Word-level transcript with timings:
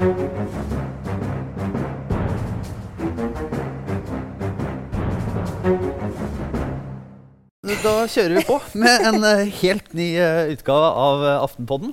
Da 0.00 0.06
kjører 8.08 8.38
vi 8.38 8.44
på 8.48 8.56
med 8.80 9.04
en 9.10 9.20
eh, 9.28 9.52
helt 9.60 9.92
ny 9.92 10.16
eh, 10.16 10.54
utgave 10.54 10.88
av 10.88 11.26
eh, 11.26 11.44
Aftenpodden. 11.44 11.92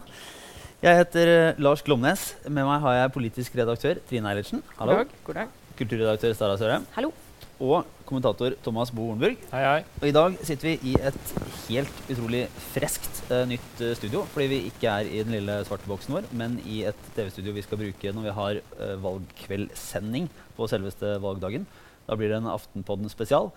Jeg 0.79 1.01
heter 1.01 1.59
Lars 1.59 1.83
Glomnes. 1.83 2.29
Med 2.47 2.63
meg 2.63 2.79
har 2.87 3.01
jeg 3.01 3.15
politisk 3.19 3.59
redaktør 3.59 3.99
Trine 4.07 4.31
Eilertsen. 4.31 4.63
Hallo. 4.79 5.01
God 5.01 5.03
dag. 5.03 5.23
God 5.27 5.41
dag. 5.43 5.55
Kulturredaktør 5.75 6.31
Stara 6.39 6.55
Sørheim. 6.55 6.87
Hallo. 6.95 7.11
Og 7.57 7.87
kommentator 8.05 8.53
Thomas 8.61 8.91
Bo 8.93 9.07
Hornburg. 9.09 9.39
Hei, 9.49 9.63
hei. 9.65 9.79
Og 10.01 10.05
I 10.09 10.13
dag 10.15 10.35
sitter 10.45 10.69
vi 10.69 10.91
i 10.91 10.93
et 11.09 11.31
helt 11.67 12.03
utrolig 12.11 12.43
freskt 12.69 13.23
eh, 13.31 13.47
nytt 13.49 13.81
eh, 13.81 13.95
studio. 13.97 14.21
Fordi 14.33 14.47
vi 14.51 14.59
ikke 14.69 14.91
er 14.91 15.09
i 15.09 15.23
den 15.25 15.33
lille 15.39 15.57
svarte 15.67 15.89
boksen 15.89 16.19
vår, 16.19 16.29
men 16.37 16.59
i 16.69 16.83
et 16.89 17.09
TV-studio 17.15 17.55
vi 17.57 17.65
skal 17.65 17.81
bruke 17.81 18.13
når 18.13 18.29
vi 18.29 18.35
har 18.37 18.61
uh, 18.77 18.93
valgkveldssending 19.03 20.29
på 20.57 20.69
selveste 20.69 21.17
valgdagen. 21.23 21.65
Da 22.07 22.15
blir 22.19 22.31
det 22.31 22.39
en 22.39 22.53
Aftenpodden 22.53 23.09
spesial. 23.11 23.49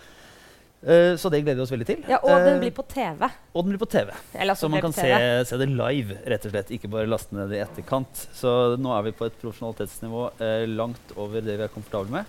Eh, 0.80 1.16
så 1.20 1.28
det 1.28 1.42
gleder 1.44 1.60
vi 1.60 1.64
oss 1.66 1.72
veldig 1.74 1.86
til. 1.88 2.00
Ja, 2.08 2.18
og 2.24 2.40
den 2.40 2.54
Eh, 2.54 2.60
blir 2.60 2.72
på 2.72 2.82
TV. 2.88 3.28
og 3.54 3.64
den 3.64 3.72
blir 3.72 3.78
på 3.78 3.90
TV. 3.90 4.10
Altså 4.34 4.66
Så 4.66 4.70
man 4.70 4.80
kan 4.80 4.92
se, 4.92 5.44
se 5.44 5.56
det 5.58 5.68
live, 5.68 6.16
rett 6.26 6.46
og 6.46 6.52
slett. 6.52 6.70
Ikke 6.70 6.88
bare 6.88 7.06
laste 7.06 7.34
ned 7.34 7.50
det 7.50 7.58
i 7.58 7.60
etterkant. 7.60 8.28
Så 8.32 8.76
nå 8.78 8.98
er 8.98 9.02
vi 9.02 9.12
på 9.12 9.26
et 9.26 9.36
profesjonalitetsnivå 9.42 10.40
eh, 10.40 10.66
langt 10.66 11.12
over 11.16 11.40
det 11.40 11.58
vi 11.58 11.64
er 11.64 11.68
komfortable 11.68 12.10
med. 12.10 12.24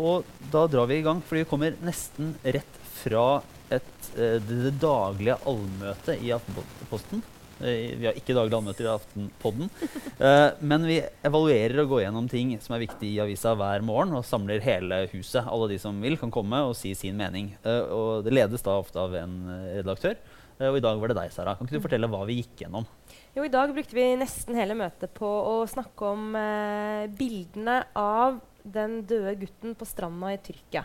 Og 0.00 0.26
da 0.52 0.64
drar 0.70 0.88
vi 0.90 0.98
i 1.00 1.04
gang, 1.06 1.20
for 1.22 1.38
vi 1.38 1.46
kommer 1.48 1.76
nesten 1.84 2.34
rett 2.42 2.80
fra 2.98 3.42
et, 3.72 4.10
eh, 4.16 4.40
det, 4.42 4.74
daglige 4.82 5.38
allmøtet 5.46 6.22
i 6.22 6.32
Aftenposten. 6.34 7.22
Eh, 7.60 7.94
vi 7.98 8.06
har 8.08 8.18
ikke 8.18 8.34
daglige 8.34 8.58
allmøter 8.58 8.88
i 8.88 8.94
Aftenpodden. 8.94 9.70
Eh, 10.14 10.52
men 10.62 10.84
vi 10.86 11.00
evaluerer 11.26 11.80
og 11.82 11.88
går 11.90 12.04
gjennom 12.04 12.28
ting 12.30 12.52
som 12.62 12.76
er 12.76 12.84
viktig 12.84 13.08
i 13.08 13.18
avisa 13.18 13.50
hver 13.58 13.82
morgen, 13.82 14.12
og 14.14 14.22
samler 14.24 14.62
hele 14.62 15.00
huset. 15.10 15.42
Alle 15.42 15.72
de 15.72 15.78
som 15.82 15.98
vil, 16.00 16.14
kan 16.20 16.30
komme 16.30 16.60
og 16.68 16.76
si 16.78 16.92
sin 16.94 17.18
mening. 17.18 17.50
Og 17.66 18.22
det 18.22 18.32
ledes 18.32 18.62
da 18.62 18.76
ofte 18.78 19.02
av 19.02 19.16
en 19.18 19.34
redaktør. 19.74 20.14
Og 20.62 20.78
i 20.78 20.84
dag 20.84 21.00
var 21.02 21.10
det 21.10 21.18
deg, 21.18 21.34
Sara. 21.34 21.56
Kan 21.58 21.66
ikke 21.66 21.80
du 21.80 21.84
fortelle 21.88 22.08
hva 22.08 22.22
vi 22.28 22.38
gikk 22.38 22.62
gjennom? 22.62 22.86
Jo, 23.34 23.42
I 23.42 23.50
dag 23.50 23.74
brukte 23.74 23.98
vi 23.98 24.06
nesten 24.20 24.54
hele 24.54 24.78
møtet 24.78 25.10
på 25.18 25.26
å 25.26 25.54
snakke 25.66 26.14
om 26.14 26.36
eh, 26.38 27.10
bildene 27.18 27.80
av 27.98 28.38
den 28.64 29.02
døde 29.06 29.36
gutten 29.44 29.76
på 29.76 29.86
stranda 29.88 30.32
i 30.32 30.40
Tyrkia. 30.42 30.84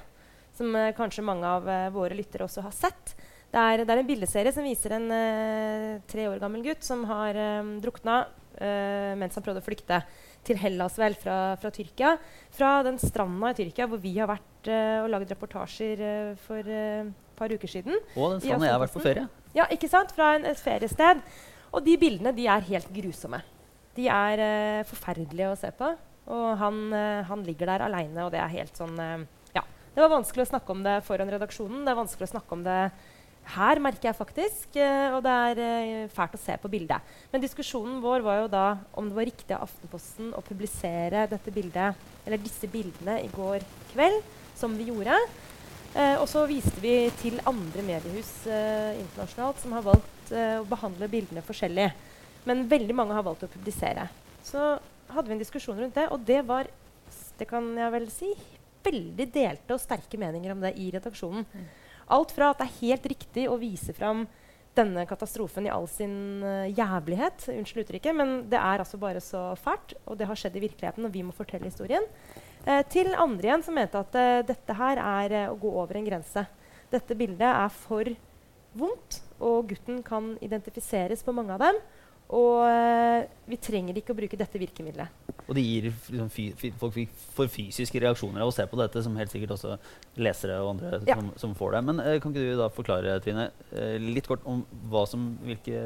Som 0.58 0.76
eh, 0.76 0.92
kanskje 0.98 1.24
mange 1.26 1.48
av 1.48 1.68
eh, 1.70 1.90
våre 1.96 2.18
lyttere 2.18 2.46
også 2.46 2.64
har 2.66 2.76
sett. 2.76 3.16
Det 3.50 3.58
er, 3.58 3.82
det 3.82 3.94
er 3.94 4.02
en 4.02 4.10
bildeserie 4.10 4.54
som 4.54 4.66
viser 4.66 4.94
en 4.94 5.08
eh, 5.14 6.02
tre 6.10 6.28
år 6.30 6.42
gammel 6.42 6.62
gutt 6.68 6.86
som 6.86 7.02
har 7.10 7.38
eh, 7.38 7.70
drukna 7.82 8.20
eh, 8.62 9.16
mens 9.18 9.38
han 9.38 9.46
prøvde 9.46 9.64
å 9.64 9.66
flykte 9.66 10.04
til 10.46 10.60
Hellas 10.62 11.00
vel, 11.02 11.16
fra, 11.18 11.56
fra 11.62 11.72
Tyrkia. 11.74 12.14
Fra 12.54 12.76
den 12.86 13.00
stranda 13.02 13.50
i 13.50 13.58
Tyrkia 13.58 13.88
hvor 13.90 14.02
vi 14.04 14.14
har 14.20 14.30
vært 14.30 14.46
og 14.70 15.06
lagd 15.08 15.30
reportasjer 15.32 16.02
for 16.44 16.68
et 16.68 17.12
par 17.40 17.48
uker 17.48 17.72
siden. 17.72 17.96
Og 18.20 18.34
den 18.34 18.42
stranda 18.44 18.68
jeg 18.68 18.76
har 18.76 18.82
vært 18.82 18.96
på 18.98 19.04
ferie. 19.04 19.24
Ja, 19.56 19.70
ikke 19.72 19.88
sant? 19.88 20.12
Fra 20.16 20.34
en, 20.36 20.44
et 20.50 20.60
feriested. 20.60 21.22
Og 21.72 21.86
de 21.86 21.96
bildene 22.02 22.34
de 22.36 22.48
er 22.52 22.66
helt 22.68 22.90
grusomme. 22.92 23.40
De 23.96 24.10
er 24.12 24.44
forferdelige 24.90 25.54
å 25.54 25.56
se 25.60 25.72
på. 25.80 25.94
Og 26.30 26.58
han, 26.62 26.82
eh, 26.94 27.22
han 27.30 27.46
ligger 27.46 27.72
der 27.72 27.86
aleine, 27.88 28.26
og 28.26 28.34
det 28.34 28.42
er 28.42 28.58
helt 28.60 28.78
sånn 28.78 28.98
eh, 29.00 29.28
Ja. 29.58 29.64
Det 29.96 30.04
var 30.04 30.14
vanskelig 30.14 30.46
å 30.46 30.52
snakke 30.52 30.76
om 30.76 30.84
det 30.86 31.00
foran 31.08 31.32
redaksjonen. 31.34 31.84
Det 31.86 31.94
er 31.94 32.02
vanskelig 32.02 32.30
å 32.30 32.34
snakke 32.36 32.58
om 32.58 32.64
det 32.64 32.80
her, 33.50 33.80
merker 33.82 34.12
jeg 34.12 34.20
faktisk. 34.20 34.76
eh, 34.78 35.10
og 35.16 35.24
det 35.26 35.36
er 35.36 36.08
fælt 36.14 36.38
å 36.38 36.42
se 36.42 36.58
på 36.62 36.70
bildet. 36.70 37.02
Men 37.32 37.42
diskusjonen 37.42 38.02
vår 38.02 38.22
var 38.22 38.42
jo 38.44 38.48
da 38.48 38.66
om 38.94 39.10
det 39.10 39.18
var 39.18 39.30
riktig 39.32 39.58
av 39.58 39.66
Aftenposten 39.66 40.34
å 40.38 40.46
publisere 40.46 41.28
dette 41.28 41.52
bildet, 41.52 41.96
eller 42.26 42.38
disse 42.38 42.70
bildene 42.70 43.24
i 43.24 43.32
går 43.34 43.66
kveld, 43.94 44.22
som 44.56 44.76
vi 44.78 44.92
gjorde. 44.92 45.18
Eh, 45.98 46.16
og 46.22 46.28
så 46.30 46.44
viste 46.50 46.78
vi 46.84 47.10
til 47.18 47.40
andre 47.50 47.82
mediehus 47.86 48.30
eh, 48.46 49.00
internasjonalt 49.00 49.62
som 49.62 49.74
har 49.74 49.86
valgt 49.88 50.34
eh, 50.36 50.60
å 50.62 50.68
behandle 50.70 51.10
bildene 51.10 51.42
forskjellig. 51.46 51.88
Men 52.46 52.68
veldig 52.70 52.96
mange 52.96 53.16
har 53.18 53.26
valgt 53.26 53.48
å 53.48 53.52
publisere. 53.52 54.06
Så 54.46 54.76
hadde 55.14 55.30
vi 55.30 55.36
en 55.38 55.42
diskusjon 55.42 55.80
rundt 55.80 55.98
det, 55.98 56.08
og 56.14 56.24
det 56.28 56.42
var 56.48 56.70
det 57.40 57.48
kan 57.50 57.66
jeg 57.78 57.94
vel 57.94 58.10
si, 58.14 58.34
veldig 58.86 59.26
delte 59.34 59.76
og 59.76 59.82
sterke 59.82 60.20
meninger 60.20 60.54
om 60.54 60.62
det 60.64 60.76
i 60.80 60.90
redaksjonen. 60.94 61.48
Alt 62.14 62.34
fra 62.36 62.52
at 62.52 62.62
det 62.62 62.68
er 62.68 62.80
helt 62.82 63.10
riktig 63.12 63.48
å 63.50 63.58
vise 63.62 63.96
fram 63.96 64.26
denne 64.78 65.04
katastrofen 65.10 65.66
i 65.68 65.72
all 65.74 65.88
sin 65.92 66.44
uh, 66.46 66.68
jævlighet, 66.70 67.50
unnskyld 67.52 67.84
uttrykket, 67.84 68.16
men 68.16 68.36
det 68.52 68.60
er 68.60 68.84
altså 68.84 69.00
bare 69.02 69.22
så 69.24 69.50
fælt, 69.60 69.96
og 70.06 70.20
det 70.20 70.28
har 70.30 70.40
skjedd 70.40 70.56
i 70.60 70.64
virkeligheten, 70.68 71.08
og 71.08 71.14
vi 71.16 71.24
må 71.26 71.36
fortelle 71.36 71.68
historien. 71.68 72.06
Eh, 72.66 72.82
til 72.92 73.12
andre 73.16 73.50
igjen 73.50 73.64
som 73.66 73.76
mente 73.76 74.00
at 74.00 74.16
uh, 74.20 74.42
dette 74.46 74.76
her 74.76 75.02
er 75.02 75.36
uh, 75.36 75.54
å 75.54 75.60
gå 75.60 75.72
over 75.74 76.00
en 76.00 76.08
grense. 76.08 76.46
Dette 76.92 77.18
bildet 77.18 77.48
er 77.50 77.72
for 77.74 78.12
vondt, 78.78 79.22
og 79.40 79.72
gutten 79.72 80.04
kan 80.06 80.34
identifiseres 80.46 81.24
på 81.26 81.34
mange 81.36 81.56
av 81.56 81.64
dem. 81.66 81.80
Og 82.30 82.60
eh, 82.62 83.24
vi 83.50 83.58
trenger 83.58 83.98
ikke 83.98 84.14
å 84.14 84.18
bruke 84.20 84.38
dette 84.38 84.60
virkemidlet. 84.62 85.10
Og 85.50 85.56
det 85.58 85.64
gir 85.66 85.88
liksom, 85.90 86.28
fy, 86.30 86.44
fy, 86.54 86.70
folk 86.78 86.94
fy- 86.94 87.08
får 87.34 87.48
fysiske 87.50 88.02
reaksjoner 88.04 88.44
av 88.46 88.52
å 88.52 88.54
se 88.54 88.68
på 88.70 88.78
dette, 88.78 89.02
som 89.02 89.16
helt 89.18 89.32
sikkert 89.34 89.56
også 89.56 89.80
lesere 90.22 90.60
og 90.62 90.76
andre 90.76 91.00
Ja. 91.10 91.16
som, 91.18 91.32
som 91.42 91.56
får 91.58 91.74
det. 91.74 91.82
Men 91.88 92.04
eh, 92.04 92.20
kan 92.22 92.30
ikke 92.36 92.44
du 92.52 92.60
da 92.60 92.68
forklare, 92.70 93.16
Trine, 93.26 93.48
eh, 93.74 93.96
litt 93.98 94.30
kort 94.30 94.46
om 94.46 94.62
hva 94.92 95.08
som, 95.10 95.24
hvilke 95.42 95.82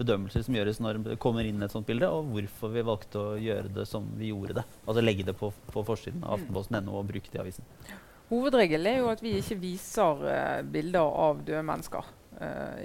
bedømmelser 0.00 0.42
som 0.48 0.58
gjøres 0.58 0.82
når 0.82 0.98
det 1.06 1.18
kommer 1.22 1.46
inn 1.46 1.62
et 1.62 1.70
sånt 1.76 1.86
bilde, 1.86 2.10
og 2.10 2.26
hvorfor 2.34 2.74
vi 2.74 2.82
valgte 2.90 3.22
å 3.22 3.36
gjøre 3.38 3.70
det 3.78 3.86
som 3.86 4.10
vi 4.18 4.32
gjorde 4.32 4.58
det? 4.58 4.66
Altså 4.88 5.06
legge 5.06 5.28
det 5.30 5.36
på, 5.38 5.52
på 5.70 5.86
forsiden 5.86 6.26
av 6.26 6.40
Aftenposten.no 6.40 6.98
og 6.98 7.06
bruke 7.12 7.30
det 7.30 7.38
i 7.38 7.44
avisen. 7.44 7.70
Hovedregelen 8.32 8.88
er 8.96 8.98
jo 9.04 9.12
at 9.12 9.22
vi 9.22 9.36
ikke 9.38 9.60
viser 9.62 10.26
eh, 10.26 10.60
bilder 10.74 11.06
av 11.06 11.44
døde 11.46 11.62
mennesker 11.70 12.10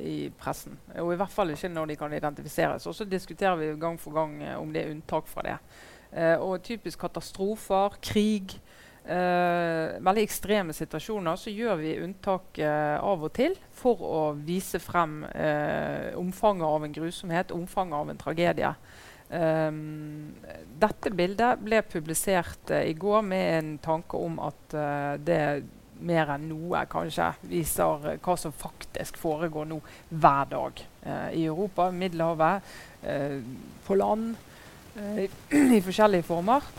i 0.02 0.30
pressen. 0.40 0.78
Og 1.02 1.14
i 1.14 1.20
hvert 1.20 1.34
fall 1.34 1.54
ikke 1.54 1.72
når 1.72 1.92
de 1.92 2.00
kan 2.00 2.14
identifiseres. 2.14 2.88
Og 2.88 2.96
så 2.96 3.08
diskuterer 3.10 3.58
vi 3.60 3.72
gang 3.80 4.00
for 4.00 4.16
gang 4.16 4.38
eh, 4.44 4.58
om 4.60 4.74
det 4.74 4.84
er 4.84 4.94
unntak 4.94 5.30
fra 5.30 5.46
det. 5.46 5.58
Eh, 6.12 6.36
og 6.38 6.62
typisk 6.64 7.00
katastrofer, 7.08 8.00
krig, 8.02 8.60
Uh, 9.10 9.96
veldig 10.06 10.22
ekstreme 10.22 10.74
situasjoner, 10.76 11.38
så 11.40 11.50
gjør 11.50 11.80
vi 11.80 11.96
unntak 12.04 12.60
uh, 12.62 13.00
av 13.02 13.24
og 13.26 13.32
til 13.34 13.56
for 13.74 14.04
å 14.06 14.20
vise 14.36 14.78
frem 14.84 15.24
uh, 15.24 16.12
omfanget 16.20 16.68
av 16.68 16.86
en 16.86 16.94
grusomhet, 16.94 17.54
omfanget 17.56 17.98
av 17.98 18.12
en 18.12 18.20
tragedie. 18.20 18.70
Um, 19.30 20.34
dette 20.82 21.12
bildet 21.14 21.60
ble 21.62 21.84
publisert 21.86 22.72
eh, 22.74 22.88
i 22.90 22.96
går 22.98 23.22
med 23.28 23.50
en 23.60 23.68
tanke 23.78 24.18
om 24.18 24.40
at 24.42 24.74
eh, 24.74 25.18
det 25.22 25.42
mer 26.06 26.34
enn 26.36 26.48
noe 26.50 26.84
kanskje 26.90 27.32
viser 27.50 28.12
eh, 28.14 28.20
hva 28.24 28.36
som 28.40 28.54
faktisk 28.56 29.20
foregår 29.20 29.68
nå 29.70 29.80
hver 30.10 30.52
dag 30.52 30.84
eh, 31.04 31.30
i 31.42 31.46
Europa, 31.46 31.90
Middelhavet, 31.92 32.70
eh, 33.04 33.40
på 33.86 33.98
land, 34.00 34.36
eh, 34.96 35.26
i, 35.78 35.82
forskjellige 35.86 36.28
former. 36.28 36.70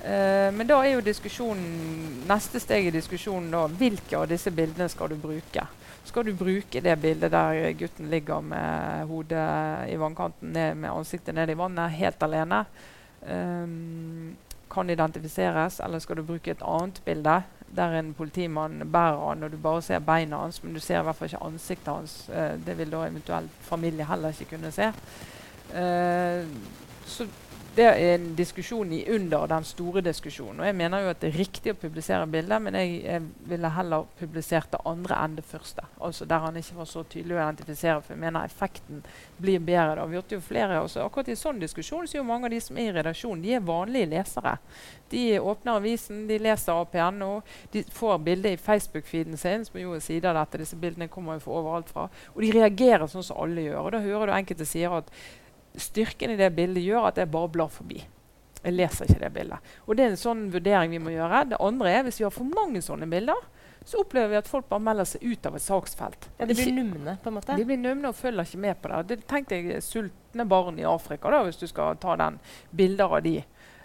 Eh, 0.00 0.48
men 0.56 0.68
da 0.68 0.80
er 0.84 0.96
jo 0.96 1.04
diskusjonen, 1.04 2.24
neste 2.28 2.60
steg 2.62 2.88
i 2.88 2.94
diskusjonen 2.94 3.50
da, 3.54 3.66
hvilke 3.80 4.18
av 4.20 4.28
disse 4.30 4.52
bildene 4.54 4.88
skal 4.92 5.12
du 5.12 5.18
bruke? 5.20 5.66
Skal 6.04 6.24
du 6.26 6.32
bruke 6.34 6.80
det 6.82 6.96
bildet 6.98 7.32
der 7.32 7.74
gutten 7.78 8.08
ligger 8.10 8.40
med 8.42 9.04
hodet 9.10 9.90
i 9.92 9.98
vannkanten, 10.00 10.54
ned, 10.56 10.78
med 10.80 10.90
ansiktet 10.90 11.36
ned 11.36 11.52
i 11.52 11.58
vannet, 11.58 11.98
helt 12.00 12.24
alene? 12.24 12.64
Um, 13.20 14.32
kan 14.70 14.90
identifiseres, 14.90 15.80
eller 15.84 15.98
skal 15.98 16.16
du 16.16 16.22
bruke 16.24 16.54
et 16.54 16.62
annet 16.64 17.02
bilde 17.04 17.40
der 17.76 17.98
en 17.98 18.14
politimann 18.14 18.92
bærer 18.92 19.28
han, 19.28 19.42
og 19.42 19.52
du 19.52 19.56
bare 19.56 19.82
ser 19.82 19.98
beina 19.98 20.36
hans, 20.36 20.62
men 20.64 20.74
du 20.74 20.80
ser 20.80 21.00
i 21.00 21.02
hvert 21.02 21.16
fall 21.16 21.30
ikke 21.30 21.44
ansiktet 21.46 21.94
hans. 21.94 22.16
Eh, 22.28 22.56
det 22.66 22.78
vil 22.78 22.92
da 22.92 23.04
eventuelt 23.06 23.50
familie 23.60 24.06
heller 24.06 24.28
ikke 24.28 24.56
kunne 24.56 24.72
se. 24.72 24.92
Eh, 25.78 26.46
så 27.06 27.26
det 27.76 27.84
er 27.86 28.14
en 28.16 28.24
diskusjon 28.34 28.92
i 28.92 29.04
under 29.14 29.46
den 29.46 29.64
store 29.64 30.00
diskusjonen. 30.02 30.58
Og 30.60 30.66
jeg 30.66 30.74
mener 30.74 31.04
jo 31.04 31.10
at 31.12 31.20
det 31.22 31.28
er 31.30 31.38
riktig 31.38 31.70
å 31.70 31.78
publisere 31.78 32.26
bilder, 32.26 32.58
men 32.64 32.74
jeg, 32.74 32.96
jeg 33.04 33.22
ville 33.46 33.70
heller 33.76 34.08
publisert 34.18 34.72
det 34.72 34.80
andre 34.90 35.18
enn 35.22 35.36
det 35.38 35.44
første. 35.46 35.84
Altså 36.02 36.26
Der 36.26 36.42
han 36.42 36.58
ikke 36.58 36.80
var 36.80 36.88
så 36.90 37.04
tydelig 37.06 37.36
å 37.36 37.40
identifisere, 37.40 38.02
for 38.02 38.16
jeg 38.16 38.22
mener 38.24 38.48
effekten 38.48 39.04
blir 39.38 39.62
bedre 39.62 40.00
da. 40.00 40.06
Vi 40.10 40.18
hørte 40.18 40.34
jo 40.34 40.42
flere, 40.42 40.80
også, 40.82 41.04
Akkurat 41.06 41.30
i 41.30 41.38
sånn 41.38 41.62
diskusjon 41.62 42.08
så 42.10 42.18
er 42.18 42.22
jo 42.24 42.26
mange 42.28 42.50
av 42.50 42.56
de 42.56 42.60
som 42.64 42.78
er 42.78 42.90
i 42.90 42.96
redaksjonen, 42.98 43.44
de 43.44 43.54
er 43.54 43.68
vanlige 43.70 44.10
lesere. 44.16 44.56
De 45.10 45.24
åpner 45.38 45.78
avisen, 45.78 46.24
de 46.26 46.38
leser 46.42 46.74
APNO, 46.74 47.32
de 47.70 47.84
får 47.94 48.18
bildet 48.26 48.54
i 48.56 48.62
Facebook-feeden 48.62 49.38
sin, 49.38 49.66
som 49.66 49.78
jo 49.78 49.94
er 49.94 50.02
side 50.02 50.26
av 50.30 50.38
dette. 50.38 50.62
Disse 50.62 50.78
bildene 50.78 51.10
kommer 51.10 51.38
jo 51.38 51.46
fra 51.46 51.60
overalt 51.62 51.90
fra. 51.90 52.08
Og 52.34 52.42
de 52.44 52.52
reagerer 52.54 53.10
sånn 53.10 53.26
som 53.26 53.38
alle 53.42 53.66
gjør. 53.68 53.80
Og 53.82 53.94
da 53.94 54.02
hører 54.04 54.30
du 54.30 54.36
enkelte 54.36 54.68
sier 54.68 54.94
at 55.00 55.10
styrken 55.76 56.34
i 56.34 56.38
det 56.40 56.50
bildet 56.56 56.84
gjør 56.84 57.10
at 57.10 57.20
jeg 57.20 57.30
bare 57.30 57.52
blar 57.52 57.70
forbi. 57.72 58.00
Jeg 58.60 58.76
leser 58.76 59.08
ikke 59.08 59.22
det 59.22 59.32
bildet. 59.32 59.72
Og 59.86 59.96
Det 59.96 60.04
er 60.04 60.12
en 60.12 60.20
sånn 60.20 60.42
vurdering 60.52 60.92
vi 60.92 61.00
må 61.00 61.14
gjøre. 61.14 61.46
Det 61.54 61.60
andre 61.64 61.94
er 61.94 62.04
hvis 62.04 62.20
vi 62.20 62.26
har 62.26 62.34
for 62.34 62.48
mange 62.48 62.82
sånne 62.84 63.08
bilder, 63.08 63.38
så 63.84 64.02
opplever 64.02 64.34
vi 64.34 64.36
at 64.36 64.48
folk 64.48 64.68
bare 64.68 64.84
melder 64.84 65.08
seg 65.08 65.22
ut 65.24 65.46
av 65.48 65.54
et 65.56 65.64
saksfelt. 65.64 66.28
Ja, 66.36 66.46
de 66.46 66.56
blir 66.56 66.74
numne, 66.76 67.16
på 67.22 67.30
en 67.30 67.36
måte. 67.38 67.56
de 67.56 67.64
blir 67.64 67.80
numne 67.80 68.10
og 68.10 68.18
følger 68.18 68.44
ikke 68.44 68.60
med 68.60 68.82
på 68.82 68.90
det. 68.92 69.00
det 69.08 69.26
Tenk 69.30 69.48
deg 69.48 69.70
sultne 69.82 70.44
barn 70.48 70.78
i 70.78 70.84
Afrika, 70.84 71.32
da, 71.32 71.40
hvis 71.46 71.60
du 71.60 71.66
skal 71.70 71.96
ta 72.00 72.16
den 72.20 72.36
bilder 72.76 73.16
av 73.16 73.24
de. 73.24 73.38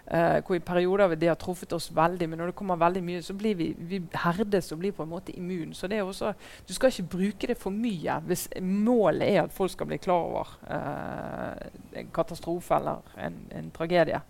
Eh, 0.06 0.38
hvor 0.46 0.54
i 0.54 0.62
perioder 0.62 1.16
det 1.18 1.26
har 1.26 1.38
truffet 1.40 1.72
oss 1.74 1.88
veldig, 1.90 2.28
men 2.30 2.38
når 2.38 2.52
det 2.52 2.58
kommer 2.58 2.78
veldig 2.78 3.00
mye, 3.02 3.22
så 3.26 3.34
blir 3.34 3.56
vi, 3.58 3.72
vi 3.74 3.98
herdes 4.22 4.70
og 4.70 4.78
blir 4.78 4.94
på 4.94 5.02
en 5.02 5.10
måte 5.10 5.34
immun. 5.34 5.72
Så 5.74 5.90
det 5.90 5.98
er 5.98 6.06
også, 6.06 6.30
du 6.66 6.74
skal 6.74 6.92
ikke 6.92 7.10
bruke 7.16 7.50
det 7.50 7.58
for 7.58 7.74
mye 7.74 8.20
hvis 8.28 8.46
målet 8.62 9.26
er 9.26 9.40
at 9.42 9.56
folk 9.56 9.74
skal 9.74 9.90
bli 9.90 9.98
klar 9.98 10.28
over 10.28 10.52
eh, 10.70 11.66
en 12.02 12.14
katastrofe 12.14 12.78
eller 12.78 13.02
en, 13.26 13.40
en 13.58 13.72
tragedie. 13.74 14.22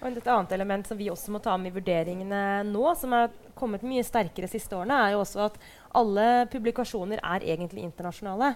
Og 0.00 0.16
et 0.16 0.32
annet 0.32 0.56
element 0.56 0.88
som 0.88 0.98
vi 0.98 1.12
også 1.12 1.30
må 1.30 1.42
ta 1.44 1.58
med 1.60 1.70
i 1.70 1.76
vurderingene 1.76 2.42
nå, 2.72 2.88
som 2.98 3.12
har 3.14 3.28
kommet 3.54 3.84
mye 3.86 4.02
sterkere 4.06 4.48
de 4.48 4.54
siste 4.56 4.74
årene, 4.74 4.96
er 4.96 5.12
jo 5.12 5.20
også 5.22 5.44
at 5.44 5.60
alle 6.00 6.48
publikasjoner 6.50 7.20
er 7.20 7.44
egentlig 7.52 7.84
internasjonale. 7.84 8.54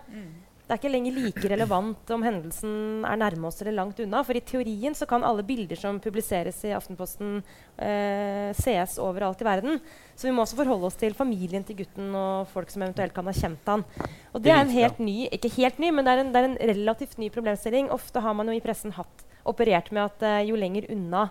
Det 0.66 0.74
er 0.74 0.80
ikke 0.80 0.90
lenger 0.90 1.14
like 1.14 1.48
relevant 1.52 2.10
om 2.10 2.24
hendelsen 2.26 3.04
er 3.06 3.18
nærme 3.20 3.46
oss 3.46 3.60
eller 3.62 3.76
langt 3.76 4.00
unna. 4.02 4.24
For 4.26 4.34
i 4.34 4.42
teorien 4.42 4.96
så 4.98 5.06
kan 5.06 5.22
alle 5.22 5.44
bilder 5.46 5.78
som 5.78 6.00
publiseres 6.02 6.58
i 6.66 6.72
Aftenposten, 6.74 7.36
eh, 7.78 8.50
sees 8.58 8.96
overalt 8.98 9.44
i 9.44 9.46
verden. 9.46 9.78
Så 10.18 10.26
vi 10.26 10.32
må 10.34 10.42
også 10.42 10.58
forholde 10.58 10.90
oss 10.90 10.98
til 10.98 11.14
familien 11.14 11.62
til 11.62 11.78
gutten 11.78 12.10
og 12.18 12.50
folk 12.50 12.74
som 12.74 12.82
eventuelt 12.82 13.14
kan 13.14 13.30
ha 13.30 13.36
kjent 13.36 13.70
han. 13.70 13.86
Og 14.34 14.42
det 14.42 14.50
er 14.50 14.64
en 14.64 14.74
helt 14.74 14.98
ny, 14.98 15.28
ikke 15.30 15.54
helt 15.54 15.78
ny, 15.78 15.92
men 15.94 16.02
det 16.02 16.16
er 16.16 16.24
en, 16.24 16.34
det 16.34 16.42
er 16.42 16.50
en 16.50 16.58
relativt 16.74 17.14
ny 17.22 17.30
problemstilling. 17.30 17.92
Ofte 17.94 18.18
har 18.26 18.34
man 18.34 18.50
jo 18.50 18.58
i 18.58 18.64
pressen 18.64 18.98
hatt 18.98 19.26
operert 19.46 19.92
med 19.94 20.02
at 20.02 20.26
eh, 20.26 20.48
jo 20.50 20.58
lenger 20.58 20.90
unna 20.90 21.28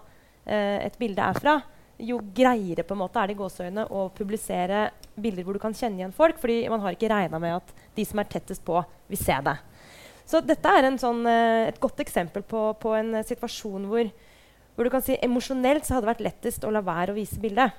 eh, 0.47 0.79
et 0.87 0.95
bilde 0.95 1.19
er 1.19 1.35
fra, 1.43 1.59
jo 1.97 2.19
greiere 2.35 2.83
på 2.83 2.95
en 2.95 3.01
måte 3.03 3.21
er 3.21 3.29
det 3.29 3.35
i 3.35 3.39
gåseøyne 3.39 3.85
å 3.93 4.07
publisere 4.15 4.89
bilder 5.15 5.45
hvor 5.45 5.55
du 5.55 5.61
kan 5.63 5.75
kjenne 5.75 6.01
igjen 6.01 6.15
folk, 6.15 6.39
fordi 6.41 6.65
man 6.71 6.83
har 6.83 6.95
ikke 6.95 7.11
regna 7.11 7.39
med 7.39 7.57
at 7.61 7.71
de 7.95 8.05
som 8.07 8.19
er 8.19 8.29
tettest 8.31 8.65
på, 8.67 8.81
vil 9.11 9.21
se 9.21 9.37
det. 9.45 9.55
Så 10.25 10.41
dette 10.41 10.71
er 10.73 10.87
sånn, 10.99 11.21
eh, 11.29 11.69
et 11.69 11.79
godt 11.79 12.01
eksempel 12.01 12.43
på, 12.43 12.67
på 12.81 12.95
en 12.97 13.21
situasjon 13.23 13.85
hvor, 13.91 14.09
hvor 14.75 14.87
du 14.87 14.91
kan 14.91 15.03
si 15.05 15.17
emosjonelt 15.21 15.85
så 15.85 15.95
hadde 15.95 16.07
det 16.07 16.13
vært 16.15 16.25
lettest 16.27 16.65
å 16.65 16.73
la 16.73 16.81
være 16.85 17.13
å 17.13 17.17
vise 17.19 17.39
bildet. 17.39 17.77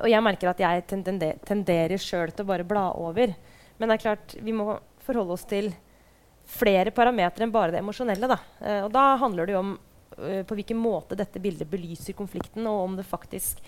Og 0.00 0.08
jeg 0.08 0.24
merker 0.24 0.50
at 0.50 0.60
jeg 0.60 0.84
tender, 0.88 1.38
tenderer 1.46 2.00
sjøl 2.00 2.32
til 2.32 2.44
å 2.44 2.48
bare 2.48 2.66
bla 2.66 2.90
over. 2.98 3.34
Men 3.78 3.88
det 3.88 3.98
er 3.98 4.04
klart, 4.06 4.36
vi 4.40 4.54
må 4.56 4.78
forholde 5.04 5.36
oss 5.36 5.44
til 5.48 5.70
flere 6.52 6.92
parametere 6.94 7.46
enn 7.46 7.54
bare 7.54 7.74
det 7.74 7.80
emosjonelle. 7.82 8.28
Da. 8.28 8.38
Eh, 8.60 8.80
og 8.86 8.92
da 8.94 9.12
handler 9.20 9.48
det 9.48 9.56
jo 9.56 9.62
om 9.62 9.72
eh, 10.18 10.42
på 10.48 10.58
hvilken 10.58 10.80
måte 10.80 11.18
dette 11.18 11.40
bildet 11.42 11.70
belyser 11.70 12.16
konflikten, 12.18 12.66
og 12.68 12.86
om 12.88 12.98
det 12.98 13.08
faktisk 13.08 13.62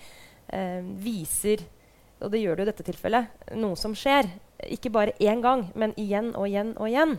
eh, 0.47 0.81
viser 0.81 1.65
og 2.23 2.31
det 2.31 2.41
gjør 2.41 2.55
det 2.55 2.63
jo 2.63 2.65
i 2.65 2.71
dette 2.71 2.87
tilfellet, 2.87 3.47
noe 3.59 3.77
som 3.79 3.95
skjer. 3.97 4.29
Ikke 4.71 4.91
bare 4.93 5.15
én 5.19 5.41
gang, 5.43 5.67
men 5.75 5.93
igjen 5.99 6.31
og 6.33 6.47
igjen 6.47 6.73
og 6.79 6.87
igjen. 6.89 7.17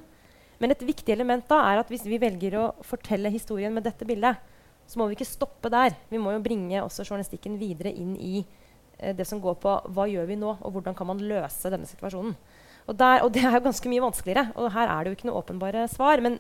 Men 0.63 0.73
et 0.73 0.85
viktig 0.89 1.13
element 1.13 1.45
da 1.51 1.61
er 1.69 1.83
at 1.83 1.91
hvis 1.93 2.07
vi 2.09 2.21
velger 2.21 2.57
å 2.59 2.69
fortelle 2.87 3.33
historien 3.33 3.75
med 3.77 3.85
dette 3.85 4.09
bildet, 4.09 4.41
så 4.89 4.99
må 4.99 5.09
vi 5.09 5.19
ikke 5.19 5.29
stoppe 5.29 5.71
der. 5.73 5.99
Vi 6.09 6.21
må 6.23 6.33
jo 6.33 6.43
bringe 6.45 6.81
også 6.81 7.05
journalistikken 7.05 7.59
videre 7.61 7.93
inn 7.93 8.15
i 8.17 8.39
eh, 8.41 9.13
det 9.17 9.27
som 9.29 9.43
går 9.43 9.59
på 9.61 9.75
hva 9.93 10.07
gjør 10.09 10.31
vi 10.31 10.39
nå, 10.41 10.55
og 10.57 10.77
hvordan 10.79 10.97
kan 10.97 11.11
man 11.11 11.21
løse 11.21 11.73
denne 11.73 11.89
situasjonen. 11.91 12.37
Og, 12.87 12.95
der, 12.97 13.25
og 13.27 13.33
det 13.35 13.43
er 13.45 13.59
jo 13.59 13.67
ganske 13.67 13.91
mye 13.91 14.05
vanskeligere. 14.05 14.47
Og 14.57 14.71
her 14.73 14.89
er 14.89 15.03
det 15.03 15.13
jo 15.13 15.19
ikke 15.19 15.29
noe 15.29 15.43
åpenbare 15.43 15.89
svar. 15.93 16.23
Men 16.25 16.39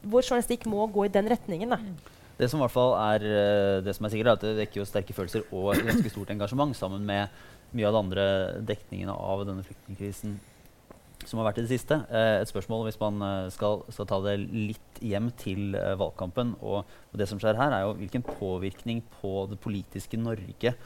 vår 0.00 0.30
journalistikk 0.30 0.68
må 0.70 0.86
gå 0.94 1.08
i 1.08 1.12
den 1.12 1.28
retningen. 1.28 1.74
da. 1.74 2.17
Det 2.38 2.46
som 2.50 2.62
er, 2.62 3.24
eh, 3.26 3.80
det 3.82 3.94
som 3.96 4.06
er 4.06 4.12
sikkert, 4.12 4.26
er 4.26 4.36
at 4.38 4.44
det 4.46 4.58
vekker 4.60 4.80
jo 4.80 4.86
sterke 4.86 5.14
følelser 5.14 5.42
og 5.50 5.72
et 5.74 5.86
ganske 5.88 6.12
stort 6.12 6.30
engasjement 6.30 6.76
sammen 6.76 7.02
med 7.04 7.28
mye 7.74 7.88
av 7.88 7.96
de 7.96 7.98
andre 7.98 8.26
dekningene 8.62 9.12
av 9.12 9.42
denne 9.44 9.64
flyktningkrisen 9.66 10.38
som 11.26 11.40
har 11.40 11.48
vært 11.48 11.58
i 11.58 11.64
det 11.66 11.72
siste. 11.72 11.98
Eh, 12.14 12.38
et 12.38 12.50
spørsmål 12.50 12.86
hvis 12.86 13.00
man 13.00 13.18
eh, 13.26 13.50
skal, 13.50 13.82
skal 13.90 14.06
ta 14.06 14.20
det 14.22 14.36
litt 14.38 15.02
hjem 15.02 15.32
til 15.40 15.74
valgkampen. 15.74 16.54
Og, 16.62 16.86
og 16.86 17.18
det 17.18 17.26
som 17.26 17.42
skjer 17.42 17.58
her, 17.58 17.74
er 17.74 17.88
jo 17.88 17.98
hvilken 17.98 18.22
påvirkning 18.22 19.02
på 19.18 19.48
det 19.50 19.58
politiske 19.58 20.20
Norge 20.20 20.76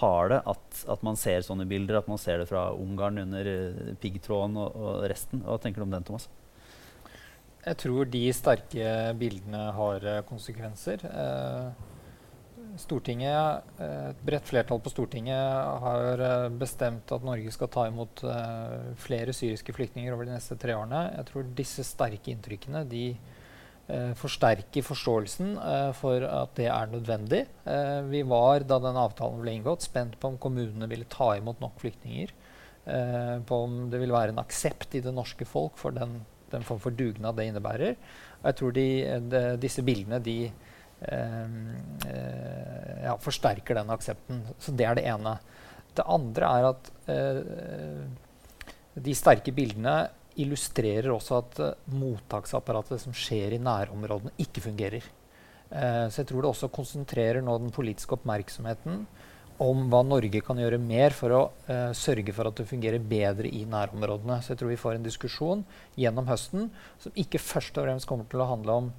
har 0.00 0.28
det 0.32 0.40
at, 0.48 0.84
at 0.88 1.02
man 1.04 1.18
ser 1.20 1.44
sånne 1.44 1.68
bilder, 1.68 2.00
at 2.00 2.08
man 2.08 2.20
ser 2.20 2.40
det 2.40 2.48
fra 2.48 2.70
Ungarn 2.72 3.20
under 3.26 3.50
piggtråden 4.00 4.56
og, 4.56 4.72
og 4.72 5.02
resten. 5.12 5.44
Hva 5.44 5.60
tenker 5.60 5.82
du 5.82 5.90
om 5.90 5.92
den, 5.92 6.06
Thomas? 6.08 6.30
Jeg 7.62 7.78
tror 7.78 8.08
de 8.10 8.22
sterke 8.34 8.92
bildene 9.18 9.68
har 9.76 10.02
eh, 10.02 10.22
konsekvenser. 10.26 11.04
Eh, 11.06 12.70
Stortinget, 12.80 13.68
eh, 13.78 14.08
Et 14.10 14.24
bredt 14.26 14.48
flertall 14.48 14.80
på 14.82 14.90
Stortinget 14.90 15.84
har 15.84 16.22
bestemt 16.58 17.12
at 17.14 17.26
Norge 17.26 17.52
skal 17.54 17.70
ta 17.70 17.86
imot 17.86 18.24
flere 18.98 19.34
syriske 19.36 19.74
flyktninger 19.76 20.14
over 20.14 20.26
de 20.26 20.34
neste 20.34 20.58
tre 20.58 20.74
årene. 20.74 21.04
Jeg 21.18 21.28
tror 21.30 21.54
disse 21.60 21.86
sterke 21.86 22.34
inntrykkene 22.34 22.82
de 22.88 23.06
forsterker 24.16 24.84
forståelsen 24.86 25.56
for 25.98 26.22
at 26.24 26.52
det 26.56 26.68
er 26.70 26.86
nødvendig. 26.88 27.40
Vi 28.08 28.22
var, 28.30 28.62
da 28.64 28.78
den 28.80 28.96
avtalen 28.96 29.42
ble 29.42 29.56
inngått, 29.58 29.84
spent 29.84 30.14
på 30.22 30.30
om 30.30 30.38
kommunene 30.40 30.88
ville 30.88 31.08
ta 31.12 31.32
imot 31.36 31.60
nok 31.60 31.82
flyktninger. 31.82 32.32
på 33.44 33.58
om 33.66 33.90
det 33.90 34.00
vil 34.00 34.14
være 34.14 34.32
en 34.32 34.40
aksept 34.40 34.94
i 34.94 35.02
det 35.04 35.12
norske 35.12 35.44
folk 35.44 35.76
for 35.82 35.92
den, 35.92 36.22
den 36.52 36.66
form 36.66 36.80
for 36.82 36.94
dugnad 36.94 37.38
det 37.38 37.48
innebærer. 37.50 37.96
Og 38.40 38.50
jeg 38.50 38.58
tror 38.58 38.76
de, 38.76 38.86
de, 39.32 39.42
disse 39.62 39.84
bildene 39.86 40.20
de 40.22 40.36
eh, 40.46 41.54
eh, 42.08 42.96
ja, 43.06 43.16
forsterker 43.22 43.80
den 43.80 43.92
aksepten. 43.94 44.42
Så 44.62 44.74
det 44.76 44.88
er 44.88 44.98
det 44.98 45.06
ene. 45.10 45.36
Det 45.92 46.08
andre 46.08 46.50
er 46.58 46.68
at 46.72 46.92
eh, 47.12 47.40
de 49.02 49.16
sterke 49.16 49.54
bildene 49.56 49.96
illustrerer 50.40 51.10
også 51.12 51.40
at 51.40 51.60
eh, 51.64 51.90
mottaksapparatet 51.96 53.02
som 53.02 53.16
skjer 53.16 53.56
i 53.56 53.60
nærområdene, 53.62 54.34
ikke 54.42 54.64
fungerer. 54.64 55.04
Eh, 55.72 56.06
så 56.08 56.22
jeg 56.22 56.30
tror 56.30 56.44
det 56.44 56.52
også 56.52 56.72
konsentrerer 56.72 57.44
nå 57.44 57.58
den 57.60 57.74
politiske 57.74 58.16
oppmerksomheten 58.18 59.04
om 59.62 59.86
hva 59.92 60.02
Norge 60.06 60.40
kan 60.44 60.58
gjøre 60.60 60.80
mer 60.80 61.14
for 61.16 61.36
å 61.36 61.42
eh, 61.66 61.90
sørge 61.96 62.34
for 62.34 62.48
at 62.48 62.58
det 62.60 62.68
fungerer 62.70 63.02
bedre 63.02 63.50
i 63.50 63.64
nærområdene. 63.68 64.40
Så 64.42 64.52
jeg 64.52 64.62
tror 64.62 64.72
vi 64.72 64.80
får 64.80 64.98
en 64.98 65.06
diskusjon 65.06 65.64
gjennom 65.98 66.28
høsten 66.30 66.70
som 67.02 67.16
ikke 67.18 67.42
først 67.42 67.76
og 67.76 67.88
fremst 67.88 68.08
kommer 68.08 68.28
til 68.30 68.42
å 68.42 68.50
handle 68.52 68.78
om 68.82 68.92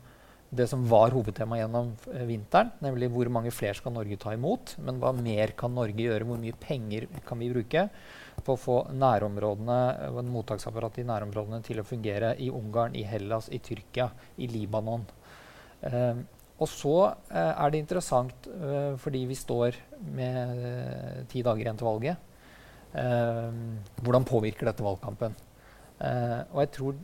det 0.53 0.67
som 0.69 0.83
var 0.89 1.13
hovedtema 1.15 1.57
gjennom 1.57 1.94
eh, 2.13 2.25
vinteren, 2.29 2.73
nemlig 2.83 3.09
hvor 3.13 3.29
mange 3.33 3.53
flere 3.53 3.77
skal 3.77 3.95
Norge 3.95 4.19
ta 4.21 4.35
imot, 4.35 4.75
men 4.85 5.00
hva 5.01 5.13
mer 5.17 5.55
kan 5.57 5.73
Norge 5.73 6.05
gjøre, 6.05 6.27
hvor 6.29 6.41
mye 6.41 6.59
penger 6.61 7.07
kan 7.25 7.41
vi 7.41 7.50
bruke 7.53 7.88
på 8.44 8.53
å 8.53 8.59
få 8.59 8.77
nærområdene, 8.94 9.79
og 10.11 10.21
en 10.21 10.31
mottaksapparat 10.33 11.00
i 11.01 11.07
nærområdene 11.09 11.61
til 11.65 11.81
å 11.81 11.88
fungere 11.88 12.33
i 12.41 12.51
Ungarn, 12.53 12.95
i 12.97 13.05
Hellas, 13.07 13.50
i 13.53 13.61
Tyrkia, 13.63 14.11
i 14.38 14.50
Libanon. 14.51 15.05
Eh, 15.89 16.23
og 16.63 16.69
så 16.71 16.95
eh, 17.29 17.53
er 17.53 17.74
det 17.74 17.82
interessant, 17.84 18.48
eh, 18.50 18.93
fordi 19.03 19.25
vi 19.29 19.38
står 19.38 19.77
med 20.15 20.63
eh, 20.70 21.24
ti 21.32 21.43
dager 21.46 21.65
igjen 21.65 21.82
til 21.82 21.89
valget, 21.89 22.29
hvordan 22.93 24.25
påvirker 24.29 24.67
dette 24.70 24.84
valgkampen? 24.86 25.34
Eh, 26.03 26.39
og 26.51 26.60
jeg 26.63 26.72
tror 26.75 26.98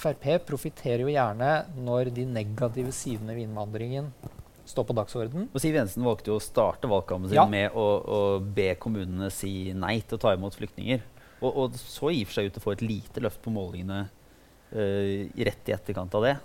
Frp 0.00 0.26
profitterer 0.48 1.02
jo 1.04 1.12
gjerne 1.12 1.50
når 1.84 2.10
de 2.16 2.24
negative 2.28 2.92
sidene 2.96 3.34
ved 3.36 3.44
innvandringen 3.48 4.12
står 4.68 4.86
på 4.88 4.96
dagsorden. 4.96 5.48
Og 5.52 5.62
Siv 5.62 5.76
Jensen 5.76 6.04
valgte 6.06 6.30
jo 6.32 6.38
å 6.38 6.44
starte 6.44 6.88
valgkampen 6.90 7.30
sin 7.30 7.38
Ja. 7.40 7.46
med 7.48 7.72
å, 7.76 7.86
å 8.04 8.20
be 8.40 8.74
kommunene 8.80 9.30
si 9.32 9.72
nei 9.76 9.98
til 10.00 10.18
å 10.18 10.22
ta 10.22 10.34
imot 10.36 10.56
flyktninger. 10.56 11.04
Og, 11.40 11.50
og 11.54 11.76
så 11.78 12.10
og 12.10 12.26
for 12.26 12.36
seg 12.38 12.48
ut 12.48 12.56
til 12.56 12.62
å 12.62 12.66
få 12.66 12.74
et 12.76 12.84
lite 12.84 13.22
løft 13.22 13.40
på 13.44 13.52
målingene 13.54 14.08
eh, 14.72 15.28
rett 15.48 15.70
i 15.70 15.76
etterkant 15.76 16.14
av 16.18 16.26
det. 16.26 16.36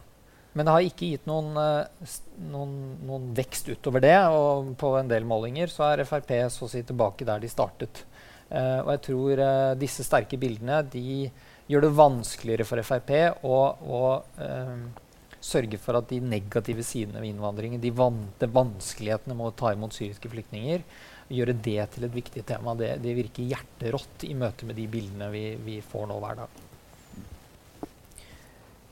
Men 0.54 0.68
det 0.68 0.74
har 0.76 0.86
ikke 0.86 1.10
gitt 1.14 1.30
noen, 1.30 1.56
eh, 1.58 2.18
noen, 2.52 2.74
noen 3.08 3.30
vekst 3.38 3.72
utover 3.74 4.04
det. 4.06 4.18
Og 4.30 4.74
på 4.80 4.94
en 5.00 5.10
del 5.10 5.26
målinger 5.28 5.72
så 5.72 5.90
er 5.92 6.06
Frp 6.08 6.36
så 6.54 6.68
å 6.68 6.72
si 6.72 6.84
tilbake 6.86 7.26
der 7.28 7.42
de 7.42 7.52
startet. 7.52 8.06
Uh, 8.54 8.84
og 8.84 8.90
jeg 8.92 9.00
tror 9.08 9.40
uh, 9.42 9.72
disse 9.80 10.04
sterke 10.06 10.38
bildene 10.38 10.84
de 10.94 11.24
gjør 11.72 11.88
det 11.88 11.94
vanskeligere 11.98 12.68
for 12.68 12.82
Frp 12.86 13.10
å, 13.50 13.56
å 13.82 14.02
uh, 14.38 15.08
sørge 15.44 15.80
for 15.82 15.98
at 15.98 16.12
de 16.12 16.20
negative 16.22 16.86
sidene 16.86 17.24
ved 17.24 17.32
innvandringen, 17.32 17.82
de, 17.82 17.90
van 17.98 18.20
vanskelighetene 18.40 19.40
med 19.40 19.50
å 19.50 19.56
ta 19.58 19.74
imot 19.74 19.96
syriske 19.96 20.30
flyktninger, 20.30 20.86
gjøre 21.34 21.58
det 21.66 21.88
til 21.96 22.06
et 22.06 22.14
viktig 22.14 22.46
tema. 22.46 22.76
Det, 22.78 22.94
det 23.02 23.16
virker 23.18 23.50
hjerterått 23.56 24.28
i 24.30 24.36
møte 24.38 24.70
med 24.70 24.78
de 24.78 24.86
bildene 24.92 25.32
vi, 25.34 25.48
vi 25.64 25.80
får 25.82 26.08
nå 26.12 26.20
hver 26.22 26.44
dag. 26.44 26.62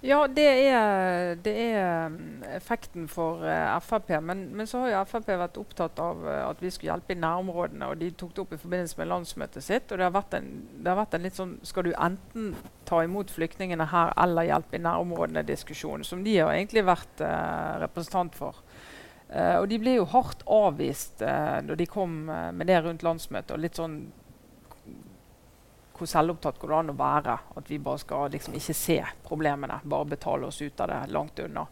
Ja, 0.01 0.24
det 0.25 0.46
er, 0.50 1.36
det 1.46 1.51
er 1.53 2.08
mm, 2.10 2.43
effekten 2.58 3.05
for 3.10 3.43
uh, 3.46 3.77
Frp. 3.86 4.10
Men, 4.25 4.48
men 4.58 4.70
så 4.70 4.81
har 4.81 4.96
jo 4.96 5.01
Frp 5.12 5.29
vært 5.29 5.60
opptatt 5.62 6.01
av 6.01 6.24
uh, 6.25 6.38
at 6.48 6.63
vi 6.63 6.72
skulle 6.74 6.89
hjelpe 6.89 7.13
i 7.13 7.20
nærområdene. 7.22 7.91
Og 7.91 8.01
de 8.01 8.10
tok 8.17 8.34
det 8.34 8.41
opp 8.46 8.55
i 8.55 8.62
forbindelse 8.63 8.98
med 8.98 9.12
landsmøtet 9.12 9.67
sitt. 9.67 9.91
Og 9.91 10.01
det 10.01 10.08
har 10.08 10.15
vært 10.15 10.34
en, 10.39 10.50
har 10.88 10.98
vært 11.03 11.13
en 11.17 11.27
litt 11.27 11.38
sånn 11.38 11.60
Skal 11.67 11.86
du 11.86 11.93
enten 11.93 12.55
ta 12.89 13.03
imot 13.05 13.29
flyktningene 13.31 13.91
her 13.91 14.15
eller 14.20 14.50
hjelpe 14.50 14.79
i 14.79 14.84
nærområdene-diskusjon, 14.84 16.03
som 16.08 16.25
de 16.25 16.39
har 16.39 16.55
egentlig 16.55 16.84
vært 16.89 17.22
uh, 17.22 17.77
representant 17.86 18.36
for. 18.36 18.58
Eh, 19.31 19.58
og 19.62 19.70
de 19.72 19.77
ble 19.79 19.96
jo 19.96 20.08
hardt 20.12 20.43
avvist 20.51 21.22
uh, 21.24 21.62
da 21.63 21.75
de 21.79 21.88
kom 21.88 22.25
eh, 22.27 22.50
med 22.51 22.67
det 22.67 22.81
rundt 22.84 23.05
landsmøtet. 23.05 23.53
og 23.55 23.62
litt 23.63 23.79
sånn 23.79 24.01
hvor 26.01 26.10
selvopptatt 26.10 26.58
går 26.60 26.72
det 26.72 26.77
an 26.79 26.93
å 26.93 26.98
være? 26.98 27.34
At 27.62 27.67
vi 27.70 27.77
bare 27.81 28.01
skal 28.01 28.31
liksom 28.34 28.55
ikke 28.58 28.74
se 28.74 28.98
problemene, 29.27 29.81
bare 29.86 30.10
betale 30.15 30.48
oss 30.50 30.62
ut 30.62 30.81
av 30.81 30.89
det 30.89 31.01
langt 31.13 31.39
unna. 31.43 31.67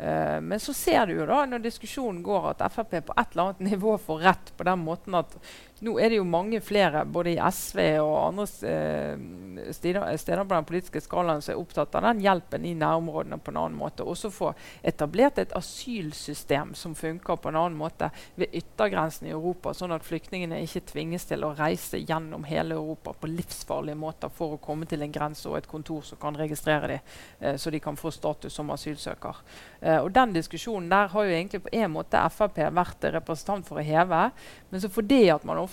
Uh, 0.00 0.40
men 0.40 0.56
så 0.62 0.74
ser 0.74 1.06
du 1.06 1.18
jo 1.18 1.26
da 1.28 1.44
når 1.46 1.62
diskusjonen 1.62 2.22
går 2.24 2.48
at 2.54 2.64
Frp 2.72 2.96
på 3.04 3.14
et 3.14 3.34
eller 3.34 3.50
annet 3.50 3.66
nivå 3.68 3.98
får 4.00 4.24
rett 4.24 4.52
på 4.56 4.66
den 4.66 4.82
måten 4.82 5.18
at 5.18 5.36
nå 5.80 5.94
er 5.96 6.12
det 6.12 6.18
jo 6.18 6.26
mange 6.28 6.60
flere, 6.60 7.06
både 7.08 7.32
i 7.32 7.38
SV 7.40 7.78
og 8.02 8.16
andre 8.18 8.44
eh, 8.68 9.70
steder, 9.72 10.42
på 10.44 10.54
den 10.54 10.66
politiske 10.68 11.00
skalaen, 11.00 11.40
som 11.40 11.54
er 11.54 11.60
opptatt 11.60 11.94
av 11.96 12.04
den 12.04 12.20
hjelpen 12.24 12.66
i 12.68 12.74
nærområdene 12.76 13.38
på 13.40 13.52
en 13.54 13.60
annen 13.62 13.78
måte. 13.80 14.04
Også 14.04 14.28
få 14.34 14.52
etablert 14.84 15.40
et 15.40 15.54
asylsystem 15.56 16.74
som 16.76 16.94
funker 16.98 17.40
på 17.40 17.48
en 17.48 17.60
annen 17.62 17.78
måte 17.80 18.10
ved 18.36 18.52
yttergrensen 18.60 19.30
i 19.30 19.32
Europa, 19.32 19.72
sånn 19.76 19.94
at 19.96 20.04
flyktningene 20.04 20.60
ikke 20.66 20.84
tvinges 20.92 21.24
til 21.30 21.46
å 21.48 21.54
reise 21.56 22.02
gjennom 22.02 22.44
hele 22.50 22.76
Europa 22.76 23.14
på 23.16 23.32
livsfarlige 23.32 23.98
måter 24.00 24.32
for 24.36 24.58
å 24.58 24.60
komme 24.60 24.88
til 24.90 25.06
en 25.06 25.16
grense 25.16 25.48
og 25.48 25.56
et 25.62 25.70
kontor 25.70 26.04
som 26.04 26.20
kan 26.20 26.36
registrere 26.36 26.92
dem, 26.92 27.10
eh, 27.40 27.56
så 27.56 27.72
de 27.72 27.80
kan 27.80 27.96
få 27.96 28.12
status 28.12 28.52
som 28.52 28.68
asylsøker. 28.76 29.40
Eh, 29.80 29.98
og 29.98 30.12
Den 30.12 30.36
diskusjonen 30.36 30.90
der 30.90 31.08
har 31.08 31.24
jo 31.24 31.32
egentlig 31.32 31.64
på 31.64 31.72
en 31.72 31.90
måte 31.96 32.20
Frp 32.30 32.60
vært 32.68 33.08
representant 33.14 33.66
for 33.66 33.80
å 33.80 33.84
heve. 33.84 34.30
Men 34.70 34.80
så 34.80 34.90
fordi 34.92 35.30
at 35.32 35.44
man 35.48 35.58
ofte 35.58 35.69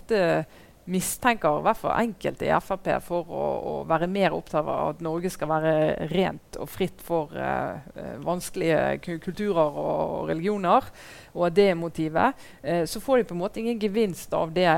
mistenker 0.87 1.59
i 1.59 1.63
hvert 1.65 1.79
fall 1.81 1.95
enkelte 1.99 2.47
i 2.47 2.59
Frp 2.63 2.87
for 3.03 3.27
å, 3.27 3.47
å, 3.71 3.73
være 3.87 4.07
mer 4.11 4.35
opptatt 4.35 4.63
av 4.63 4.93
at 4.93 5.01
Norge 5.03 5.31
skal 5.33 5.49
være 5.51 5.73
rent 6.13 6.59
og 6.61 6.69
fritt 6.71 7.03
for 7.03 7.33
uh, 7.35 7.75
vanskelige 8.23 9.17
kulturer 9.27 9.81
og 9.83 10.31
religioner, 10.31 10.87
og 11.35 11.49
at 11.49 11.57
det 11.59 11.67
er 11.71 11.79
motivet, 11.79 12.47
uh, 12.63 12.85
så 12.87 13.03
får 13.03 13.19
de 13.19 13.27
på 13.27 13.35
en 13.35 13.43
måte 13.43 13.61
ingen 13.63 13.81
gevinst 13.81 14.33
av 14.37 14.55
det 14.55 14.69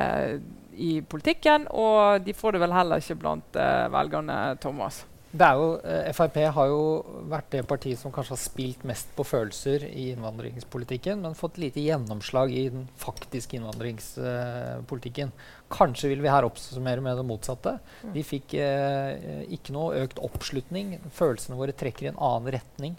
i 0.80 1.00
politikken, 1.06 1.68
og 1.70 2.26
de 2.26 2.34
får 2.34 2.56
det 2.56 2.64
vel 2.66 2.74
heller 2.74 3.04
ikke 3.04 3.20
blant 3.22 3.60
uh, 3.60 3.86
velgerne, 3.94 4.42
Thomas. 4.64 5.04
Jo, 5.30 5.80
eh, 5.86 6.10
Frp 6.10 6.40
har 6.56 6.68
jo 6.72 6.86
vært 7.30 7.52
det 7.54 7.62
partiet 7.70 8.00
som 8.02 8.12
kanskje 8.12 8.34
har 8.34 8.42
spilt 8.42 8.86
mest 8.88 9.12
på 9.14 9.24
følelser 9.28 9.84
i 9.86 10.08
innvandringspolitikken, 10.16 11.22
men 11.22 11.38
fått 11.38 11.60
lite 11.62 11.84
gjennomslag 11.84 12.50
i 12.50 12.64
den 12.74 12.88
faktiske 12.98 13.60
innvandringspolitikken. 13.60 15.32
Kanskje 15.70 16.10
vil 16.10 16.24
vi 16.26 16.32
her 16.34 16.48
oppsummere 16.48 17.04
med 17.06 17.20
det 17.20 17.28
motsatte. 17.30 17.76
Mm. 18.02 18.14
Vi 18.16 18.24
fikk 18.26 18.56
eh, 18.58 19.46
ikke 19.54 19.76
noe 19.76 20.02
økt 20.02 20.18
oppslutning. 20.18 20.98
Følelsene 21.14 21.60
våre 21.60 21.78
trekker 21.78 22.08
i 22.08 22.10
en 22.10 22.18
annen 22.18 22.50
retning 22.58 22.98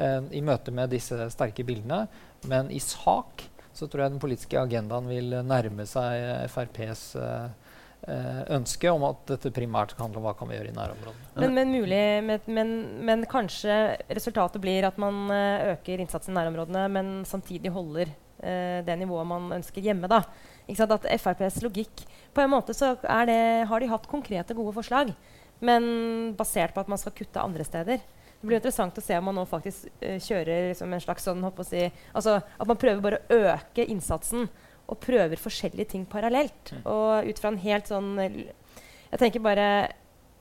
eh, 0.00 0.22
i 0.32 0.40
møte 0.40 0.72
med 0.72 0.94
disse 0.96 1.28
sterke 1.34 1.66
bildene. 1.68 2.06
Men 2.48 2.72
i 2.72 2.80
sak 2.80 3.44
så 3.76 3.84
tror 3.84 4.06
jeg 4.06 4.14
den 4.14 4.22
politiske 4.22 4.56
agendaen 4.56 5.12
vil 5.12 5.42
nærme 5.44 5.84
seg 5.84 6.48
FrPs 6.48 7.10
eh, 7.20 7.65
Eh, 8.06 8.42
ønske 8.54 8.90
om 8.92 9.02
at 9.08 9.24
dette 9.26 9.50
primært 9.50 9.90
skal 9.90 10.04
handle 10.04 10.20
om 10.20 10.26
hva 10.28 10.32
kan 10.38 10.46
vi 10.46 10.54
gjøre 10.54 10.70
i 10.70 10.74
nærområdene. 10.76 11.30
Men, 11.42 11.56
men, 11.56 12.42
men, 12.46 12.68
men, 13.08 13.24
kanskje 13.26 13.96
resultatet 14.14 14.62
blir 14.62 14.86
at 14.86 15.00
man 15.00 15.24
uh, 15.32 15.72
øker 15.72 16.04
innsatsen 16.04 16.30
i 16.30 16.36
nærområdene, 16.36 16.84
men 16.92 17.08
samtidig 17.26 17.72
holder 17.74 18.12
eh, 18.12 18.84
det 18.86 18.94
nivået 19.00 19.26
man 19.26 19.48
ønsker 19.56 19.82
hjemme. 19.82 20.06
da. 20.12 20.20
At 20.68 21.08
FrPs 21.22 21.60
logikk 21.62 22.04
På 22.34 22.42
en 22.42 22.50
måte 22.50 22.74
så 22.74 22.94
det, 23.26 23.66
har 23.70 23.80
de 23.80 23.90
hatt 23.90 24.06
konkrete, 24.10 24.54
gode 24.54 24.74
forslag, 24.76 25.10
men 25.58 26.36
basert 26.38 26.74
på 26.74 26.84
at 26.84 26.92
man 26.92 27.02
skal 27.02 27.14
kutte 27.16 27.42
andre 27.42 27.64
steder. 27.66 27.98
Det 28.36 28.46
blir 28.46 28.60
interessant 28.60 28.98
å 28.98 29.02
se 29.02 29.18
om 29.18 29.26
man 29.32 29.40
nå 29.40 29.48
faktisk 29.50 29.90
uh, 30.04 30.20
kjører 30.22 30.70
liksom 30.70 30.94
en 30.94 31.02
slags 31.02 31.26
sånn, 31.26 31.42
si, 31.66 31.88
altså, 32.14 32.38
At 32.38 32.70
man 32.70 32.78
prøver 32.78 33.02
bare 33.02 33.22
å 33.26 33.42
øke 33.56 33.88
innsatsen 33.90 34.46
og 34.86 35.00
prøver 35.02 35.40
forskjellige 35.40 35.92
ting 35.94 36.04
parallelt. 36.08 36.72
Mm. 36.72 36.84
Og 36.92 37.30
ut 37.30 37.40
fra 37.42 37.52
en 37.52 37.62
helt 37.62 37.90
sånn 37.90 38.12
Jeg 38.20 39.18
tenker 39.18 39.42
bare 39.42 39.68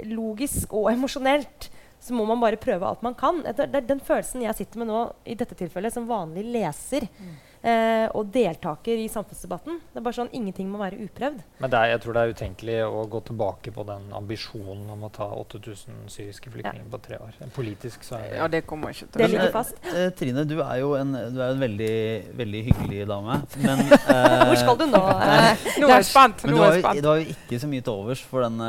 logisk 0.05 0.73
og 0.75 0.91
emosjonelt 0.91 1.69
så 2.05 2.13
må 2.13 2.25
man 2.27 2.41
bare 2.41 2.59
prøve 2.61 2.85
alt 2.85 3.01
man 3.05 3.15
kan. 3.17 3.39
Det 3.41 3.65
er 3.65 3.85
den 3.87 4.01
følelsen 4.03 4.43
jeg 4.43 4.57
sitter 4.57 4.81
med 4.81 4.89
nå 4.91 4.99
i 5.25 5.37
dette 5.39 5.55
tilfellet 5.57 5.93
som 5.95 6.09
vanlig 6.09 6.43
leser. 6.53 7.07
Mm 7.17 7.35
eh, 7.65 8.05
og 8.15 8.29
deltaker 8.33 9.01
i 9.01 9.07
samfunnsdebatten. 9.11 9.79
Det 9.91 10.01
er 10.01 10.05
bare 10.05 10.17
sånn, 10.19 10.31
Ingenting 10.35 10.69
må 10.71 10.79
være 10.81 10.99
uprøvd. 11.05 11.41
Men 11.63 11.75
er, 11.79 11.91
jeg 11.93 12.01
tror 12.03 12.17
det 12.17 12.23
er 12.23 12.33
utenkelig 12.35 12.77
å 12.85 13.03
gå 13.11 13.21
tilbake 13.29 13.73
på 13.75 13.85
den 13.87 14.07
ambisjonen 14.17 14.89
om 14.95 15.05
å 15.07 15.11
ta 15.13 15.27
8000 15.41 16.05
syriske 16.11 16.51
flyktninger 16.53 16.83
ja. 16.85 16.91
på 16.91 17.01
tre 17.05 17.19
år. 17.23 17.39
Politisk 17.55 18.05
så 18.07 18.19
er 18.19 18.27
det 18.29 18.41
Ja, 18.41 18.49
det 18.51 18.63
kommer 18.69 18.93
ikke 18.93 19.09
til 19.13 19.25
å 19.25 19.31
skje. 19.31 19.47
fast. 19.55 19.79
Eh, 19.83 19.99
eh, 20.05 20.11
Trine, 20.17 20.45
du 20.49 20.57
er 20.59 20.81
jo 20.83 20.93
en, 20.99 21.15
du 21.35 21.41
er 21.41 21.55
en 21.55 21.63
veldig, 21.63 21.95
veldig 22.43 22.63
hyggelig 22.69 23.07
dame. 23.11 23.39
Men 23.63 23.85
eh, 23.87 24.45
Hvor 24.49 24.61
skal 24.61 24.79
du 24.81 24.85
nå? 24.91 25.01
nå 25.01 25.89
er 25.89 25.95
jeg 25.97 26.09
spent. 26.13 26.45
Men 26.45 26.55
du 26.55 26.63
har, 26.63 26.79
jo, 26.79 27.01
du 27.01 27.11
har 27.11 27.23
jo 27.23 27.35
ikke 27.35 27.61
så 27.63 27.71
mye 27.71 27.85
til 27.85 28.03
overs 28.05 28.23
for 28.25 28.45
den 28.45 28.61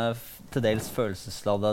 til 0.55 0.65
dels 0.65 0.89
følelsesladda 0.95 1.73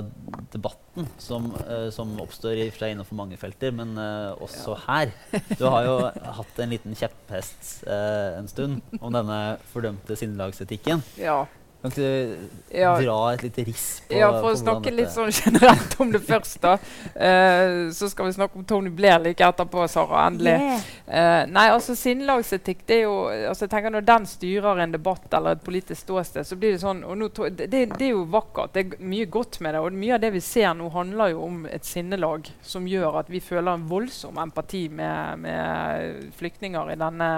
debatten 0.53 1.07
som, 1.21 1.49
uh, 1.63 1.89
som 1.93 2.13
oppstår 2.23 2.65
i 2.65 2.69
fra 2.73 2.89
innenfor 2.91 3.17
mange 3.17 3.39
felter, 3.41 3.73
men 3.75 3.95
uh, 3.97 4.33
også 4.43 4.77
ja. 4.77 4.83
her. 4.87 5.15
Du 5.59 5.65
har 5.69 5.87
jo 5.87 5.97
hatt 6.39 6.61
en 6.63 6.73
liten 6.73 6.97
kjepphest 6.97 7.83
uh, 7.87 8.39
en 8.39 8.49
stund 8.51 8.81
om 8.99 9.13
denne 9.13 9.41
fordømte 9.73 10.17
sinnelagsetikken. 10.19 11.03
Ja. 11.21 11.43
Kan 11.83 11.91
ikke 11.91 12.01
du 12.01 12.79
ja. 12.79 12.93
dra 12.95 13.33
et 13.33 13.41
lite 13.43 13.63
riss 13.67 13.87
på 14.07 14.15
Ja, 14.15 14.29
For 14.37 14.53
å 14.53 14.55
snakke 14.55 14.91
litt 14.93 15.11
sånn 15.11 15.33
generelt 15.35 15.97
om 15.99 16.13
det 16.13 16.21
først, 16.23 16.61
da. 16.63 16.77
Uh, 17.11 17.91
så 17.91 18.07
skal 18.07 18.29
vi 18.29 18.35
snakke 18.37 18.55
om 18.61 18.63
Tony 18.63 18.87
Blair 18.87 19.19
like 19.19 19.43
etterpå, 19.43 19.83
Sara. 19.91 20.21
Endelig. 20.29 20.53
Yeah. 20.63 20.87
Uh, 21.09 21.51
nei, 21.51 21.65
altså 21.73 21.97
Sinnelagsetikk 21.99 22.85
det 22.87 23.01
er 23.01 23.03
jo 23.03 23.17
altså 23.49 23.65
jeg 23.65 23.73
tenker 23.73 23.91
Når 23.91 24.07
den 24.07 24.29
styrer 24.31 24.79
en 24.79 24.95
debatt 24.95 25.35
eller 25.35 25.57
et 25.57 25.65
politisk 25.67 26.05
ståsted, 26.05 26.47
så 26.47 26.55
blir 26.55 26.77
det 26.77 26.81
sånn 26.85 27.03
og 27.03 27.19
nå, 27.19 27.29
det, 27.51 27.67
det, 27.67 27.83
er 27.99 28.13
jo 28.13 28.23
vakkert. 28.31 28.77
Det 28.77 28.85
er 28.85 29.05
mye 29.11 29.27
godt 29.27 29.59
med 29.59 29.75
det. 29.75 29.83
Og 29.83 30.01
mye 30.05 30.15
av 30.15 30.23
det 30.23 30.31
vi 30.37 30.45
ser 30.45 30.71
nå, 30.79 30.87
handler 30.95 31.35
jo 31.35 31.43
om 31.49 31.63
et 31.67 31.83
sinnelag 31.83 32.47
som 32.63 32.87
gjør 32.87 33.25
at 33.25 33.33
vi 33.33 33.43
føler 33.43 33.75
en 33.75 33.89
voldsom 33.91 34.39
empati 34.39 34.87
med, 34.87 35.43
med 35.43 36.31
flyktninger 36.39 36.95
i 36.95 37.01
denne 37.03 37.33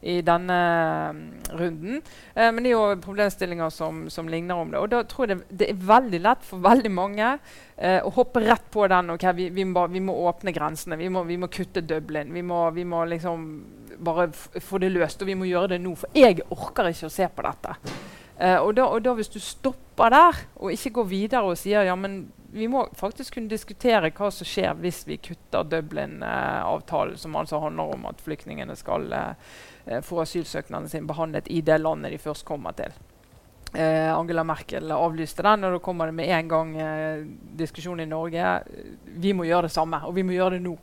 i 0.00 0.20
denne 0.22 0.58
mm, 1.12 1.22
runden. 1.58 2.02
Eh, 2.34 2.50
men 2.52 2.62
det 2.62 2.70
er 2.70 2.74
jo 2.74 3.00
problemstillinger 3.04 3.70
som, 3.74 4.04
som, 4.10 4.28
ligner 4.28 4.60
om 4.60 4.72
det. 4.72 4.80
Og 4.80 4.90
da 4.92 5.02
tror 5.08 5.26
jeg 5.26 5.36
det, 5.36 5.58
det 5.62 5.70
er 5.72 5.86
veldig 5.88 6.20
lett 6.26 6.44
for 6.46 6.64
veldig 6.64 6.92
mange 6.92 7.30
eh, 7.76 8.00
å 8.00 8.12
hoppe 8.16 8.44
rett 8.44 8.68
på 8.72 8.86
den. 8.92 9.14
ok, 9.16 9.26
Vi, 9.38 9.48
vi, 9.56 9.64
må, 9.68 9.86
vi 9.92 10.02
må, 10.04 10.16
åpne 10.28 10.54
grensene. 10.56 11.00
Vi 11.00 11.10
må, 11.12 11.24
vi 11.28 11.38
må 11.40 11.50
kutte 11.52 11.84
Dublin. 11.84 12.34
Vi 12.34 12.44
må, 12.46 12.68
må 12.70 13.04
liksom 13.10 13.48
bare 13.96 14.28
få 14.32 14.82
det 14.82 14.92
løst. 14.94 15.22
Og 15.22 15.32
vi 15.32 15.38
må 15.38 15.48
gjøre 15.48 15.74
det 15.76 15.82
nå. 15.84 15.96
For 15.98 16.18
jeg 16.18 16.44
orker 16.50 16.92
ikke 16.92 17.10
å 17.10 17.16
se 17.16 17.28
på 17.32 17.46
dette. 17.46 17.78
Eh, 18.38 18.58
og, 18.60 18.74
da, 18.76 18.90
og 18.92 19.00
da 19.04 19.14
hvis 19.16 19.32
du 19.32 19.38
stopper 19.40 20.12
der, 20.12 20.42
og 20.60 20.72
ikke 20.74 20.98
går 20.98 21.06
videre 21.08 21.52
og 21.52 21.56
sier 21.56 21.86
ja, 21.88 21.94
men 21.96 22.26
vi 22.56 22.68
må 22.68 22.86
faktisk 22.96 23.36
kunne 23.36 23.52
diskutere 23.52 24.10
hva 24.16 24.30
som 24.32 24.48
skjer 24.48 24.76
hvis 24.80 25.02
vi 25.08 25.18
kutter 25.20 25.64
Dublin-avtalen, 25.68 27.16
som 27.20 27.36
altså 27.36 27.60
handler 27.64 27.96
om 27.96 28.06
at 28.08 28.20
flyktningene 28.24 28.76
skal 28.78 29.08
eh, 29.12 29.56
eh, 29.86 30.02
få 30.04 30.20
asylsøknaden 30.22 30.88
sin 30.90 31.06
behandlet 31.06 31.50
i 31.50 31.62
det 31.64 31.80
landet 31.80 32.12
de 32.12 32.18
først 32.22 32.46
kommer 32.46 32.76
til. 32.76 32.94
Eh, 33.74 34.18
Angela 34.18 34.44
Merkel 34.44 34.92
avlyste 34.94 35.42
den, 35.44 35.66
og 35.66 35.74
da 35.74 35.78
kommer 35.84 36.06
det 36.08 36.16
med 36.16 36.30
en 36.32 36.48
gang 36.48 36.70
eh, 36.80 37.24
diskusjon 37.58 38.00
i 38.00 38.08
Norge. 38.08 38.54
Vi 39.20 39.34
må 39.36 39.44
gjøre 39.44 39.66
det 39.66 39.74
samme, 39.74 40.00
og 40.06 40.14
vi 40.16 40.24
må 40.24 40.36
gjøre 40.36 40.56
det 40.56 40.62
nå. 40.64 40.76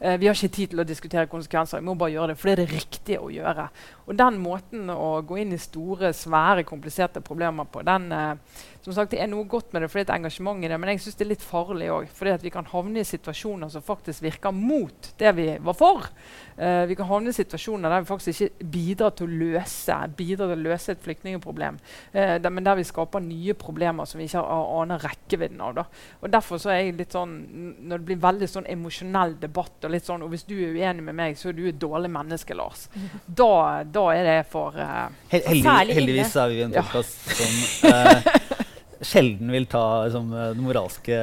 Eh, 0.00 0.18
vi 0.20 0.28
har 0.28 0.36
ikke 0.36 0.52
tid 0.52 0.72
til 0.72 0.82
å 0.82 0.86
diskutere 0.86 1.28
konsekvenser, 1.30 1.80
vi 1.80 1.88
må 1.88 1.96
bare 1.98 2.12
gjøre 2.12 2.34
det. 2.34 2.38
For 2.40 2.50
det 2.50 2.56
er 2.56 2.62
det 2.62 2.74
riktige 2.74 3.22
å 3.22 3.30
gjøre. 3.32 3.68
Og 4.06 4.16
den 4.18 4.38
måten 4.42 4.90
å 4.92 5.22
gå 5.26 5.40
inn 5.40 5.54
i 5.56 5.60
store, 5.60 6.12
svære, 6.14 6.66
kompliserte 6.68 7.22
problemer 7.24 7.64
på, 7.64 7.82
den, 7.86 8.12
eh, 8.12 8.34
som 8.82 8.92
sagt, 8.92 9.10
Det 9.10 9.20
er 9.20 9.26
noe 9.26 9.44
godt 9.44 9.72
med 9.72 9.82
det, 9.82 9.90
for 9.90 9.98
det 9.98 10.08
er 10.08 10.12
et 10.12 10.18
engasjement 10.20 10.62
i 10.62 10.68
det, 10.68 10.78
men 10.78 10.90
jeg 10.90 11.00
syns 11.00 11.16
det 11.16 11.24
er 11.24 11.30
litt 11.30 11.42
farlig 11.42 11.88
òg. 11.90 12.08
For 12.08 12.38
vi 12.38 12.50
kan 12.50 12.64
havne 12.64 13.00
i 13.00 13.04
situasjoner 13.04 13.68
som 13.68 13.82
faktisk 13.82 14.22
virker 14.22 14.52
mot 14.52 15.12
det 15.18 15.32
vi 15.34 15.58
var 15.58 15.74
for. 15.74 16.06
Eh, 16.56 16.86
vi 16.86 16.94
kan 16.94 17.06
havne 17.06 17.28
i 17.28 17.32
situasjoner 17.32 17.90
der 17.90 18.00
vi 18.00 18.06
faktisk 18.06 18.40
ikke 18.40 18.64
bidrar 18.64 19.10
til 19.10 19.26
å 19.26 19.38
løse, 19.40 19.96
bidrar 20.16 20.52
til 20.52 20.58
å 20.58 20.68
løse 20.70 20.92
et 20.92 21.02
flyktningproblem, 21.02 21.78
uh, 22.14 22.38
der, 22.38 22.50
men 22.50 22.64
der 22.64 22.76
vi 22.76 22.84
skaper 22.84 23.20
nye 23.20 23.54
problemer 23.54 24.06
som 24.08 24.20
vi 24.20 24.24
ikke 24.24 24.40
aner 24.40 25.02
rekkevidden 25.02 25.60
av. 25.60 25.74
Da. 25.74 25.84
Og 26.22 26.30
Derfor 26.32 26.60
så 26.62 26.70
er 26.70 26.80
jeg 26.80 26.96
litt 26.96 27.12
sånn, 27.12 27.34
når 27.82 27.98
det 27.98 28.06
blir 28.06 28.22
veldig 28.22 28.48
sånn 28.48 28.70
emosjonell 28.70 29.36
debatt, 29.40 29.85
og 29.86 29.94
litt 29.94 30.06
sånn, 30.06 30.24
og 30.26 30.32
hvis 30.32 30.44
du 30.48 30.54
er 30.58 30.74
uenig 30.74 31.04
med 31.06 31.16
meg, 31.18 31.36
så 31.38 31.50
er 31.50 31.56
du 31.56 31.64
et 31.70 31.78
dårlig 31.80 32.10
menneske, 32.12 32.56
Lars. 32.58 32.86
Da, 33.26 33.82
da 33.84 34.04
er 34.14 34.26
det 34.26 34.38
for 34.50 34.76
uh, 34.78 35.08
Heldig, 35.32 35.94
Heldigvis 35.96 36.36
er 36.40 36.52
vi 36.52 36.62
en 36.64 36.74
podkast 36.74 37.30
ja. 37.30 37.36
som 37.36 38.56
sjelden 39.10 39.52
vil 39.52 39.68
ta 39.70 39.84
liksom, 40.06 40.30
den 40.32 40.64
moralske 40.64 41.18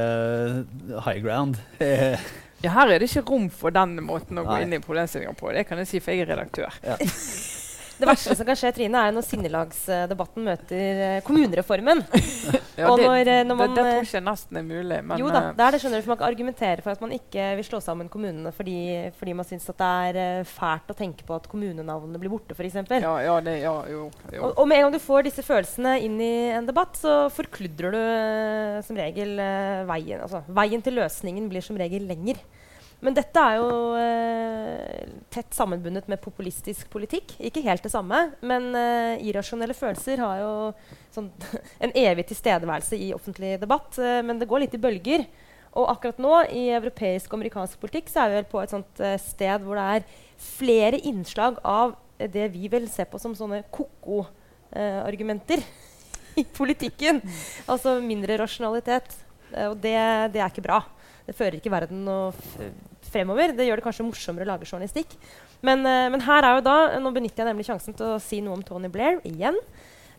high 1.07 1.19
ground. 1.23 1.59
ja, 1.79 2.69
her 2.75 2.93
er 2.93 3.01
det 3.01 3.09
ikke 3.09 3.25
rom 3.31 3.49
for 3.51 3.75
den 3.75 3.97
måten 4.05 4.39
å 4.39 4.45
Nei. 4.45 4.49
gå 4.51 4.67
inn 4.67 4.77
i 4.77 4.83
problemstillinga 4.83 5.33
på. 5.39 5.51
Det 5.55 5.65
kan 5.69 5.81
jeg 5.81 5.89
si, 5.89 6.03
for 6.03 6.13
jeg 6.13 6.27
er 6.27 6.33
redaktør. 6.35 6.79
Ja. 6.85 6.99
Det 7.99 8.07
verste 8.09 8.35
som 8.35 8.47
kan 8.47 8.57
skje, 8.57 8.71
Trine, 8.75 9.01
er 9.05 9.13
når 9.13 9.25
sinnelagsdebatten 9.27 10.45
møter 10.47 11.01
eh, 11.07 11.19
kommunereformen. 11.27 12.03
Ja, 12.73 12.87
Og 12.89 12.97
det, 12.97 13.05
når, 13.05 13.29
eh, 13.29 13.43
når 13.45 13.57
man, 13.59 13.73
det 13.75 13.83
tror 13.83 13.99
eh, 14.01 14.11
jeg 14.15 14.23
nesten 14.25 14.57
er 14.57 14.63
mulig. 14.65 14.95
Men, 15.05 15.19
jo 15.21 15.27
da, 15.29 15.41
det 15.53 15.61
er 15.61 15.75
det 15.75 15.79
skjønner 15.83 15.99
du, 16.01 16.05
for 16.07 16.13
man 16.15 16.19
kan 16.23 16.31
argumentere 16.31 16.81
for 16.81 16.95
at 16.95 17.03
man 17.03 17.11
ikke 17.13 17.43
vil 17.59 17.67
slå 17.67 17.79
sammen 17.85 18.07
kommunene 18.09 18.49
fordi, 18.55 18.77
fordi 19.19 19.35
man 19.37 19.45
syns 19.45 19.67
det 19.69 19.89
er 20.09 20.47
fælt 20.49 20.89
å 20.89 20.95
tenke 20.97 21.27
på 21.27 21.37
at 21.37 21.45
kommunenavnene 21.51 22.17
blir 22.17 22.33
borte, 22.33 22.57
f.eks. 22.57 22.79
ja, 22.97 23.13
ja, 23.27 23.35
det, 23.45 23.53
ja, 23.61 23.75
jo, 23.93 24.07
jo. 24.25 24.41
Og, 24.47 24.57
og 24.63 24.67
med 24.71 24.79
en 24.79 24.87
gang 24.87 24.95
du 24.97 25.03
får 25.05 25.27
disse 25.29 25.45
følelsene 25.45 25.99
inn 26.01 26.17
i 26.17 26.33
en 26.55 26.65
debatt, 26.65 26.97
så 26.97 27.27
forkludrer 27.33 27.93
du 27.93 28.01
som 28.89 28.97
regel 28.97 29.37
veien. 29.93 30.25
Altså, 30.25 30.41
veien 30.49 30.81
til 30.81 30.97
løsningen 30.97 31.53
blir 31.53 31.61
som 31.61 31.77
regel 31.77 32.09
lenger. 32.09 32.41
Men 33.03 33.15
dette 33.17 33.41
er 33.41 33.57
jo 33.59 33.69
eh, 33.99 35.07
tett 35.33 35.51
sammenbundet 35.55 36.07
med 36.07 36.21
populistisk 36.23 36.87
politikk. 36.93 37.33
Ikke 37.43 37.63
helt 37.65 37.83
det 37.83 37.91
samme, 37.91 38.29
men 38.39 38.69
eh, 38.79 39.23
irrasjonelle 39.27 39.75
følelser 39.75 40.21
har 40.23 40.39
jo 40.39 40.53
sånn, 41.11 41.27
en 41.83 41.91
evig 41.99 42.29
tilstedeværelse 42.29 42.95
i 42.95 43.11
offentlig 43.15 43.57
debatt. 43.59 43.97
eh, 43.99 44.21
men 44.23 44.39
det 44.39 44.47
går 44.47 44.63
litt 44.63 44.77
i 44.77 44.81
bølger. 44.83 45.27
Og 45.73 45.89
akkurat 45.89 46.19
nå 46.21 46.35
i 46.53 46.67
europeisk 46.77 47.31
og 47.31 47.39
amerikansk 47.39 47.79
politikk 47.81 48.11
så 48.11 48.23
er 48.23 48.29
vi 48.29 48.37
vel 48.39 48.49
på 48.51 48.61
et 48.61 48.73
sånt 48.73 49.01
eh, 49.01 49.17
sted 49.21 49.65
hvor 49.65 49.79
det 49.79 49.87
er 49.97 50.07
flere 50.37 50.99
innslag 51.09 51.57
av 51.65 51.95
eh, 52.19 52.29
det 52.29 52.51
vi 52.53 52.69
vil 52.71 52.85
se 52.93 53.03
på 53.09 53.19
som 53.21 53.33
sånne 53.35 53.63
ko-ko-argumenter 53.73 55.59
i 56.41 56.45
politikken. 56.45 57.19
Altså 57.67 57.97
mindre 58.05 58.37
rasjonalitet. 58.45 59.11
Eh, 59.51 59.67
og 59.71 59.79
det, 59.81 59.97
det 60.35 60.39
er 60.39 60.49
ikke 60.53 60.67
bra. 60.69 60.83
Det 61.25 61.35
fører 61.35 61.57
ikke 61.57 61.73
verden 61.73 62.07
f 62.29 62.57
fremover. 63.13 63.55
Det 63.55 63.69
gjør 63.69 63.79
det 63.79 63.87
kanskje 63.87 64.09
morsommere 64.09 64.47
å 64.47 64.53
lage 64.55 64.69
journalistikk. 64.69 65.15
Men, 65.63 65.85
uh, 65.87 66.09
men 66.11 66.23
her 66.25 66.43
er 66.43 66.59
jo 66.59 66.67
da, 66.67 66.77
nå 66.99 67.13
benytter 67.15 67.45
jeg 67.45 67.53
nemlig 67.53 67.67
sjansen 67.69 67.95
til 67.97 68.15
å 68.15 68.21
si 68.21 68.41
noe 68.43 68.57
om 68.57 68.65
Tony 68.67 68.91
Blair 68.91 69.21
igjen. 69.27 69.57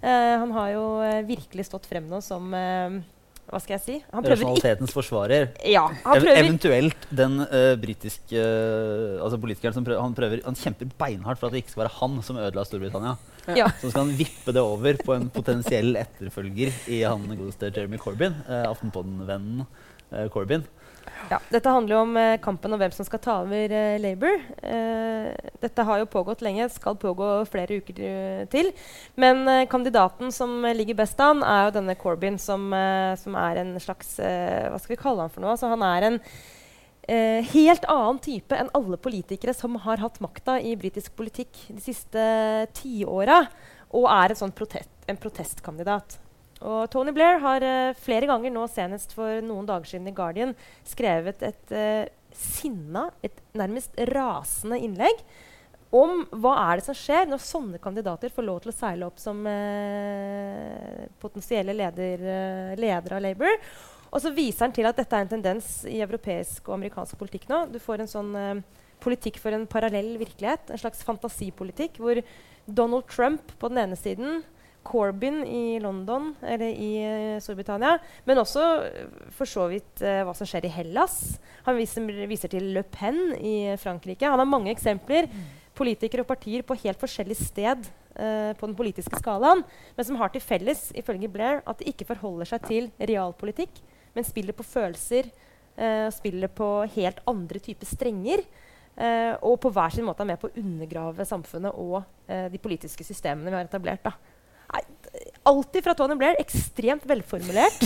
Uh, 0.05 0.37
han 0.43 0.51
har 0.53 0.71
jo 0.75 0.85
eh, 1.01 1.23
virkelig 1.25 1.65
stått 1.65 1.87
frem 1.89 2.05
nå 2.11 2.19
som 2.21 2.51
Hva 2.53 3.61
skal 3.63 3.75
jeg 3.79 3.83
si? 3.85 3.95
Han 4.13 4.27
Rasjonalitetens 4.29 4.93
forsvarer. 4.93 5.47
ja, 5.65 5.85
han 6.03 6.19
Ev 6.19 6.27
eventuelt 6.33 7.07
den 7.09 7.39
uh, 7.41 7.73
britiske 7.81 8.37
uh, 8.37 9.23
altså 9.25 9.39
politikeren 9.41 9.77
som 9.77 9.87
prøver, 9.87 10.03
han, 10.03 10.17
prøver, 10.17 10.43
han 10.45 10.59
kjemper 10.61 10.91
beinhardt 11.01 11.41
for 11.41 11.49
at 11.49 11.57
det 11.57 11.63
ikke 11.63 11.73
skal 11.73 11.85
være 11.87 11.95
han 12.03 12.21
som 12.27 12.41
ødela 12.41 12.67
Storbritannia. 12.69 13.17
ja. 13.61 13.71
Så 13.81 13.95
skal 13.95 14.07
han 14.07 14.15
vippe 14.19 14.53
det 14.57 14.65
over 14.65 15.01
på 15.01 15.17
en 15.17 15.31
potensiell 15.33 15.97
etterfølger 16.01 16.73
i 16.93 17.01
han 17.05 17.25
godeste 17.33 17.73
Jeremy 17.73 18.01
Corbyn. 18.03 18.37
Uh, 18.49 18.65
Aftenpodden-vennen 18.75 19.65
Corbyn. 20.35 20.69
Ja, 21.31 21.39
dette 21.53 21.73
handler 21.73 21.97
jo 21.97 22.01
om 22.05 22.17
eh, 22.21 22.37
kampen 22.43 22.75
om 22.75 22.81
hvem 22.81 22.93
som 22.95 23.07
skal 23.07 23.21
ta 23.23 23.37
over 23.45 23.73
eh, 23.73 23.97
Labour. 24.01 24.41
Eh, 24.65 25.31
dette 25.63 25.87
har 25.89 26.01
jo 26.01 26.09
pågått 26.11 26.45
lenge, 26.45 26.69
skal 26.73 26.99
pågå 27.01 27.29
flere 27.51 27.79
uker 27.81 28.01
eh, 28.05 28.43
til. 28.53 28.71
Men 29.21 29.45
eh, 29.49 29.65
kandidaten 29.71 30.33
som 30.35 30.59
eh, 30.65 30.77
ligger 30.77 30.99
best 31.01 31.21
an, 31.25 31.43
er 31.45 31.69
jo 31.69 31.77
denne 31.79 31.97
Corbyn, 32.01 32.37
som, 32.41 32.67
som 33.21 33.39
er 33.41 33.63
en 33.63 33.73
slags 33.81 34.17
Hva 34.19 34.79
skal 34.81 34.95
vi 34.95 35.01
kalle 35.01 35.25
han 35.25 35.33
for 35.33 35.45
noe? 35.45 35.55
Altså, 35.55 35.71
han 35.73 35.85
er 35.87 36.09
en 36.11 36.21
helt 37.05 37.85
annen 37.93 38.19
type 38.25 38.57
enn 38.57 38.71
alle 38.73 38.97
politikere 38.97 39.53
som 39.53 39.75
har 39.85 40.01
hatt 40.01 40.23
makta 40.25 40.57
i 40.57 40.73
britisk 40.81 41.13
politikk 41.19 41.67
de 41.69 41.83
siste 41.85 42.23
tiåra, 42.79 43.43
og 43.93 44.09
er 44.09 44.33
sånt 44.39 44.57
protest, 44.57 44.89
en 45.05 45.21
protestkandidat. 45.21 46.17
Og 46.64 46.88
Tony 46.92 47.12
Blair 47.12 47.40
har 47.42 47.64
uh, 47.64 47.97
flere 48.00 48.28
ganger, 48.28 48.52
nå 48.52 48.64
senest 48.73 49.12
for 49.16 49.42
noen 49.44 49.66
dager 49.68 49.90
siden 49.90 50.09
i 50.09 50.14
Guardian, 50.16 50.54
skrevet 50.88 51.42
et 51.44 51.75
uh, 51.76 52.04
sinna, 52.35 53.09
et 53.25 53.42
nærmest 53.56 53.97
rasende 54.11 54.80
innlegg 54.83 55.21
om 55.94 56.25
hva 56.42 56.56
er 56.59 56.80
det 56.80 56.87
som 56.88 56.97
skjer 56.99 57.28
når 57.28 57.42
sånne 57.44 57.78
kandidater 57.78 58.33
får 58.35 58.47
lov 58.49 58.62
til 58.64 58.73
å 58.73 58.75
seile 58.75 59.06
opp 59.06 59.21
som 59.23 59.44
uh, 59.47 61.04
potensielle 61.23 61.76
leder, 61.76 62.25
av 62.80 63.21
Labour. 63.23 63.61
Og 64.14 64.23
så 64.23 64.33
viser 64.35 64.64
han 64.64 64.75
til 64.75 64.88
at 64.88 64.99
dette 64.99 65.14
er 65.14 65.26
en 65.26 65.35
tendens 65.37 65.68
i 65.90 66.00
europeisk 66.02 66.66
og 66.71 66.78
amerikansk 66.78 67.18
politikk 67.21 67.47
nå. 67.50 67.64
Du 67.71 67.80
får 67.83 68.02
en 68.02 68.11
sånn 68.11 68.35
politikk 69.02 69.40
for 69.42 69.54
en 69.54 69.66
parallell 69.71 70.12
virkelighet, 70.21 70.71
en 70.71 70.80
slags 70.80 71.02
fantasipolitikk, 71.06 71.99
hvor 71.99 72.21
Donald 72.64 73.09
Trump 73.11 73.50
på 73.59 73.71
den 73.73 73.83
ene 73.83 73.99
siden 73.99 74.44
Corbyn 74.85 75.41
i 75.47 75.79
London 75.83 76.33
eller 76.45 76.71
i 76.71 76.91
eh, 77.03 77.41
Storbritannia. 77.43 77.97
Men 78.29 78.41
også 78.43 78.64
eh, 78.85 79.11
for 79.35 79.49
så 79.49 79.67
vidt 79.73 80.05
eh, 80.05 80.23
hva 80.26 80.35
som 80.37 80.49
skjer 80.49 80.69
i 80.69 80.73
Hellas. 80.73 81.19
Han 81.67 81.79
viser, 81.81 82.07
viser 82.31 82.53
til 82.53 82.71
Le 82.76 82.85
Pen 82.87 83.35
i 83.41 83.75
Frankrike. 83.81 84.29
Han 84.29 84.43
har 84.43 84.49
mange 84.49 84.73
eksempler. 84.75 85.31
Politikere 85.75 86.23
og 86.23 86.31
partier 86.31 86.62
på 86.62 86.76
helt 86.85 87.00
forskjellig 87.00 87.35
sted 87.41 87.88
på 88.14 88.68
den 88.68 88.77
politiske 88.79 89.18
skalaen, 89.18 89.64
men 89.97 90.07
som 90.07 90.14
har 90.20 90.31
til 90.31 90.38
felles 90.44 90.85
ifølge 90.94 91.27
Blair, 91.27 91.64
at 91.66 91.81
de 91.81 91.88
ikke 91.90 92.07
forholder 92.07 92.47
seg 92.47 92.68
til 92.68 92.85
realpolitikk, 93.11 93.81
men 94.14 94.23
spiller 94.29 94.55
på 94.55 94.62
følelser. 94.62 95.33
uh, 95.75 96.07
spiller 96.14 96.47
på 96.47 96.68
helt 96.94 97.18
andre 97.27 97.59
typer 97.59 97.90
strenger. 97.90 98.44
Uh, 98.94 99.35
og 99.42 99.59
på 99.59 99.73
hver 99.75 99.90
sin 99.90 100.07
måte 100.07 100.23
er 100.23 100.31
med 100.31 100.38
på 100.38 100.47
å 100.47 100.62
undergrave 100.62 101.27
samfunnet 101.27 101.75
og 101.75 102.05
uh, 102.31 102.47
de 102.47 102.62
politiske 102.62 103.03
systemene 103.03 103.51
vi 103.51 103.59
har 103.59 103.66
etablert. 103.66 104.07
da. 104.07 104.14
Alltid 105.47 105.85
fra 105.85 105.95
Tony 105.95 106.15
Blair. 106.15 106.37
Ekstremt 106.41 107.07
velformulert. 107.07 107.83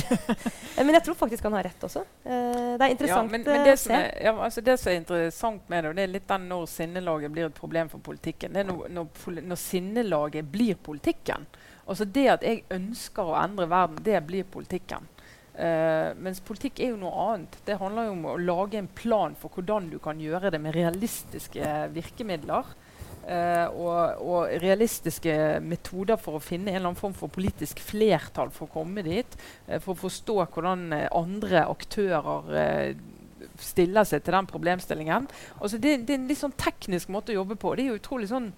Eh, 0.77 0.77
men 0.85 0.94
jeg 0.94 1.05
tror 1.05 1.16
faktisk 1.18 1.44
han 1.48 1.57
har 1.59 1.66
rett 1.66 1.85
også. 1.85 2.05
Eh, 2.24 2.31
det 2.31 2.79
er 2.79 2.85
Ja, 2.85 2.94
interessant 2.94 3.33
men, 3.33 3.42
men 3.42 3.57
eh, 3.57 3.64
det, 3.66 3.72
å 3.74 3.81
se. 3.83 3.96
er, 3.96 4.12
ja, 4.29 4.33
altså 4.46 4.62
det 4.62 4.77
som 4.79 4.92
er 4.92 5.01
interessant 5.01 5.72
med 5.72 5.85
det, 5.85 5.92
det 5.98 6.05
er 6.05 6.12
litt 6.12 6.29
den 6.31 6.46
når 6.53 6.68
sinnelaget 6.70 7.35
blir 7.35 7.48
et 7.48 7.59
problem 7.59 7.90
for 7.90 8.05
politikken. 8.05 8.55
Det 8.55 8.62
er 8.62 8.70
når, 8.70 8.87
når, 8.94 9.42
når 9.51 9.61
sinnelaget 9.64 10.53
blir 10.55 10.79
politikken. 10.79 11.48
Altså 11.88 12.07
det 12.07 12.27
at 12.37 12.46
jeg 12.46 12.62
ønsker 12.79 13.27
å 13.27 13.38
endre 13.42 13.66
verden, 13.70 14.03
det 14.07 14.22
blir 14.29 14.46
politikken. 14.46 15.09
Uh, 15.59 16.14
mens 16.22 16.38
politikk 16.38 16.79
er 16.85 16.92
jo 16.92 17.01
noe 17.01 17.24
annet. 17.33 17.57
Det 17.66 17.81
handler 17.81 18.07
jo 18.07 18.12
om 18.14 18.27
å 18.31 18.37
lage 18.38 18.79
en 18.79 18.90
plan 18.94 19.33
for 19.35 19.51
hvordan 19.51 19.88
du 19.90 19.96
kan 19.98 20.20
gjøre 20.22 20.53
det 20.55 20.61
med 20.62 20.77
realistiske 20.77 21.72
virkemidler. 21.96 22.68
Eh, 23.28 23.66
og, 23.68 24.22
og 24.24 24.56
realistiske 24.62 25.34
metoder 25.64 26.18
for 26.20 26.38
å 26.38 26.42
finne 26.42 26.72
en 26.72 26.78
eller 26.80 26.90
annen 26.90 27.00
form 27.00 27.14
for 27.16 27.32
politisk 27.32 27.82
flertall 27.84 28.52
for 28.54 28.68
å 28.68 28.74
komme 28.80 29.04
dit. 29.06 29.38
eh, 29.66 29.78
for 29.78 29.94
å 29.94 30.02
forstå 30.06 30.38
hvordan 30.44 30.88
eh, 30.96 31.06
andre 31.14 31.66
aktører 31.68 32.96
stiller 33.58 34.06
seg 34.06 34.22
til 34.22 34.34
den 34.34 34.46
problemstillingen. 34.50 35.26
Altså 35.58 35.78
det, 35.78 36.00
det 36.06 36.14
er 36.14 36.20
en 36.20 36.28
litt 36.30 36.40
sånn 36.40 36.54
teknisk 36.58 37.10
måte 37.14 37.32
å 37.32 37.40
jobbe 37.40 37.56
på. 37.58 37.74
Det 37.74 37.84
er 37.84 37.92
jo 37.92 38.00
utrolig 38.00 38.30
sånn 38.30 38.52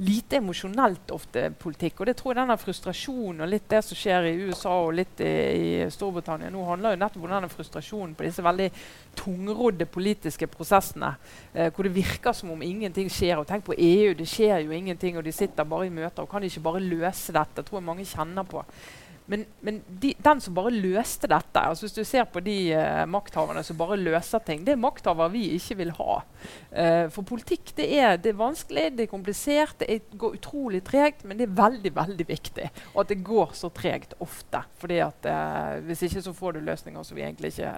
lite 0.00 0.36
emosjonelt 0.36 1.10
ofte 1.10 1.48
politikk. 1.58 2.00
Og 2.00 2.06
det 2.06 2.14
tror 2.18 2.32
jeg 2.32 2.38
denne 2.38 2.56
frustrasjonen 2.60 3.42
og 3.42 3.50
litt 3.50 3.66
det 3.70 3.80
som 3.82 3.98
skjer 3.98 4.28
i 4.30 4.34
USA 4.46 4.76
og 4.84 4.92
litt 4.94 5.22
i, 5.24 5.32
i 5.58 5.88
Storbritannia 5.90 6.52
nå, 6.54 6.62
handler 6.68 6.94
jo 6.94 7.00
nettopp 7.02 7.24
om 7.24 7.32
denne 7.34 7.50
frustrasjonen 7.50 8.14
på 8.14 8.26
disse 8.28 8.44
veldig 8.46 8.68
tungrodde 9.18 9.88
politiske 9.90 10.46
prosessene. 10.52 11.10
Eh, 11.52 11.72
hvor 11.74 11.88
det 11.88 11.96
virker 11.96 12.36
som 12.36 12.54
om 12.54 12.62
ingenting 12.62 13.10
skjer. 13.10 13.40
Og 13.40 13.48
tenk 13.48 13.66
på 13.66 13.74
EU, 13.74 14.14
det 14.14 14.28
skjer 14.30 14.62
jo 14.68 14.76
ingenting. 14.76 15.18
Og 15.18 15.26
de 15.26 15.34
sitter 15.34 15.66
bare 15.66 15.90
i 15.90 15.94
møter. 15.94 16.22
Og 16.22 16.30
kan 16.30 16.46
ikke 16.46 16.66
bare 16.68 16.84
løse 16.84 17.34
dette? 17.34 17.66
tror 17.66 17.80
jeg 17.80 17.88
mange 17.90 18.06
kjenner 18.06 18.46
på. 18.46 18.62
Men, 19.28 19.44
men 19.60 19.82
de, 20.00 20.14
den 20.24 20.40
som 20.40 20.54
bare 20.56 20.72
løste 20.72 21.28
dette 21.28 21.60
altså 21.60 21.84
Hvis 21.84 21.96
du 21.98 22.00
ser 22.08 22.24
på 22.32 22.40
de 22.44 22.56
uh, 22.72 23.04
makthaverne 23.10 23.60
som 23.66 23.76
bare 23.76 23.98
løser 24.00 24.40
ting, 24.46 24.62
det 24.64 24.72
er 24.72 24.80
makthavere 24.80 25.34
vi 25.34 25.44
ikke 25.58 25.76
vil 25.82 25.92
ha. 25.98 26.18
Uh, 26.72 27.06
for 27.12 27.26
politikk 27.28 27.74
det 27.76 27.90
er, 27.98 28.16
det 28.16 28.32
er 28.32 28.40
vanskelig, 28.40 28.86
det 28.96 29.04
er 29.04 29.12
komplisert, 29.12 29.76
det 29.82 29.90
er, 29.92 30.02
går 30.16 30.38
utrolig 30.40 30.80
tregt, 30.86 31.26
men 31.28 31.40
det 31.40 31.48
er 31.48 31.56
veldig 31.60 31.92
veldig 31.98 32.28
viktig. 32.28 32.70
Og 32.94 33.02
at 33.04 33.12
det 33.12 33.20
går 33.26 33.52
så 33.58 33.72
tregt 33.74 34.16
ofte. 34.24 34.64
fordi 34.80 35.02
at 35.04 35.28
uh, 35.28 35.84
Hvis 35.84 36.06
ikke 36.08 36.24
så 36.24 36.32
får 36.32 36.56
du 36.56 36.64
løsninger 36.70 37.02
som 37.02 37.16
vi 37.16 37.26
egentlig 37.26 37.52
ikke 37.52 37.74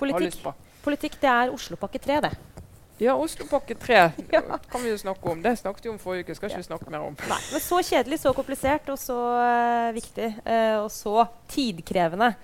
har 0.00 0.26
lyst 0.26 0.42
på. 0.44 0.52
politikk 0.84 1.20
det 1.20 1.32
er 1.32 1.54
Oslopakke 1.54 1.98
3, 1.98 2.20
det. 2.28 2.59
Ja, 3.00 3.14
Oslopakke 3.16 3.74
3 3.80 4.00
Ja. 4.34 4.42
kan 4.70 4.82
vi 4.82 4.90
jo 4.92 4.98
snakke 5.00 5.32
om. 5.32 5.42
Det 5.42 5.56
snakket 5.56 5.86
vi 5.86 5.92
om 5.94 5.98
forrige 6.00 6.28
uke. 6.28 6.34
skal 6.36 6.50
ikke 6.50 6.60
vi 6.60 6.68
snakke 6.68 6.92
mer 6.92 7.06
om. 7.06 7.14
Nei, 7.30 7.42
men 7.52 7.62
så 7.64 7.80
kjedelig, 7.80 8.20
så 8.20 8.32
komplisert 8.36 8.88
og 8.92 8.98
så 9.00 9.16
uh, 9.16 9.92
viktig 9.96 10.28
uh, 10.44 10.82
og 10.84 10.90
så 10.92 11.24
tidkrevende 11.48 12.34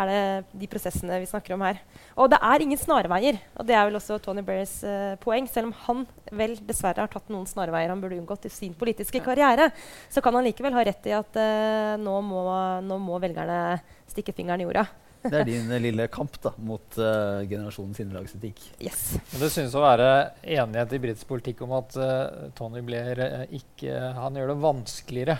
er 0.00 0.06
det 0.06 0.60
de 0.60 0.68
prosessene 0.70 1.18
vi 1.22 1.28
snakker 1.28 1.54
om 1.54 1.62
her. 1.66 1.80
Og 2.18 2.30
det 2.30 2.38
er 2.42 2.62
ingen 2.62 2.78
snarveier. 2.78 3.38
Og 3.58 3.66
det 3.66 3.74
er 3.74 3.86
vel 3.88 3.98
også 3.98 4.18
Tony 4.22 4.42
Berries 4.46 4.76
uh, 4.86 5.14
poeng. 5.22 5.48
Selv 5.50 5.70
om 5.70 5.74
han 5.86 6.04
vel 6.30 6.56
dessverre 6.66 7.04
har 7.04 7.10
tatt 7.10 7.30
noen 7.30 7.46
snarveier 7.50 7.90
han 7.90 8.02
burde 8.02 8.18
unngått 8.18 8.46
i 8.46 8.52
sin 8.54 8.74
politiske 8.78 9.22
karriere, 9.24 9.70
så 10.10 10.22
kan 10.22 10.34
han 10.38 10.46
likevel 10.46 10.74
ha 10.74 10.84
rett 10.86 11.06
i 11.10 11.14
at 11.16 11.38
eh, 11.38 11.94
nå, 11.98 12.12
må, 12.22 12.42
nå 12.86 12.98
må 13.02 13.18
velgerne 13.22 13.80
stikke 14.10 14.34
fingeren 14.36 14.62
i 14.62 14.68
jorda. 14.68 14.86
Det 15.20 15.36
er 15.36 15.48
din 15.48 15.70
eh, 15.70 15.82
lille 15.82 16.06
kamp 16.12 16.36
da, 16.42 16.52
mot 16.64 16.96
uh, 17.00 17.42
generasjonens 17.48 17.98
sinnelagsetikk. 18.00 18.62
Yes. 18.80 19.02
Det 19.36 19.50
synes 19.52 19.76
å 19.76 19.84
være 19.84 20.08
enighet 20.40 20.94
i 20.96 21.00
britisk 21.02 21.28
politikk 21.28 21.64
om 21.66 21.74
at 21.76 21.96
uh, 22.00 22.46
Tony 22.56 22.80
Blair 22.86 23.20
uh, 23.20 23.42
ikke 23.56 23.98
Han 24.16 24.38
gjør 24.38 24.54
det 24.54 24.60
vanskeligere 24.62 25.36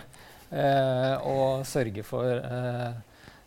eh, 0.51 1.15
å 1.25 1.61
sørge 1.67 2.03
for 2.05 2.27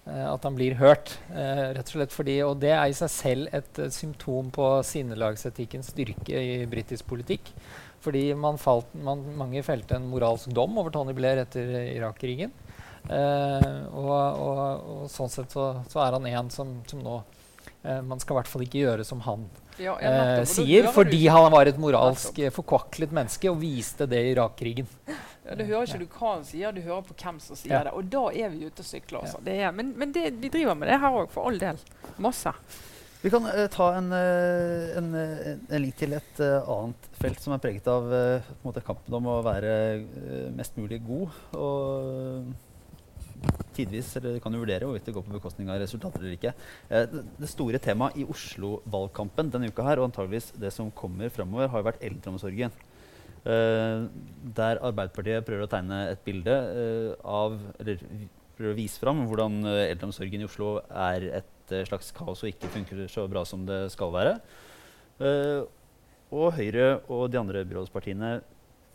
at 0.05 0.43
han 0.45 0.53
blir 0.53 0.75
hørt. 0.77 1.15
Rett 1.33 1.89
og 1.89 1.95
slett 1.95 2.13
fordi, 2.13 2.35
og 2.45 2.59
det 2.61 2.75
er 2.77 2.91
i 2.93 2.97
seg 2.97 3.09
selv 3.09 3.55
et, 3.57 3.71
et 3.81 3.95
symptom 3.95 4.51
på 4.53 4.67
sinnelagsetikkens 4.85 5.95
styrke 5.95 6.37
i 6.37 6.59
britisk 6.69 7.09
politikk. 7.09 7.49
Fordi 8.05 8.27
man 8.37 8.61
falt, 8.61 8.91
man, 9.01 9.23
mange 9.41 9.63
felte 9.65 9.97
en 9.97 10.11
moralsk 10.11 10.53
dom 10.53 10.77
over 10.81 10.93
Tony 10.93 11.17
Blair 11.17 11.41
etter 11.41 11.73
Irak-krigen. 11.95 12.53
Eh, 13.05 13.65
og, 13.93 14.13
og, 14.41 14.61
og, 14.89 15.01
sånn 15.13 15.29
sett 15.29 15.53
så, 15.53 15.67
så, 15.93 16.01
er 16.01 16.15
han 16.17 16.25
en 16.31 16.47
som, 16.49 16.71
som 16.89 17.03
nå 17.05 17.19
eh, 17.83 18.01
Man 18.01 18.17
skal 18.23 18.33
i 18.33 18.39
hvert 18.39 18.49
fall 18.49 18.65
ikke 18.65 18.81
gjøre 18.81 19.05
som 19.05 19.21
han 19.27 19.45
ja, 19.77 19.99
eh, 20.01 20.41
sier, 20.49 20.89
fordi 20.95 21.27
han 21.29 21.51
var 21.53 21.69
et 21.69 21.81
moralsk 21.83 22.41
forkvaklet 22.55 23.13
menneske 23.13 23.51
og 23.51 23.59
viste 23.61 24.07
det 24.09 24.23
i 24.23 24.33
Irak-krigen. 24.33 24.89
Ja, 25.45 25.59
Du 25.59 25.65
hører 25.67 25.85
ikke 25.85 26.01
du 26.01 26.17
hva 26.17 26.33
han 26.39 26.49
sier, 26.49 26.73
du 26.73 26.81
hører 26.81 27.05
på 27.05 27.17
hvem 27.19 27.43
som 27.43 27.59
sier 27.59 27.75
ja. 27.75 27.83
det. 27.89 27.93
Og 27.99 28.09
da 28.09 28.25
er 28.33 28.55
vi 28.55 28.65
ute 28.71 28.81
og 28.81 28.89
sykler. 28.89 29.27
Altså. 29.27 29.43
Er, 29.45 29.69
men, 29.77 29.93
men 29.99 30.15
det, 30.15 30.31
vi 30.41 30.49
driver 30.55 30.79
med 30.79 30.89
det 30.89 31.01
her 31.03 31.19
òg, 31.19 31.27
for 31.35 31.51
all 31.51 31.59
del. 31.61 31.83
Masse. 32.23 32.55
Vi 33.25 33.33
kan 33.35 33.51
uh, 33.51 33.65
ta 33.73 33.91
en, 33.99 34.13
uh, 34.15 34.95
en, 35.01 35.11
en, 35.19 35.81
link 35.83 35.99
til 36.01 36.15
et 36.17 36.41
uh, 36.41 36.71
annet 36.79 37.11
felt 37.19 37.43
som 37.43 37.57
er 37.57 37.61
preget 37.67 37.91
av 37.91 38.09
måte, 38.63 38.85
kampen 38.87 39.19
om 39.19 39.29
å 39.35 39.41
være 39.45 39.75
mest 40.55 40.79
mulig 40.79 41.03
god. 41.05 41.43
Og 41.59 42.55
tidvis 43.75 44.13
eller 44.19 44.39
kan 44.43 44.55
jo 44.55 44.63
vurdere 44.63 44.87
hvorvidt 44.87 45.09
det 45.09 45.15
går 45.17 45.25
på 45.27 45.35
bekostning 45.37 45.71
av 45.73 45.81
resultater 45.83 46.23
eller 46.23 46.37
ikke. 46.37 46.55
Det, 46.89 47.23
det, 47.41 47.51
store 47.51 47.81
temaet 47.83 48.19
i 48.21 48.27
Oslo-valgkampen 48.31 49.51
denne 49.55 49.71
uka 49.73 49.87
her, 49.87 50.01
og 50.01 50.11
antageligvis 50.11 50.53
det 50.61 50.73
som 50.75 50.93
kommer 50.95 51.33
fremover, 51.35 51.71
har 51.73 51.83
jo 51.83 51.89
vært 51.89 52.05
eldreomsorgen. 52.05 52.75
Uh, 53.45 54.07
der 54.57 54.81
Arbeiderpartiet 54.81 55.45
prøver 55.45 55.67
å 55.67 55.71
tegne 55.71 55.99
et 56.15 56.23
bilde 56.25 56.49
uh, 56.49 57.11
av 57.29 57.59
Eller 57.83 58.01
prøver 58.57 58.73
å 58.73 58.79
vise 58.79 59.03
fram 59.03 59.21
hvordan 59.29 59.67
eldreomsorgen 59.67 60.41
i 60.41 60.47
Oslo 60.47 60.79
er 60.89 61.27
et 61.43 61.75
slags 61.89 62.09
kaos 62.15 62.45
og 62.45 62.53
ikke 62.53 62.71
funker 62.73 63.03
så 63.11 63.27
bra 63.29 63.43
som 63.49 63.65
det 63.67 63.89
skal 63.91 64.13
være. 64.15 64.35
og 66.31 66.47
Høyre 66.55 66.87
og 67.11 67.25
de 67.33 67.41
andre 67.41 67.65
byrådspartiene 67.67 68.31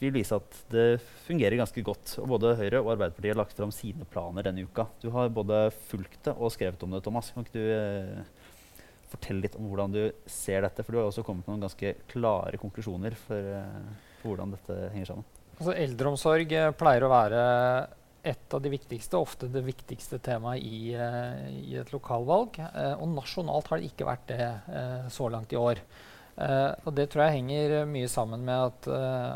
vil 0.02 0.16
vise 0.16 0.38
at 0.38 0.60
det 0.72 0.88
fungerer 1.26 1.60
ganske 1.60 1.84
godt. 1.86 2.16
Og 2.24 2.30
både 2.36 2.56
Høyre 2.60 2.82
og 2.84 2.94
Arbeiderpartiet 2.96 3.34
har 3.34 3.42
lagt 3.42 3.58
fram 3.58 3.74
sine 3.76 4.08
planer 4.10 4.48
denne 4.50 4.66
uka. 4.68 4.88
Du 5.04 5.10
har 5.16 5.32
både 5.34 5.66
fulgt 5.90 6.22
det 6.28 6.36
og 6.38 6.54
skrevet 6.56 6.84
om 6.86 6.96
det, 6.96 7.04
Thomas. 7.06 7.32
Kan 7.36 7.48
ikke 7.48 7.60
du 7.60 9.10
fortelle 9.10 9.44
litt 9.44 9.58
om 9.58 9.68
hvordan 9.70 9.96
du 9.96 10.04
ser 10.30 10.64
dette? 10.66 10.86
For 10.86 10.96
du 10.96 11.02
har 11.02 11.10
også 11.10 11.26
kommet 11.28 11.48
med 11.48 11.58
noen 11.58 11.68
ganske 11.68 11.96
klare 12.12 12.62
konklusjoner 12.62 13.18
for 13.28 13.54
på 14.22 14.32
hvordan 14.32 14.56
dette 14.56 14.78
henger 14.94 15.14
sammen? 15.14 15.28
Altså, 15.60 15.74
eldreomsorg 15.76 16.54
eh, 16.56 16.74
pleier 16.80 17.06
å 17.06 17.12
være 17.12 17.42
et 18.30 18.54
av 18.56 18.62
de 18.64 18.72
viktigste, 18.72 19.20
ofte 19.20 19.48
det 19.52 19.64
viktigste 19.64 20.20
temaet 20.24 20.64
i, 20.64 20.92
uh, 20.92 21.46
i 21.56 21.78
et 21.80 21.92
lokalvalg. 21.94 22.58
Uh, 22.60 23.00
og 23.00 23.14
nasjonalt 23.14 23.70
har 23.72 23.80
det 23.80 23.88
ikke 23.94 24.08
vært 24.10 24.26
det 24.28 24.48
uh, 24.68 25.08
så 25.12 25.30
langt 25.32 25.56
i 25.56 25.60
år. 25.60 25.80
Og 26.40 26.94
det 26.96 27.10
tror 27.12 27.26
jeg 27.26 27.42
henger 27.42 27.74
mye 27.90 28.08
sammen 28.08 28.46
med 28.48 28.70
at 28.70 28.88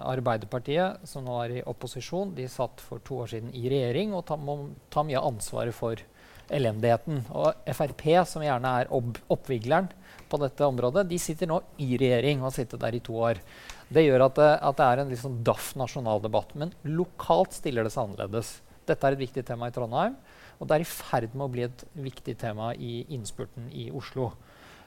Arbeiderpartiet, 0.07 1.03
som 1.09 1.25
nå 1.27 1.35
er 1.43 1.57
i 1.57 1.63
opposisjon, 1.67 2.31
de 2.37 2.45
satt 2.47 2.79
for 2.79 3.03
to 3.03 3.17
år 3.25 3.33
siden 3.33 3.51
i 3.51 3.65
regjering 3.67 4.13
og 4.15 4.23
ta, 4.29 4.37
må 4.39 4.71
ta 4.93 5.03
mye 5.03 5.19
av 5.19 5.33
ansvaret 5.33 5.75
for 5.75 5.99
elendigheten. 6.53 7.23
Og 7.35 7.67
Frp, 7.75 8.05
som 8.29 8.43
gjerne 8.45 8.71
er 8.81 8.91
opp 8.93 9.19
oppvigleren 9.33 9.89
på 10.31 10.39
dette 10.41 10.65
området, 10.65 11.05
de 11.09 11.19
sitter 11.21 11.49
nå 11.49 11.59
i 11.83 11.93
regjering 11.99 12.41
og 12.41 12.49
har 12.49 12.57
sittet 12.57 12.81
der 12.81 12.97
i 12.97 13.03
to 13.03 13.17
år. 13.29 13.41
Det 13.93 14.05
gjør 14.05 14.27
at 14.27 14.37
det, 14.39 14.51
at 14.69 14.79
det 14.79 14.87
er 14.87 15.01
en 15.03 15.11
liksom 15.13 15.41
daff 15.45 15.73
nasjonaldebatt. 15.79 16.55
Men 16.59 16.73
lokalt 16.87 17.55
stiller 17.57 17.85
det 17.85 17.93
seg 17.93 18.07
annerledes. 18.07 18.55
Dette 18.87 19.07
er 19.07 19.15
et 19.15 19.23
viktig 19.23 19.45
tema 19.47 19.69
i 19.69 19.75
Trondheim, 19.75 20.17
og 20.59 20.67
det 20.67 20.75
er 20.75 20.83
i 20.83 20.89
ferd 20.89 21.35
med 21.35 21.45
å 21.45 21.51
bli 21.51 21.67
et 21.67 21.85
viktig 21.95 22.35
tema 22.41 22.73
i 22.75 23.03
innspurten 23.15 23.69
i 23.71 23.89
Oslo. 23.95 24.31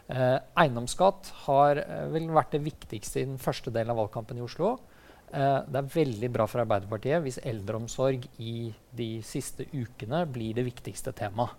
Eh, 0.06 0.38
eiendomsskatt 0.62 1.32
har 1.46 1.80
eh, 1.82 2.04
vel 2.12 2.28
vært 2.34 2.54
det 2.54 2.62
viktigste 2.62 3.22
i 3.22 3.26
den 3.26 3.40
første 3.42 3.72
delen 3.74 3.90
av 3.94 3.98
valgkampen 4.04 4.38
i 4.38 4.44
Oslo. 4.44 4.76
Eh, 5.34 5.60
det 5.66 5.80
er 5.80 5.94
veldig 5.96 6.30
bra 6.34 6.46
for 6.46 6.62
Arbeiderpartiet 6.62 7.24
hvis 7.24 7.40
eldreomsorg 7.42 8.28
i 8.38 8.70
de 8.96 9.10
siste 9.26 9.66
ukene 9.74 10.22
blir 10.30 10.54
det 10.58 10.66
viktigste 10.68 11.14
temaet. 11.16 11.56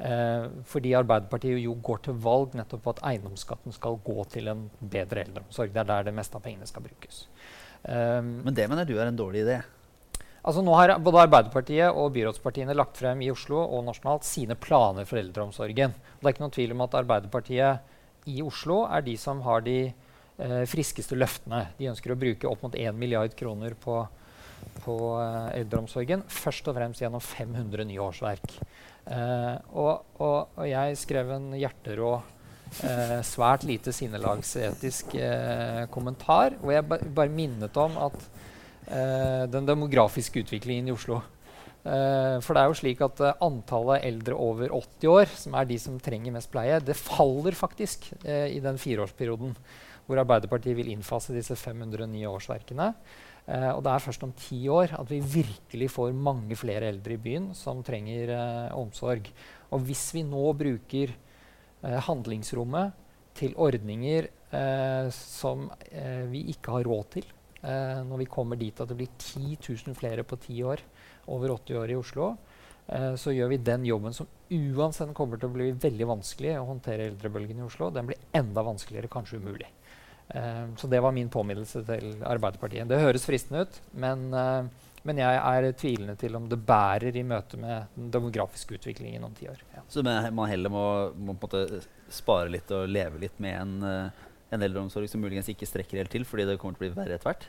Eh, 0.00 0.46
fordi 0.64 0.94
Arbeiderpartiet 0.96 1.58
jo 1.60 1.74
går 1.84 2.04
til 2.06 2.20
valg 2.24 2.54
nettopp 2.56 2.86
på 2.86 2.94
at 2.94 3.02
eiendomsskatten 3.10 3.74
skal 3.76 3.98
gå 4.04 4.22
til 4.32 4.48
en 4.48 4.62
bedre 4.80 5.26
eldreomsorg. 5.26 5.74
Det 5.74 5.82
er 5.82 5.90
der 5.90 6.06
det 6.08 6.14
meste 6.16 6.38
av 6.38 6.46
pengene 6.46 6.68
skal 6.70 6.86
brukes. 6.86 7.26
Um, 7.80 8.40
Men 8.44 8.54
det 8.54 8.68
mener 8.68 8.84
du 8.84 8.94
er 8.98 9.08
en 9.08 9.16
dårlig 9.16 9.44
idé? 9.44 9.60
Altså 10.40 10.62
nå 10.64 10.74
har 10.78 10.94
Både 11.04 11.24
Arbeiderpartiet 11.26 11.92
og 11.92 12.14
byrådspartiene 12.14 12.76
lagt 12.76 13.00
frem 13.00 13.20
i 13.24 13.30
Oslo 13.32 13.60
og 13.60 13.84
nasjonalt 13.88 14.24
sine 14.24 14.56
planer 14.56 15.08
for 15.08 15.20
eldreomsorgen. 15.20 15.92
Det 15.92 16.24
er 16.24 16.34
ikke 16.34 16.44
noen 16.46 16.54
tvil 16.56 16.72
om 16.76 16.84
at 16.86 16.96
Arbeiderpartiet 17.02 18.30
i 18.30 18.40
Oslo 18.44 18.84
er 18.88 19.04
de 19.04 19.16
som 19.20 19.42
har 19.44 19.64
de 19.66 19.78
eh, 19.90 20.64
friskeste 20.68 21.18
løftene. 21.18 21.66
De 21.78 21.90
ønsker 21.92 22.14
å 22.14 22.18
bruke 22.20 22.48
opp 22.48 22.64
mot 22.64 22.76
1 22.76 22.96
milliard 22.96 23.36
kroner 23.36 23.76
på, 23.80 24.00
på 24.84 24.96
eh, 25.20 25.60
eldreomsorgen. 25.60 26.24
Først 26.32 26.68
og 26.72 26.76
fremst 26.78 27.04
gjennom 27.04 27.24
500 27.24 27.88
nye 27.88 28.04
årsverk. 28.04 28.58
Eh, 29.10 29.56
og, 29.72 30.12
og, 30.20 30.52
og, 30.56 30.66
jeg 30.68 31.00
skrev 31.00 31.32
en 31.36 31.50
hjerterå, 31.56 32.12
uh, 32.84 33.16
svært 33.26 33.64
lite 33.66 33.92
sinnelagsetisk 33.92 35.16
uh, 35.18 35.88
kommentar, 35.90 36.54
hvor 36.60 36.76
jeg 36.76 36.86
ba 36.86 37.00
bare 37.16 37.32
minnet 37.34 37.80
om 37.80 37.96
at 38.08 38.28
den 38.90 39.68
demografiske 39.68 40.40
utviklingen 40.42 40.88
i 40.88 40.92
Oslo 40.94 41.20
For 41.84 42.56
det 42.56 42.62
er 42.62 42.66
jo 42.66 42.78
slik 42.80 43.04
at 43.06 43.20
antallet 43.38 44.02
eldre 44.08 44.34
over 44.34 44.72
80 44.74 45.12
år, 45.12 45.30
som 45.30 45.54
er 45.54 45.68
de 45.70 45.76
som 45.78 46.00
trenger 46.02 46.34
mest 46.34 46.50
pleie, 46.50 46.80
det 46.82 46.96
faller 46.98 47.54
faktisk 47.54 48.08
i 48.26 48.58
den 48.64 48.80
fireårsperioden 48.82 49.54
hvor 50.10 50.24
Arbeiderpartiet 50.24 50.74
vil 50.74 50.90
innfase 50.90 51.34
disse 51.36 51.54
500 51.54 52.08
nye 52.10 52.26
årsverkene. 52.32 52.90
Uh, 53.46 53.70
og 53.76 53.84
det 53.86 53.92
er 53.92 54.02
først 54.04 54.24
om 54.26 54.32
ti 54.36 54.60
år 54.70 54.96
at 54.98 55.10
vi 55.10 55.20
virkelig 55.22 55.90
får 55.94 56.12
mange 56.14 56.58
flere 56.58 56.90
eldre 56.90 57.16
i 57.16 57.22
byen 57.22 57.50
som 57.56 57.84
trenger 57.86 58.34
uh, 58.34 58.78
omsorg. 58.78 59.30
Og 59.70 59.86
hvis 59.86 60.08
vi 60.16 60.24
nå 60.26 60.50
bruker 60.58 61.14
uh, 61.14 61.98
handlingsrommet 62.10 62.98
til 63.38 63.54
ordninger 63.56 64.26
som 65.14 65.68
vi 66.26 66.40
ikke 66.50 66.72
har 66.74 66.88
råd 66.90 67.04
til, 67.14 67.26
når 67.60 68.22
vi 68.22 68.26
kommer 68.32 68.56
dit 68.56 68.78
at 68.80 68.88
det 68.88 68.96
blir 68.96 69.10
10 69.18 69.58
000 69.86 69.96
flere 69.98 70.22
på 70.24 70.38
ti 70.40 70.62
år 70.64 70.80
over 71.28 71.52
80 71.58 71.80
år 71.82 71.92
i 71.92 71.98
Oslo, 71.98 72.30
så 73.20 73.34
gjør 73.36 73.50
vi 73.52 73.58
den 73.60 73.84
jobben 73.84 74.16
som 74.16 74.30
uansett 74.50 75.12
kommer 75.14 75.36
til 75.36 75.50
å 75.50 75.54
bli 75.58 75.66
veldig 75.76 76.08
vanskelig 76.08 76.54
å 76.56 76.64
håndtere 76.70 77.10
eldrebølgen 77.10 77.60
i 77.60 77.66
Oslo. 77.66 77.90
Den 77.94 78.08
blir 78.08 78.24
enda 78.32 78.64
vanskeligere, 78.66 79.12
kanskje 79.12 79.42
umulig. 79.42 79.68
Eh, 80.34 80.74
så 80.76 80.86
det 80.86 81.00
var 81.00 81.12
min 81.12 81.30
påminnelse 81.30 81.82
til 81.86 82.22
Arbeiderpartiet. 82.22 82.88
Det 82.88 83.00
høres 83.02 83.26
fristende 83.26 83.64
ut, 83.66 83.80
men, 83.90 84.28
uh, 84.30 84.90
men, 85.02 85.18
jeg 85.18 85.38
er 85.40 85.70
tvilende 85.78 86.14
til 86.20 86.36
om 86.38 86.46
det 86.48 86.60
bærer 86.66 87.16
i 87.16 87.24
møte 87.26 87.58
med 87.58 87.90
den 87.96 88.12
demografiske 88.14 88.78
utviklingen 88.78 89.24
om 89.26 89.34
ti 89.34 89.48
år. 89.50 89.62
Ja. 89.74 89.82
Så 89.90 90.04
man 90.04 90.50
heller 90.50 90.70
må, 90.70 90.84
må 91.18 91.34
spare 92.10 92.50
litt 92.52 92.70
og 92.74 92.86
leve 92.90 93.22
litt 93.24 93.42
med 93.42 93.56
en, 93.58 93.74
uh, 93.82 94.28
en 94.50 94.62
eldreomsorg 94.66 95.06
som 95.10 95.22
muligens 95.22 95.48
ikke 95.52 95.68
strekker 95.68 96.00
helt 96.00 96.12
til 96.12 96.24
fordi 96.26 96.46
det 96.48 96.56
kommer 96.60 96.76
til 96.76 96.90
å 96.90 96.90
bli 96.90 96.96
verre 96.98 97.16
etter 97.16 97.30
hvert? 97.30 97.44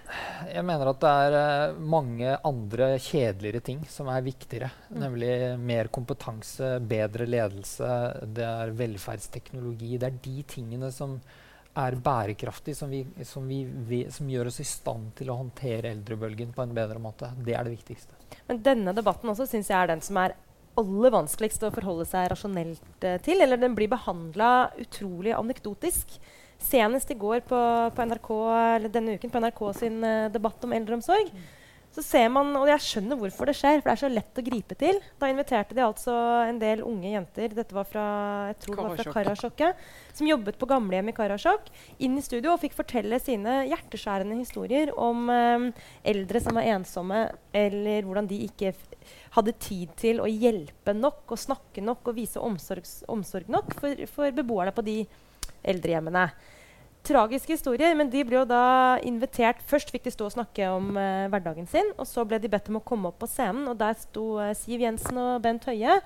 Jeg 0.52 0.66
mener 0.68 0.92
at 0.92 1.00
det 1.02 1.14
er 1.26 1.78
mange 1.96 2.34
andre 2.48 2.90
kjedeligere 3.02 3.64
ting 3.66 3.84
som 3.90 4.10
er 4.14 4.26
viktigere. 4.26 4.72
Mm. 4.92 5.00
Nemlig 5.06 5.32
mer 5.62 5.90
kompetanse, 5.94 6.76
bedre 6.86 7.26
ledelse, 7.30 7.94
det 8.38 8.46
er 8.48 8.76
velferdsteknologi. 8.78 9.96
Det 9.98 10.12
er 10.12 10.20
de 10.28 10.44
tingene 10.56 10.92
som 10.94 11.18
er 11.82 11.96
bærekraftig, 12.04 12.76
som, 12.76 12.92
vi, 12.92 13.06
som, 13.24 13.48
vi, 13.48 13.64
vi, 13.88 14.04
som, 14.12 14.30
gjør 14.30 14.50
oss 14.52 14.60
i 14.60 14.68
stand 14.68 15.14
til 15.18 15.32
å 15.32 15.38
håndtere 15.40 15.94
eldrebølgen 15.96 16.52
på 16.56 16.66
en 16.66 16.76
bedre 16.76 17.00
måte. 17.02 17.32
Det 17.40 17.56
er 17.56 17.68
det 17.68 17.78
viktigste. 17.78 18.18
Men 18.50 18.62
denne 18.66 18.94
debatten 18.96 19.32
også 19.32 19.48
synes 19.50 19.72
jeg 19.72 19.78
er 19.80 19.94
den 19.94 20.04
som 20.04 20.20
er 20.20 20.36
aller 20.80 21.14
vanskeligst 21.14 21.64
å 21.68 21.72
forholde 21.74 22.06
seg 22.08 22.30
rasjonelt 22.32 23.06
uh, 23.06 23.18
til. 23.24 23.44
Eller 23.44 23.60
den 23.60 23.76
blir 23.78 23.92
behandla 23.92 24.72
utrolig 24.82 25.34
anekdotisk. 25.38 26.20
Senest 26.62 27.12
i 27.12 27.18
går 27.20 27.42
på, 27.48 27.62
på 27.96 28.06
NRK, 28.08 28.30
eller 28.76 28.94
denne 28.94 29.18
uken 29.18 29.34
på 29.34 29.42
NRK 29.44 29.66
sin 29.80 29.98
uh, 30.06 30.30
debatt 30.34 30.68
om 30.68 30.78
eldreomsorg. 30.78 31.34
Mm 31.34 31.50
så 31.92 32.04
ser 32.06 32.30
man, 32.32 32.54
og 32.56 32.70
Jeg 32.70 32.84
skjønner 32.86 33.20
hvorfor 33.20 33.50
det 33.50 33.58
skjer, 33.60 33.82
for 33.82 33.90
det 33.90 33.94
er 33.94 34.00
så 34.00 34.10
lett 34.12 34.40
å 34.40 34.44
gripe 34.46 34.76
til. 34.80 35.00
Da 35.20 35.28
inviterte 35.28 35.76
de 35.76 35.84
altså 35.84 36.14
en 36.48 36.60
del 36.62 36.84
unge 36.88 37.12
jenter 37.12 37.52
dette 37.56 37.76
var 37.76 37.88
fra 37.88 38.06
jeg 38.52 38.60
tror 38.64 38.78
det 38.78 38.86
var 38.86 39.02
fra 39.02 39.16
Karasjokket, 39.18 39.82
som 40.16 40.30
jobbet 40.30 40.60
på 40.60 40.70
gamlehjem 40.72 41.12
i 41.12 41.16
Karasjok, 41.18 41.68
inn 42.00 42.16
i 42.16 42.24
studio 42.24 42.54
og 42.54 42.62
fikk 42.64 42.78
fortelle 42.78 43.20
sine 43.20 43.66
hjerteskjærende 43.68 44.40
historier 44.40 44.94
om 44.96 45.28
um, 45.28 45.68
eldre 46.08 46.44
som 46.44 46.56
var 46.56 46.70
ensomme, 46.78 47.26
eller 47.52 48.08
hvordan 48.08 48.30
de 48.32 48.40
ikke 48.48 48.72
hadde 49.36 49.56
tid 49.60 49.92
til 50.00 50.24
å 50.24 50.30
hjelpe 50.32 50.96
nok 50.96 51.36
og 51.36 51.44
snakke 51.44 51.84
nok 51.84 52.08
og 52.08 52.16
vise 52.16 52.40
omsorg, 52.40 52.88
omsorg 53.12 53.52
nok 53.52 53.76
for, 53.82 54.08
for 54.16 54.40
beboerne 54.40 54.72
på 54.76 54.88
de 54.88 54.98
eldrehjemmene 55.64 56.30
tragiske 57.06 57.56
historier, 57.56 57.96
men 57.98 58.10
de 58.14 58.24
ble 58.26 58.38
jo 58.40 58.48
da 58.50 59.00
invitert 59.08 59.62
Først 59.68 59.92
fikk 59.94 60.06
de 60.06 60.14
stå 60.14 60.28
og 60.28 60.36
snakke 60.36 60.68
om 60.70 60.94
eh, 61.00 61.28
hverdagen 61.34 61.68
sin, 61.70 61.94
og 61.98 62.08
så 62.10 62.26
ble 62.28 62.40
de 62.42 62.52
bedt 62.52 62.70
om 62.70 62.80
å 62.80 62.86
komme 62.86 63.10
opp 63.10 63.22
på 63.22 63.30
scenen. 63.30 63.68
Og 63.72 63.78
der 63.80 63.98
sto 64.00 64.36
eh, 64.42 64.54
Siv 64.58 64.84
Jensen 64.84 65.18
og 65.22 65.42
Bent 65.46 65.66
Høie. 65.70 66.00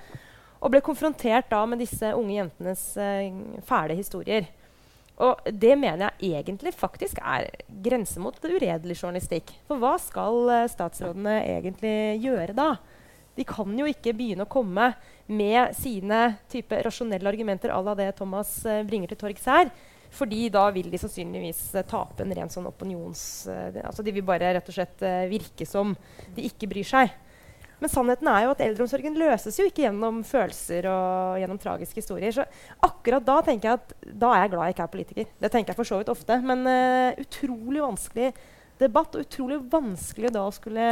Og 0.64 0.72
ble 0.72 0.82
konfrontert 0.82 1.50
da 1.52 1.62
med 1.68 1.84
disse 1.84 2.14
unge 2.16 2.38
jentenes 2.40 2.86
eh, 3.02 3.28
fæle 3.68 3.98
historier. 4.00 4.48
Og 5.22 5.46
det 5.48 5.76
mener 5.80 6.12
jeg 6.20 6.42
egentlig 6.42 6.74
faktisk 6.76 7.22
er 7.24 7.48
grense 7.84 8.20
mot 8.20 8.36
uredelig 8.44 8.98
journalistikk. 8.98 9.54
For 9.70 9.80
hva 9.80 9.96
skal 10.02 10.52
eh, 10.52 10.68
statsrådene 10.72 11.40
egentlig 11.44 11.98
gjøre 12.24 12.56
da? 12.58 12.70
De 13.36 13.44
kan 13.48 13.74
jo 13.76 13.88
ikke 13.90 14.14
begynne 14.16 14.46
å 14.46 14.52
komme 14.52 14.94
med 15.28 15.76
sine 15.76 16.38
type 16.52 16.78
rasjonelle 16.86 17.28
argumenter 17.30 17.74
à 17.74 17.82
la 17.84 17.96
det 17.98 18.14
Thomas 18.20 18.58
eh, 18.66 18.84
bringer 18.88 19.12
til 19.12 19.20
torgs 19.26 19.50
her. 19.50 19.72
Fordi 20.16 20.48
da 20.54 20.70
vil 20.72 20.88
de 20.92 21.00
sannsynligvis 21.02 21.62
eh, 21.76 21.88
tape 21.90 22.24
en 22.24 22.34
ren 22.38 22.52
sånn 22.52 22.70
opinions... 22.70 23.22
eh, 23.52 23.82
altså 23.84 24.06
De 24.06 24.16
vil 24.16 24.26
bare 24.26 24.54
rett 24.56 24.72
og 24.72 24.78
slett 24.78 25.06
virke 25.32 25.68
som 25.68 25.96
de 26.36 26.48
ikke 26.48 26.72
bryr 26.72 26.88
seg. 26.88 27.14
Men 27.82 27.92
sannheten 27.92 28.28
er 28.32 28.46
jo 28.46 28.54
at 28.54 28.62
eldreomsorgen 28.64 29.18
løses 29.20 29.58
jo 29.60 29.66
ikke 29.68 29.84
gjennom 29.84 30.22
følelser 30.26 30.88
og 30.88 31.40
gjennom 31.42 31.60
tragiske 31.60 32.00
historier. 32.00 32.32
Så 32.32 32.46
akkurat 32.88 33.26
da 33.28 33.42
tenker 33.44 33.70
jeg 33.70 33.82
at 33.82 33.96
da 34.24 34.32
er 34.32 34.46
jeg 34.46 34.54
glad 34.54 34.70
jeg 34.70 34.76
ikke 34.76 34.86
er 34.86 34.94
politiker. 34.94 35.34
Det 35.44 35.52
tenker 35.52 35.74
jeg 35.74 35.80
for 35.82 35.90
så 35.90 36.00
vidt 36.00 36.12
ofte. 36.14 36.38
Men 36.40 36.64
uh, 36.64 37.20
utrolig 37.20 37.84
vanskelig 37.84 38.30
debatt, 38.80 39.16
og 39.16 39.28
utrolig 39.28 39.60
vanskelig 39.72 40.32
da 40.36 40.46
å 40.48 40.56
skulle 40.56 40.88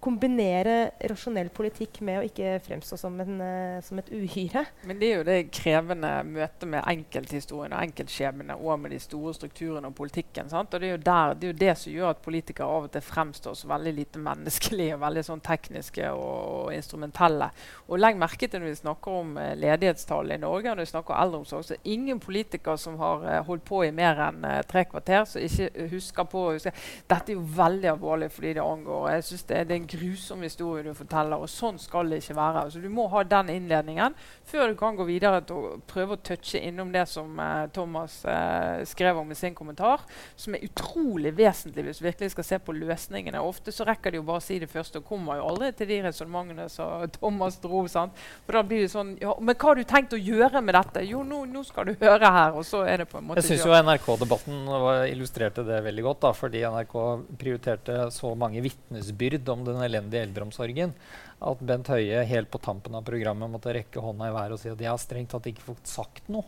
kombinere 0.00 0.90
rasjonell 1.10 1.50
politikk 1.52 2.00
med 2.06 2.20
å 2.20 2.24
ikke 2.24 2.54
fremstå 2.64 2.96
som, 3.00 3.18
en, 3.20 3.40
uh, 3.40 3.80
som 3.84 4.00
et 4.00 4.08
uhyre. 4.14 4.64
Men 4.88 5.00
det 5.00 5.10
er 5.10 5.18
jo 5.18 5.26
det 5.28 5.36
krevende 5.52 6.12
møtet 6.24 6.66
med 6.72 6.86
enkelthistorien 6.88 7.74
og 7.76 7.82
enkeltskjebnene 7.84 8.56
og 8.56 8.80
med 8.80 8.94
de 8.94 9.00
store 9.02 9.34
strukturene 9.36 9.90
og 9.90 9.96
politikken. 9.98 10.48
Sant? 10.52 10.72
Og 10.72 10.80
det 10.80 10.88
er, 10.88 10.94
jo 10.96 11.02
der, 11.04 11.34
det 11.36 11.48
er 11.48 11.52
jo 11.52 11.58
det 11.60 11.74
som 11.82 11.92
gjør 11.92 12.14
at 12.14 12.22
politikere 12.24 12.68
av 12.68 12.88
og 12.88 12.94
til 12.94 13.04
fremstår 13.04 13.58
så 13.60 13.70
veldig 13.70 13.94
lite 13.98 14.22
menneskelige 14.24 14.96
og 14.96 15.04
veldig 15.04 15.26
sånn 15.28 15.44
tekniske 15.44 16.12
og, 16.14 16.38
og 16.54 16.72
instrumentelle. 16.76 17.50
Og 17.90 18.00
legg 18.00 18.20
merke 18.20 18.48
til 18.48 18.64
når 18.64 18.72
vi 18.72 18.80
snakker 18.80 19.20
om 19.20 19.36
uh, 19.36 19.52
ledighetstall 19.60 20.32
i 20.32 20.40
Norge 20.40 20.72
og 20.72 20.80
når 20.80 20.86
vi 20.86 20.92
snakker 20.94 21.16
om 21.16 21.26
eldreomsorg, 21.26 21.68
så 21.68 21.76
er 21.76 21.92
ingen 21.92 22.22
politikere 22.24 22.78
som 22.80 22.96
har 23.02 23.26
uh, 23.26 23.36
holdt 23.50 23.68
på 23.68 23.84
i 23.84 23.92
mer 23.94 24.24
enn 24.30 24.48
tre 24.70 24.86
kvarter, 24.88 25.26
som 25.28 25.44
ikke 25.44 25.88
husker 25.92 26.26
på 26.30 26.46
husker. 26.54 26.88
Dette 27.10 27.32
er 27.32 27.36
jo 27.36 27.44
veldig 27.56 27.92
alvorlig 27.92 28.30
fordi 28.32 28.54
det 28.56 28.64
angår. 28.64 29.08
Jeg 29.10 29.24
synes 29.28 29.46
det, 29.50 29.62
det 29.68 29.76
er 29.76 29.80
en 29.82 29.89
grusom 29.90 30.44
historie 30.46 30.84
du 30.86 30.94
forteller, 30.96 31.40
og 31.40 31.50
sånn 31.50 31.78
skal 31.80 32.10
det 32.10 32.20
ikke 32.22 32.36
være. 32.38 32.64
Altså, 32.66 32.82
du 32.82 32.88
må 32.92 33.08
ha 33.12 33.24
den 33.26 33.50
innledningen 33.56 34.16
før 34.50 34.72
du 34.72 34.78
kan 34.78 34.96
gå 34.98 35.06
videre 35.08 35.42
til 35.46 35.58
å 35.58 35.72
prøve 35.90 36.16
å 36.16 36.22
touche 36.26 36.60
innom 36.62 36.90
det 36.94 37.04
som 37.10 37.38
eh, 37.40 37.66
Thomas 37.74 38.20
eh, 38.28 38.82
skrev 38.88 39.20
om 39.20 39.30
i 39.30 39.38
sin 39.38 39.54
kommentar, 39.56 40.04
som 40.38 40.56
er 40.56 40.64
utrolig 40.66 41.32
vesentlig 41.38 41.86
hvis 41.86 42.02
vi 42.02 42.08
virkelig 42.10 42.34
skal 42.34 42.46
se 42.46 42.60
på 42.62 42.74
løsningene. 42.76 43.42
Ofte 43.42 43.74
så 43.74 43.86
rekker 43.88 44.14
de 44.14 44.20
jo 44.20 44.26
bare 44.26 44.42
å 44.42 44.44
si 44.44 44.58
det 44.62 44.70
første, 44.70 45.00
og 45.00 45.08
kommer 45.08 45.40
jo 45.40 45.48
aldri 45.50 45.72
til 45.76 45.90
de 45.90 46.00
resonnementene 46.08 46.68
som 46.72 47.06
Thomas 47.18 47.58
dro. 47.62 47.84
Sant? 47.90 48.16
For 48.46 48.58
da 48.58 48.64
blir 48.66 48.84
det 48.84 48.90
sånn 48.92 49.14
ja, 49.20 49.32
Men 49.40 49.56
hva 49.56 49.70
har 49.70 49.78
du 49.78 49.86
tenkt 49.88 50.14
å 50.14 50.20
gjøre 50.20 50.60
med 50.62 50.76
dette? 50.76 51.02
Jo, 51.08 51.22
nå, 51.26 51.42
nå 51.50 51.62
skal 51.66 51.88
du 51.88 51.94
høre 52.00 52.30
her. 52.34 52.56
Og 52.58 52.66
så 52.66 52.82
er 52.86 53.02
det 53.02 53.08
på 53.10 53.18
en 53.20 53.28
måte 53.28 53.42
Jeg 53.42 53.56
syns 53.56 53.66
jo 53.66 53.76
NRK-debatten 53.76 54.70
illustrerte 55.10 55.64
det 55.66 55.80
veldig 55.86 56.04
godt. 56.06 56.22
da, 56.26 56.32
Fordi 56.36 56.64
NRK 56.76 56.96
prioriterte 57.40 57.98
så 58.14 58.34
mange 58.38 58.62
vitnesbyrd 58.64 59.48
om 59.54 59.64
den 59.66 59.79
elendige 59.86 60.26
eldreomsorgen 60.28 60.94
at 61.40 61.64
Bent 61.64 61.88
Høie 61.92 62.22
helt 62.28 62.50
på 62.52 62.60
tampen 62.62 62.96
av 62.98 63.04
programmet 63.06 63.52
måtte 63.52 63.74
rekke 63.74 64.02
hånda 64.04 64.28
i 64.28 64.34
været 64.34 64.56
og 64.56 64.62
si 64.62 64.72
at 64.72 64.80
jeg 64.80 64.90
har 64.90 65.00
strengt 65.00 65.32
tatt 65.32 65.48
ikke 65.48 65.70
fått 65.70 65.88
sagt 65.88 66.28
noe 66.32 66.44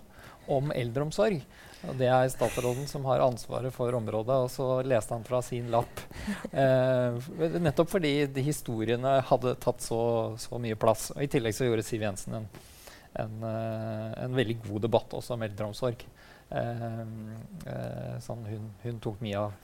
om 0.50 0.72
eldreomsorg. 0.74 1.38
Og 1.88 1.98
det 1.98 2.08
er 2.10 2.28
statsråden 2.30 2.86
som 2.90 3.04
har 3.08 3.22
ansvaret 3.24 3.74
for 3.74 3.94
området. 3.94 4.36
Og 4.44 4.50
så 4.50 4.66
leste 4.86 5.14
han 5.14 5.26
fra 5.26 5.42
sin 5.42 5.70
lapp. 5.72 6.02
Eh, 6.52 7.16
nettopp 7.62 7.90
fordi 7.90 8.26
de 8.30 8.44
historiene 8.44 9.16
hadde 9.28 9.54
tatt 9.62 9.82
så, 9.82 10.02
så 10.38 10.58
mye 10.62 10.78
plass. 10.78 11.10
Og 11.14 11.22
I 11.24 11.30
tillegg 11.30 11.56
så 11.56 11.66
gjorde 11.66 11.86
Siv 11.86 12.04
Jensen 12.04 12.36
en, 12.38 12.48
en, 13.22 13.38
eh, 13.48 14.08
en 14.26 14.36
veldig 14.36 14.58
god 14.66 14.84
debatt 14.86 15.16
også 15.18 15.36
om 15.36 15.46
eldreomsorg. 15.46 16.04
Eh, 16.52 17.00
eh, 17.72 18.16
sånn 18.20 18.44
hun, 18.50 18.70
hun 18.82 18.98
tok 19.02 19.22
mye 19.24 19.46
av, 19.46 19.54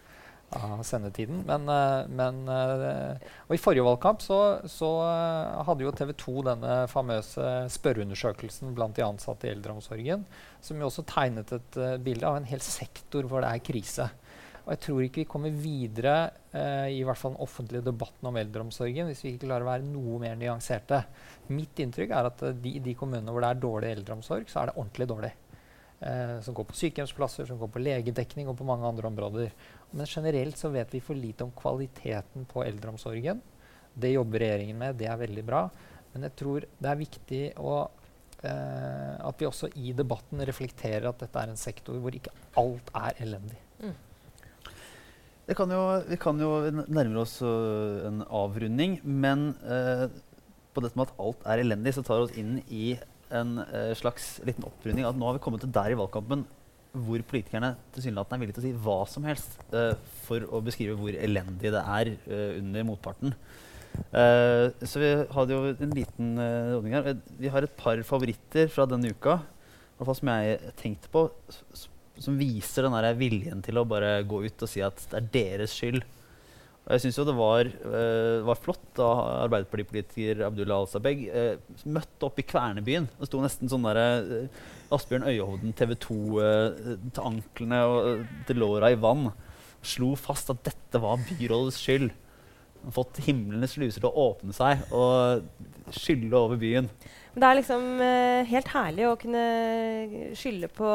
av 0.56 0.82
sendetiden. 0.82 1.42
Men, 1.46 1.68
eh, 1.68 2.06
men 2.08 2.48
eh, 2.48 3.16
Og 3.48 3.54
i 3.54 3.60
forrige 3.60 3.84
valgkamp 3.84 4.22
så, 4.24 4.38
så 4.68 4.90
eh, 5.04 5.64
hadde 5.68 5.84
jo 5.84 5.92
TV 5.92 6.14
2 6.16 6.36
denne 6.50 6.76
famøse 6.92 7.50
spørreundersøkelsen 7.74 8.72
blant 8.76 8.96
de 8.96 9.04
ansatte 9.06 9.48
i 9.48 9.52
eldreomsorgen, 9.52 10.24
som 10.60 10.80
jo 10.80 10.88
også 10.88 11.04
tegnet 11.08 11.52
et 11.54 11.76
uh, 11.78 11.94
bilde 12.02 12.26
av 12.26 12.40
en 12.40 12.48
hel 12.48 12.62
sektor 12.64 13.28
hvor 13.28 13.44
det 13.44 13.52
er 13.52 13.62
krise. 13.64 14.08
Og 14.68 14.74
jeg 14.74 14.80
tror 14.84 15.00
ikke 15.00 15.22
vi 15.22 15.30
kommer 15.32 15.60
videre 15.64 16.14
eh, 16.52 16.90
i 16.98 17.04
hvert 17.06 17.16
fall 17.16 17.32
den 17.32 17.40
offentlige 17.40 17.86
debatten 17.86 18.28
om 18.28 18.36
eldreomsorgen 18.36 19.08
hvis 19.08 19.22
vi 19.24 19.30
ikke 19.32 19.46
klarer 19.46 19.64
å 19.64 19.70
være 19.70 19.86
noe 19.88 20.18
mer 20.20 20.34
nyanserte. 20.36 20.98
Mitt 21.56 21.80
inntrykk 21.80 22.12
er 22.12 22.28
at 22.28 22.44
i 22.50 22.52
de, 22.66 22.74
de 22.84 22.96
kommunene 22.98 23.32
hvor 23.32 23.44
det 23.44 23.54
er 23.54 23.62
dårlig 23.62 23.94
eldreomsorg, 23.96 24.44
så 24.52 24.60
er 24.60 24.68
det 24.68 24.76
ordentlig 24.76 25.08
dårlig. 25.08 25.32
Eh, 26.00 26.40
som 26.40 26.54
går 26.54 26.64
på 26.64 26.76
sykehjemsplasser, 26.78 27.46
som 27.48 27.58
går 27.58 27.70
på 27.74 27.80
legedekning 27.82 28.46
og 28.46 28.54
på 28.60 28.66
mange 28.66 28.86
andre 28.86 29.08
områder. 29.10 29.54
Men 29.90 30.06
generelt 30.06 30.58
så 30.58 30.70
vet 30.70 30.92
vi 30.94 31.02
for 31.02 31.18
lite 31.18 31.42
om 31.42 31.50
kvaliteten 31.50 32.46
på 32.46 32.62
eldreomsorgen. 32.62 33.40
Det 33.98 34.12
jobber 34.12 34.44
regjeringen 34.44 34.78
med, 34.78 34.98
det 35.00 35.08
er 35.10 35.18
veldig 35.18 35.44
bra. 35.48 35.64
Men 36.12 36.28
jeg 36.28 36.36
tror 36.38 36.68
det 36.78 36.90
er 36.92 37.00
viktig 37.02 37.42
å, 37.58 37.80
eh, 38.46 39.16
at 39.26 39.42
vi 39.42 39.50
også 39.50 39.72
i 39.74 39.92
debatten 39.92 40.44
reflekterer 40.46 41.08
at 41.10 41.18
dette 41.24 41.42
er 41.42 41.50
en 41.50 41.58
sektor 41.58 41.98
hvor 41.98 42.14
ikke 42.14 42.36
alt 42.62 42.94
er 42.94 43.18
elendig. 43.26 43.58
Det 45.48 45.56
kan 45.56 45.70
jo, 45.72 45.82
vi 46.04 46.16
kan 46.20 46.38
jo 46.38 46.50
nærme 46.92 47.22
oss 47.22 47.38
øh, 47.40 48.04
en 48.04 48.20
avrunding, 48.22 48.98
men 49.02 49.54
øh, 49.64 50.10
på 50.74 50.82
dette 50.84 50.98
med 51.00 51.08
at 51.08 51.22
alt 51.24 51.46
er 51.48 51.62
elendig, 51.62 51.94
så 51.96 52.04
tar 52.04 52.20
vi 52.20 52.26
oss 52.28 52.36
inn 52.36 52.58
i 52.68 52.98
en 53.34 53.58
øh, 53.64 53.92
slags 53.98 54.38
liten 54.46 54.66
opprunding. 54.68 55.06
At 55.08 55.18
nå 55.18 55.28
har 55.28 55.36
vi 55.36 55.42
kommet 55.44 55.64
til 55.64 55.72
der 55.74 55.92
i 55.92 55.98
valgkampen 55.98 56.46
hvor 56.98 57.22
politikerne 57.30 57.74
tilsynelatende 57.94 58.38
er 58.38 58.42
villige 58.42 58.56
til 58.58 58.64
å 58.64 58.68
si 58.68 58.84
hva 58.84 58.98
som 59.10 59.26
helst 59.28 59.58
uh, 59.74 59.92
for 60.24 60.44
å 60.48 60.60
beskrive 60.64 60.96
hvor 60.98 61.14
elendig 61.14 61.72
det 61.74 61.82
er 61.82 62.14
uh, 62.30 62.56
under 62.58 62.86
motparten. 62.88 63.34
Uh, 64.12 64.70
så 64.86 65.02
vi 65.02 65.12
hadde 65.34 65.54
jo 65.54 65.74
en 65.74 65.94
liten 65.96 66.32
ordning 66.40 66.96
her. 66.96 67.12
Vi 67.40 67.52
har 67.52 67.64
et 67.66 67.78
par 67.78 68.00
favoritter 68.08 68.72
fra 68.72 68.88
denne 68.88 69.12
uka 69.12 69.40
som 69.98 70.30
jeg 70.30 70.72
tenkte 70.78 71.10
på, 71.10 71.24
som 72.22 72.36
viser 72.38 72.86
den 72.86 73.18
viljen 73.18 73.64
til 73.66 73.80
å 73.80 73.86
bare 73.88 74.20
gå 74.28 74.44
ut 74.46 74.62
og 74.62 74.70
si 74.70 74.82
at 74.84 75.00
det 75.10 75.18
er 75.18 75.32
deres 75.34 75.74
skyld. 75.74 76.04
Og 76.88 76.96
jeg 76.96 77.04
syns 77.04 77.18
jo 77.20 77.26
det 77.28 77.36
var, 77.36 77.68
uh, 77.84 78.40
var 78.48 78.56
flott 78.64 78.86
da 78.96 79.08
Arbeiderpartipolitiker 79.44 80.40
Abdullah 80.46 80.86
Al-Sabeg 80.86 81.26
uh, 81.28 81.80
møtte 81.84 82.24
opp 82.24 82.40
i 82.40 82.46
Kvernebyen. 82.48 83.10
Det 83.18 83.28
sto 83.28 83.42
nesten 83.44 83.68
sånn 83.68 83.84
der 83.84 84.00
uh, 84.24 84.62
Asbjørn 84.94 85.26
Øyehovden 85.28 85.74
TV 85.76 85.92
2 86.00 86.14
eh, 86.40 86.94
til 87.12 87.26
anklene 87.28 87.82
og 87.84 87.98
eh, 88.08 88.30
til 88.48 88.60
låra 88.62 88.92
i 88.94 88.96
vann. 89.00 89.28
Slo 89.84 90.14
fast 90.16 90.48
at 90.52 90.64
dette 90.64 91.00
var 91.02 91.20
byrådets 91.28 91.80
skyld. 91.82 92.08
Han 92.84 92.94
fått 92.94 93.20
himlenes 93.26 93.74
luser 93.76 94.00
til 94.00 94.08
å 94.08 94.28
åpne 94.30 94.54
seg 94.54 94.86
og 94.94 95.92
skylde 95.92 96.38
over 96.38 96.60
byen. 96.60 96.88
Det 97.38 97.46
er 97.46 97.58
liksom 97.58 97.84
eh, 98.02 98.48
helt 98.48 98.70
herlig 98.72 99.04
å 99.10 99.18
kunne 99.20 99.44
skylde 100.38 100.70
på 100.72 100.88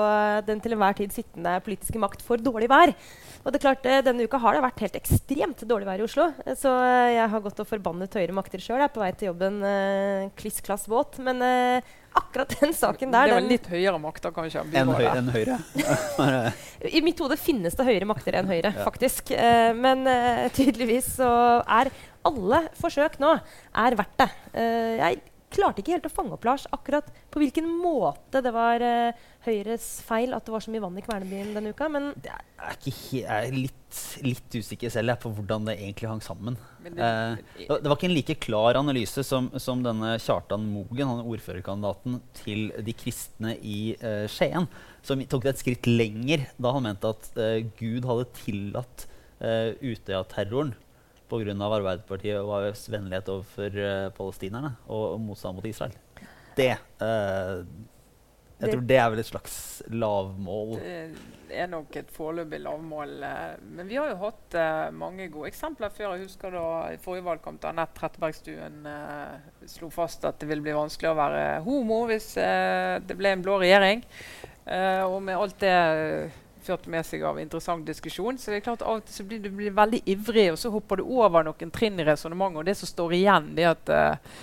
den 0.47 0.63
til 0.63 0.75
enhver 0.75 0.97
tid 0.97 1.13
sittende 1.13 1.59
politiske 1.63 2.01
makt 2.01 2.25
for 2.25 2.41
dårlig 2.41 2.71
vær. 2.71 2.95
Og 3.43 3.51
det 3.51 3.59
er 3.59 3.63
klart, 3.65 3.85
eh, 3.91 4.01
Denne 4.05 4.23
uka 4.23 4.39
har 4.39 4.55
det 4.55 4.61
vært 4.63 4.79
helt 4.85 4.95
ekstremt 4.95 5.63
dårlig 5.67 5.87
vær 5.89 5.99
i 5.99 6.05
Oslo. 6.05 6.29
Eh, 6.45 6.55
Så 6.55 6.71
eh, 6.71 7.09
jeg 7.17 7.29
har 7.33 7.41
gått 7.43 7.59
og 7.59 7.67
forbannet 7.67 8.13
høyere 8.15 8.35
makter 8.37 8.61
sjøl. 8.63 8.79
Jeg 8.79 8.87
er 8.87 8.93
på 8.95 9.01
vei 9.03 9.09
til 9.19 9.27
jobben 9.33 9.57
eh, 9.67 10.29
kliss 10.39 10.61
klass 10.63 10.85
våt. 10.87 11.19
Men 11.19 11.41
eh, 11.43 11.81
akkurat 12.15 12.55
den 12.61 12.71
saken 12.77 13.11
der 13.11 13.27
det 13.27 13.33
var 13.35 13.41
vel 13.41 13.51
litt 13.51 13.67
høyere 13.67 13.99
makter, 13.99 14.31
kanskje. 14.31 14.63
enn 14.63 14.79
Enn 14.79 14.93
høy, 14.95 15.03
byrådet. 15.03 15.59
Høyre. 16.21 16.53
I 16.99 17.01
mitt 17.03 17.19
hode 17.19 17.35
finnes 17.41 17.75
det 17.75 17.87
høyere 17.89 18.07
makter 18.07 18.39
enn 18.39 18.47
Høyre, 18.47 18.71
Ja. 18.77 18.87
faktisk. 18.87 19.33
Eh, 19.35 19.73
men 19.75 20.07
tydeligvis 20.55 21.11
så 21.19 21.29
er 21.67 21.91
alle 22.23 22.63
forsøk 22.79 23.19
nå 23.19 23.33
er 23.75 23.95
verdt 23.99 24.17
det. 24.23 24.29
Jeg 24.55 25.21
klarte 25.53 25.83
ikke 25.83 25.95
helt 25.95 26.07
å 26.07 26.11
fange 26.11 26.35
opp 26.35 26.45
Lars, 26.47 26.65
akkurat 26.75 27.07
på 27.31 27.41
hvilken 27.41 27.67
måte 27.79 28.41
det 28.43 28.51
var 28.55 28.83
uh, 28.83 29.23
Høyres 29.45 29.87
feil 30.05 30.35
at 30.35 30.45
det 30.47 30.53
var 30.53 30.63
så 30.63 30.73
mye 30.73 30.83
vann 30.83 30.99
i 30.99 31.03
Kvernebyen 31.05 31.53
denne 31.55 31.73
uka. 31.75 31.89
Men 31.91 32.11
Jeg 32.23 32.33
er, 32.33 32.77
ikke 32.77 32.93
he 32.97 33.21
jeg 33.23 33.49
er 33.49 33.57
litt, 33.57 34.01
litt 34.25 34.57
usikker 34.57 34.93
selv 34.93 35.13
jeg, 35.13 35.21
på 35.23 35.33
hvordan 35.37 35.67
det 35.69 35.77
egentlig 35.79 36.11
hang 36.11 36.23
sammen. 36.25 36.57
Det, 36.85 36.93
uh, 36.97 37.67
det, 37.67 37.81
var 37.87 37.97
ikke 37.97 38.09
en 38.09 38.15
like 38.17 38.37
klar 38.43 38.79
analyse 38.79 39.25
som, 39.27 39.51
som 39.61 39.83
denne 39.85 40.15
Kjartan 40.23 40.69
Mogen, 40.73 41.07
han 41.09 41.23
er 41.23 41.33
ordførerkandidaten 41.35 42.21
til 42.43 42.69
de 42.83 42.97
kristne 42.97 43.57
i 43.59 43.97
uh, 44.03 44.25
Skien, 44.31 44.69
som 45.03 45.23
tok 45.27 45.45
det 45.45 45.55
et 45.55 45.65
skritt 45.65 45.89
lenger 45.89 46.47
da 46.61 46.71
han 46.75 46.85
mente 46.87 47.11
at 47.11 47.25
Gud 47.75 48.05
hadde 48.07 48.29
tillatt 48.37 49.07
uh, 49.43 49.75
Utøya-terroren 49.83 50.71
pga. 51.29 51.55
Arbeiderpartiet 51.55 52.37
og 52.41 52.51
AUFs 52.59 52.87
vennlighet 52.93 53.31
overfor 53.33 53.79
eh, 53.79 54.09
palestinerne 54.17 54.75
og, 54.87 55.17
motstand 55.23 55.57
mot 55.57 55.65
Israel. 55.69 55.95
Det 56.57 56.69
eh, 56.73 57.63
Jeg 58.63 58.69
tror 58.75 58.83
det 58.87 58.97
er 59.01 59.07
vel 59.11 59.19
et 59.23 59.27
slags 59.27 59.55
lavmål. 59.91 60.75
Det 61.49 61.57
er 61.59 61.67
nok 61.71 61.95
et 61.99 62.11
foreløpig 62.13 62.59
lavmål. 62.63 63.15
eh, 63.27 63.55
Men 63.79 63.89
vi 63.89 63.97
har 63.99 64.11
jo 64.13 64.19
hatt 64.21 64.55
eh, 64.59 64.91
mange 64.95 65.27
gode 65.33 65.49
eksempler 65.49 65.91
før. 65.93 66.13
Jeg 66.15 66.27
husker 66.29 66.53
da 66.55 66.67
i 66.93 67.01
forrige 67.01 67.25
valgkamp 67.27 67.59
da 67.63 67.73
Anette 67.73 67.97
Trettebergstuen 67.99 68.85
eh, 68.87 69.67
slo 69.73 69.89
fast 69.93 70.23
at 70.29 70.39
det 70.39 70.47
ville 70.51 70.63
bli 70.65 70.77
vanskelig 70.77 71.11
å 71.11 71.17
være 71.19 71.43
homo 71.65 72.03
hvis 72.11 72.33
det 72.37 73.17
ble 73.19 73.33
en 73.35 73.43
blå 73.45 73.59
regjering. 73.65 74.05
Eh, 74.63 75.03
og 75.03 75.19
med 75.25 75.35
alt 75.35 75.59
det 75.59 75.75
førte 76.63 76.91
med 76.91 77.05
seg 77.07 77.23
av 77.27 77.39
interessant 77.41 77.85
diskusjon. 77.87 78.37
Så 78.39 78.51
det 78.51 78.61
er 78.61 78.67
klart 78.67 78.85
Av 78.85 78.99
og 78.99 79.07
til 79.07 79.17
så 79.17 79.25
blir 79.27 79.41
du 79.43 79.49
blir 79.53 79.73
veldig 79.75 80.03
ivrig, 80.09 80.49
og 80.53 80.59
så 80.59 80.71
hopper 80.73 81.01
du 81.01 81.07
over 81.07 81.45
noen 81.47 81.73
trinn 81.73 81.99
i 81.99 82.07
resonnementet. 82.07 82.61
Og 82.61 82.69
det 82.69 82.77
som 82.79 82.89
står 82.89 83.17
igjen, 83.19 83.51
det 83.57 83.65
er 83.65 83.73
at 83.73 83.91
uh, 83.93 84.39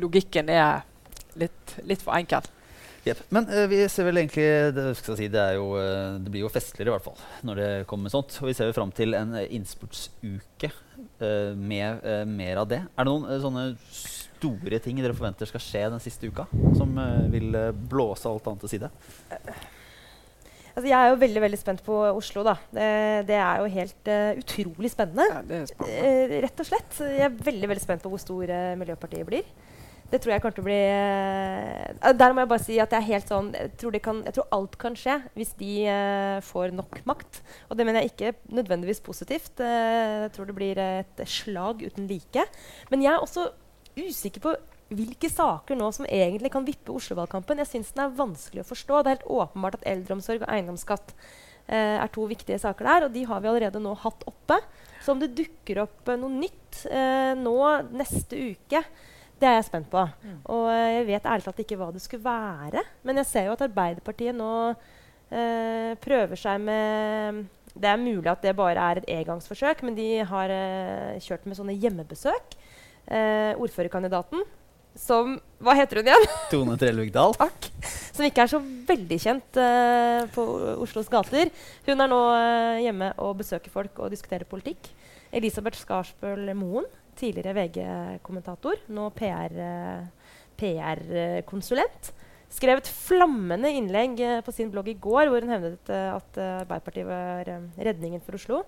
logikken 0.00 0.52
er 0.52 0.84
litt, 1.40 1.76
litt 1.88 2.04
for 2.04 2.16
enkel. 2.16 2.46
Yep. 3.06 3.22
Men 3.34 3.46
uh, 3.52 3.64
vi 3.70 3.80
ser 3.92 4.08
vel 4.08 4.22
egentlig 4.22 4.48
det, 4.76 4.86
si, 5.04 5.30
det, 5.32 5.46
jo, 5.58 5.68
uh, 5.78 6.18
det 6.22 6.32
blir 6.34 6.46
jo 6.46 6.52
festligere 6.52 6.92
i 6.92 6.96
hvert 6.96 7.06
fall 7.06 7.46
når 7.46 7.62
det 7.62 7.70
kommer 7.90 8.12
sånt. 8.12 8.36
Og 8.42 8.50
vi 8.50 8.56
ser 8.58 8.70
jo 8.70 8.76
fram 8.76 8.92
til 8.96 9.16
en 9.18 9.36
innspurtsuke 9.46 10.72
med 11.56 12.04
mer 12.28 12.58
av 12.60 12.68
det. 12.68 12.78
Er 12.96 13.04
det 13.04 13.12
noen 13.12 13.40
sånne 13.40 13.64
store 13.92 14.80
ting 14.84 14.98
dere 15.00 15.16
forventer 15.16 15.48
skal 15.48 15.62
skje 15.62 15.82
den 15.92 16.02
siste 16.02 16.28
uka? 16.28 16.48
Som 16.76 16.96
vil 17.32 17.52
blåse 17.88 18.28
alt 18.28 18.48
annet 18.48 18.64
til 18.64 18.74
side? 18.76 18.90
Altså, 20.76 20.90
jeg 20.90 20.96
er 20.96 21.08
jo 21.08 21.20
veldig 21.22 21.40
veldig 21.40 21.58
spent 21.58 21.82
på 21.86 21.98
Oslo. 22.10 22.42
da. 22.44 22.58
Det, 22.68 22.88
det 23.30 23.38
er 23.40 23.62
jo 23.62 23.70
helt 23.72 24.10
uh, 24.12 24.32
utrolig 24.36 24.90
spennende. 24.92 25.24
Ja, 25.32 25.38
det 25.40 25.60
er 25.62 25.70
spennende. 25.70 26.10
Eh, 26.10 26.34
rett 26.44 26.60
og 26.60 26.68
slett. 26.68 26.98
Jeg 27.00 27.24
er 27.30 27.38
veldig 27.48 27.70
veldig 27.72 27.84
spent 27.84 28.04
på 28.04 28.12
hvor 28.12 28.20
stor 28.20 28.52
uh, 28.52 28.74
Miljøpartiet 28.76 29.24
blir. 29.28 29.48
Det 30.10 30.20
tror 30.22 30.36
jeg 30.36 30.42
kommer 30.42 30.54
til 30.54 30.62
å 30.62 30.68
bli 30.68 30.82
uh, 30.86 32.12
Der 32.14 32.34
må 32.34 32.44
jeg 32.44 32.50
bare 32.52 32.62
si 32.62 32.76
at 32.78 32.92
jeg 32.94 33.00
er 33.00 33.08
helt 33.08 33.30
sånn 33.30 33.48
Jeg 33.56 33.72
tror, 33.80 33.94
det 33.96 34.02
kan, 34.04 34.20
jeg 34.28 34.36
tror 34.36 34.52
alt 34.54 34.76
kan 34.78 34.98
skje 34.98 35.16
hvis 35.34 35.50
de 35.58 35.72
eh, 35.90 36.38
får 36.46 36.74
nok 36.76 37.00
makt. 37.08 37.40
Og 37.70 37.78
det 37.78 37.86
mener 37.86 38.04
jeg 38.04 38.12
ikke 38.12 38.54
nødvendigvis 38.54 39.02
positivt. 39.04 39.58
Eh, 39.60 40.26
jeg 40.26 40.32
tror 40.36 40.48
det 40.48 40.56
blir 40.56 40.78
et 40.80 41.22
slag 41.28 41.82
uten 41.82 42.06
like. 42.10 42.46
Men 42.92 43.02
jeg 43.04 43.12
er 43.12 43.24
også 43.24 43.48
usikker 43.96 44.44
på 44.44 44.54
hvilke 44.94 45.28
saker 45.30 45.78
nå 45.78 45.88
som 45.94 46.06
egentlig 46.06 46.52
kan 46.54 46.66
vippe 46.66 46.94
Oslo-valgkampen. 46.94 47.58
Jeg 47.62 47.70
syns 47.72 47.92
den 47.94 48.04
er 48.04 48.14
vanskelig 48.18 48.62
å 48.62 48.68
forstå. 48.68 49.00
Det 49.02 49.10
er 49.10 49.16
helt 49.16 49.32
åpenbart 49.38 49.78
at 49.80 49.88
eldreomsorg 49.90 50.44
og 50.44 50.52
eiendomsskatt 50.52 51.14
eh, 51.66 51.96
er 51.98 52.12
to 52.14 52.26
viktige 52.30 52.60
saker 52.62 52.86
der, 52.86 53.06
og 53.06 53.16
de 53.16 53.24
har 53.26 53.42
vi 53.42 53.50
allerede 53.50 53.82
nå 53.82 53.96
hatt 54.04 54.22
oppe. 54.30 54.60
Så 55.02 55.14
om 55.14 55.22
det 55.22 55.34
dukker 55.38 55.82
opp 55.86 56.12
eh, 56.12 56.20
noe 56.20 56.30
nytt 56.38 56.84
eh, 56.90 57.32
nå 57.38 57.56
neste 57.98 58.38
uke, 58.52 58.82
det 59.36 59.48
er 59.48 59.58
jeg 59.58 59.66
spent 59.68 59.90
på. 59.92 60.04
Mm. 60.22 60.36
Og 60.54 60.68
eh, 60.70 60.92
jeg 61.00 61.08
vet 61.10 61.26
ærlig 61.32 61.48
talt 61.48 61.64
ikke 61.64 61.80
hva 61.80 61.90
det 61.94 62.04
skulle 62.04 62.26
være. 62.28 62.84
Men 63.06 63.22
jeg 63.22 63.30
ser 63.32 63.48
jo 63.48 63.56
at 63.56 63.64
Arbeiderpartiet 63.66 64.38
nå 64.38 64.52
eh, 64.70 65.96
prøver 66.04 66.40
seg 66.40 66.62
med 66.62 67.42
Det 67.74 67.90
er 67.90 68.00
mulig 68.00 68.30
at 68.30 68.46
det 68.46 68.54
bare 68.56 68.86
er 68.92 69.02
et 69.02 69.10
engangsforsøk, 69.18 69.82
men 69.84 69.98
de 69.98 70.22
har 70.30 70.54
kjørt 71.26 71.44
med 71.44 71.58
sånne 71.58 71.74
hjemmebesøk. 71.76 72.54
Eh, 73.06 73.52
ordførerkandidaten 73.60 74.46
som 75.00 75.38
Hva 75.62 75.76
heter 75.78 76.02
hun 76.02 76.10
igjen? 76.10 76.26
Tone 76.52 76.76
Trellevik 76.80 77.14
Dahl. 77.14 77.32
Takk. 77.38 77.70
Som 78.16 78.26
ikke 78.26 78.44
er 78.44 78.52
så 78.52 78.60
veldig 78.60 79.18
kjent 79.20 79.60
uh, 79.60 80.22
på 80.32 80.42
Oslos 80.84 81.08
gater. 81.12 81.46
Hun 81.86 82.00
er 82.00 82.12
nå 82.12 82.20
uh, 82.32 82.82
hjemme 82.84 83.08
og 83.24 83.38
besøker 83.40 83.72
folk 83.72 84.04
og 84.04 84.12
diskuterer 84.12 84.48
politikk. 84.48 84.82
Elisabeth 85.36 85.78
Skarsbøl 85.80 86.52
Moen, 86.56 86.86
tidligere 87.18 87.54
VG-kommentator, 87.56 88.76
nå 88.92 89.08
PR-konsulent. 89.16 92.12
skrev 92.56 92.78
et 92.78 92.88
flammende 92.88 93.68
innlegg 93.74 94.20
eh, 94.22 94.40
på 94.44 94.52
sin 94.54 94.70
blogg 94.70 94.88
i 94.88 95.00
går 95.02 95.26
hvor 95.28 95.40
hun 95.42 95.50
hevdet 95.50 95.88
eh, 95.90 96.14
at 96.14 96.36
eh, 96.38 96.60
Arbeiderpartiet 96.62 97.06
var 97.08 97.48
eh, 97.50 97.60
redningen 97.88 98.20
for 98.24 98.34
Oslo. 98.38 98.58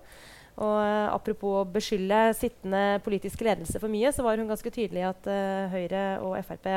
Og 0.59 0.75
eh, 0.83 1.07
apropos 1.13 1.61
å 1.61 1.67
beskylde 1.71 2.33
sittende 2.37 2.99
politisk 3.05 3.43
ledelse 3.47 3.79
for 3.79 3.91
mye, 3.91 4.11
så 4.11 4.25
var 4.25 4.39
hun 4.39 4.49
ganske 4.49 4.73
tydelig 4.75 5.05
at 5.07 5.29
uh, 5.31 5.71
Høyre 5.71 6.03
og 6.25 6.35
Frp 6.43 6.67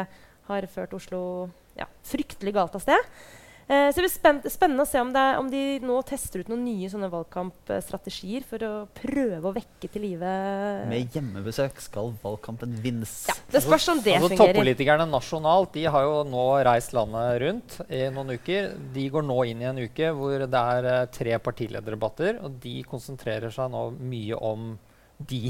har 0.48 0.66
ført 0.70 0.94
Oslo 0.94 1.22
ja, 1.78 1.88
fryktelig 2.06 2.54
galt 2.54 2.76
av 2.78 2.84
sted. 2.84 3.10
Eh, 3.72 3.88
så 3.88 3.96
det 3.96 4.04
blir 4.04 4.12
spenn 4.12 4.40
spennende 4.52 4.84
å 4.84 4.88
se 4.88 5.00
om, 5.00 5.10
det 5.14 5.20
er, 5.22 5.38
om 5.40 5.48
de 5.48 5.60
nå 5.80 5.94
tester 6.04 6.42
ut 6.42 6.50
noen 6.50 6.64
nye 6.66 6.90
sånne 6.92 7.08
valgkampstrategier 7.12 8.44
for 8.44 8.64
å 8.66 8.72
prøve 8.98 9.48
å 9.48 9.54
vekke 9.56 9.88
til 9.88 10.04
live 10.04 10.32
Med 10.90 11.14
hjemmebesøk 11.14 11.80
skal 11.80 12.12
valgkampen 12.20 12.74
vinnes. 12.84 13.14
ja, 13.30 13.36
Det 13.54 13.62
spørs 13.64 13.88
om 13.94 14.02
det 14.04 14.18
altså, 14.18 14.32
fungerer. 14.34 14.58
Toppolitikerne 14.58 15.08
nasjonalt 15.08 15.72
de 15.78 15.86
har 15.94 16.04
jo 16.04 16.20
nå 16.28 16.44
reist 16.68 16.92
landet 16.96 17.40
rundt 17.46 17.80
i 17.88 18.04
noen 18.12 18.36
uker. 18.36 18.72
De 18.92 19.08
går 19.16 19.28
nå 19.30 19.40
inn 19.48 19.64
i 19.64 19.70
en 19.70 19.82
uke 19.86 20.12
hvor 20.20 20.44
det 20.44 20.64
er 20.76 20.92
eh, 20.92 21.10
tre 21.16 21.40
partilederdebatter. 21.48 22.42
Og 22.44 22.60
de 22.60 22.78
konsentrerer 22.88 23.54
seg 23.54 23.72
nå 23.72 23.88
mye 23.96 24.36
om 24.52 24.72
de. 25.16 25.46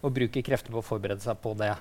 Og 0.00 0.16
bruker 0.16 0.42
krefter 0.42 0.74
på 0.74 0.80
å 0.80 0.86
forberede 0.86 1.22
seg 1.22 1.38
på 1.44 1.54
det. 1.60 1.74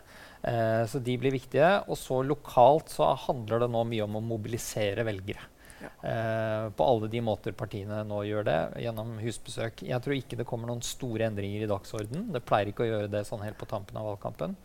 Eh, 0.44 0.84
så 0.92 1.02
de 1.02 1.18
blir 1.18 1.34
viktige. 1.34 1.80
Og 1.90 1.98
så 1.98 2.22
lokalt 2.22 2.94
så 2.94 3.16
handler 3.26 3.64
det 3.64 3.72
nå 3.74 3.88
mye 3.90 4.06
om 4.06 4.20
å 4.20 4.28
mobilisere 4.36 5.08
velgere. 5.08 5.56
Eh, 5.80 6.70
på 6.76 6.86
alle 6.86 7.10
de 7.12 7.22
måter 7.24 7.56
partiene 7.58 8.02
nå 8.08 8.22
gjør 8.28 8.48
det, 8.48 8.60
gjennom 8.84 9.18
husbesøk. 9.24 9.84
Jeg 9.88 10.04
tror 10.04 10.16
ikke 10.16 10.40
det 10.40 10.48
kommer 10.50 10.72
noen 10.72 10.84
store 10.86 11.28
endringer 11.30 11.66
i 11.66 11.70
dagsorden. 11.72 12.30
Det 12.36 12.44
pleier 12.46 12.72
ikke 12.72 12.86
å 12.86 12.90
gjøre 12.90 13.12
det 13.12 13.26
sånn 13.28 13.44
helt 13.46 13.60
på 13.60 13.70
tampen 13.70 14.00
av 14.00 14.10
valgkampen. 14.12 14.56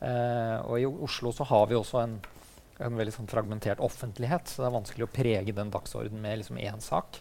Eh, 0.00 0.56
og 0.66 0.80
i 0.80 0.86
Oslo 0.86 1.32
så 1.34 1.46
har 1.48 1.68
vi 1.70 1.78
også 1.78 2.02
en, 2.02 2.16
en 2.84 2.98
veldig 2.98 3.14
sånn 3.14 3.30
fragmentert 3.30 3.82
offentlighet, 3.84 4.50
så 4.50 4.62
det 4.62 4.70
er 4.70 4.78
vanskelig 4.78 5.06
å 5.06 5.12
prege 5.14 5.56
den 5.56 5.72
dagsordenen 5.74 6.22
med 6.22 6.42
liksom 6.42 6.60
én 6.60 6.82
sak. 6.84 7.20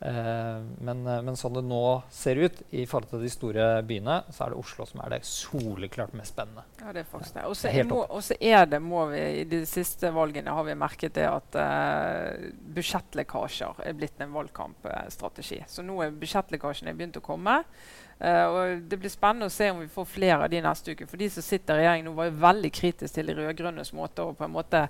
Eh, 0.00 0.60
men, 0.78 1.06
eh, 1.06 1.22
men 1.24 1.36
sånn 1.40 1.54
det 1.56 1.62
nå 1.64 1.80
ser 2.12 2.36
ut 2.36 2.58
i 2.76 2.84
forhold 2.88 3.08
til 3.14 3.22
de 3.24 3.30
store 3.32 3.66
byene, 3.88 4.18
så 4.28 4.44
er 4.44 4.52
det 4.52 4.58
Oslo 4.60 4.84
som 4.88 5.00
er 5.04 5.14
det 5.14 5.20
soleklart 5.24 6.12
mest 6.18 6.34
spennende. 6.34 6.66
Ja, 6.82 6.92
det 6.92 7.04
er 7.04 7.08
faktisk 7.08 7.38
det. 7.38 7.44
Og 7.48 7.56
så 7.56 7.72
Helt 7.72 7.94
og 7.96 8.22
så 8.24 8.36
er 8.40 8.66
det, 8.68 8.80
må 8.84 9.06
vi, 9.12 9.22
I 9.40 9.46
de 9.48 9.62
siste 9.68 10.12
valgene 10.12 10.52
har 10.52 10.66
vi 10.68 10.76
merket 10.78 11.16
det 11.16 11.26
at 11.28 11.56
uh, 11.58 12.46
budsjettlekkasjer 12.76 13.80
er 13.88 13.96
blitt 13.96 14.20
en 14.20 14.34
valgkampstrategi. 14.36 15.62
Så 15.70 15.84
nå 15.86 15.96
er 16.04 16.14
budsjettlekkasjene 16.16 16.94
begynt 16.96 17.18
å 17.20 17.24
komme. 17.24 17.58
Og 18.16 18.86
Det 18.88 18.96
blir 18.96 19.12
spennende 19.12 19.50
å 19.50 19.52
se 19.52 19.66
om 19.68 19.82
vi 19.82 19.90
får 19.92 20.06
flere 20.08 20.46
av 20.46 20.48
de 20.48 20.62
neste 20.64 20.94
uke. 20.94 21.04
For 21.04 21.20
de 21.20 21.28
som 21.34 21.44
sitter 21.44 21.76
i 21.76 21.82
regjering 21.82 22.06
nå, 22.06 22.14
var 22.16 22.30
jo 22.30 22.38
veldig 22.40 22.70
kritiske 22.72 23.18
til 23.18 23.28
de 23.28 23.34
rød-grønnes 23.36 23.92
måte 23.92 24.24
å 24.24 24.32
på 24.36 24.46
en 24.46 24.54
måte 24.54 24.86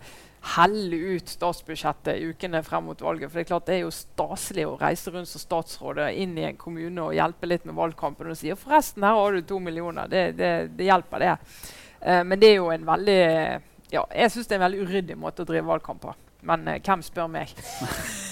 helle 0.54 0.98
ut 1.16 1.30
statsbudsjettet 1.30 2.20
i 2.20 2.28
ukene 2.30 2.62
frem 2.62 2.86
mot 2.86 3.00
valget. 3.02 3.30
For 3.30 3.40
det 3.40 3.46
er 3.46 3.48
klart 3.50 3.66
det 3.66 3.78
er 3.78 3.82
jo 3.82 3.94
staselig 3.94 4.66
å 4.68 4.76
reise 4.78 5.10
rundt 5.10 5.30
som 5.30 5.42
statsråd 5.42 6.04
inn 6.12 6.36
i 6.38 6.46
en 6.46 6.60
kommune 6.60 7.08
og 7.08 7.16
hjelpe 7.16 7.50
litt 7.50 7.66
med 7.66 7.78
valgkampen 7.78 8.30
og 8.30 8.38
si 8.38 8.52
og 8.54 8.60
forresten, 8.62 9.06
her 9.06 9.18
har 9.18 9.34
du 9.34 9.42
to 9.42 9.58
millioner. 9.62 10.10
Det, 10.12 10.28
det, 10.38 10.52
det 10.78 10.86
hjelper, 10.86 11.24
det. 11.24 11.34
Uh, 11.98 12.22
men 12.22 12.38
det 12.38 12.52
er 12.52 12.60
jo 12.60 12.70
en 12.70 12.86
veldig 12.86 13.20
ja, 13.90 14.02
Jeg 14.12 14.32
syns 14.34 14.46
det 14.46 14.54
er 14.54 14.60
en 14.60 14.66
veldig 14.66 14.86
uryddig 14.86 15.18
måte 15.18 15.42
å 15.42 15.48
drive 15.48 15.66
valgkamp 15.72 16.04
på. 16.06 16.14
Men 16.46 16.68
uh, 16.68 16.78
hvem 16.78 17.02
spør 17.06 17.30
meg? 17.32 17.56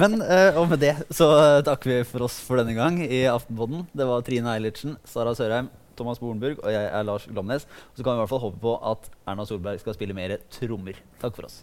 Men 0.00 0.18
uh, 0.22 0.58
og 0.60 0.70
med 0.72 0.82
det 0.82 0.94
så 1.12 1.28
takker 1.66 1.90
vi 1.90 1.98
for 2.08 2.26
oss 2.26 2.38
for 2.44 2.60
denne 2.60 2.74
gang 2.76 2.98
i 3.04 3.24
Aftenpodden. 3.30 3.86
Det 3.92 4.08
var 4.08 4.24
Trine 4.26 4.54
Eilertsen, 4.56 4.96
Sara 5.08 5.34
Sørheim, 5.38 5.70
Thomas 5.98 6.22
Bornburg 6.22 6.62
og 6.62 6.72
jeg 6.72 6.88
er 6.88 7.06
Lars 7.06 7.28
Glomnes. 7.28 7.68
Og 7.92 8.00
så 8.00 8.06
kan 8.06 8.14
vi 8.14 8.20
i 8.20 8.24
hvert 8.24 8.32
fall 8.32 8.44
håpe 8.46 8.62
på 8.62 8.76
at 8.92 9.12
Erna 9.28 9.46
Solberg 9.48 9.82
skal 9.82 9.98
spille 9.98 10.16
mer 10.16 10.38
trommer. 10.54 10.98
Takk 11.22 11.36
for 11.38 11.50
oss. 11.50 11.62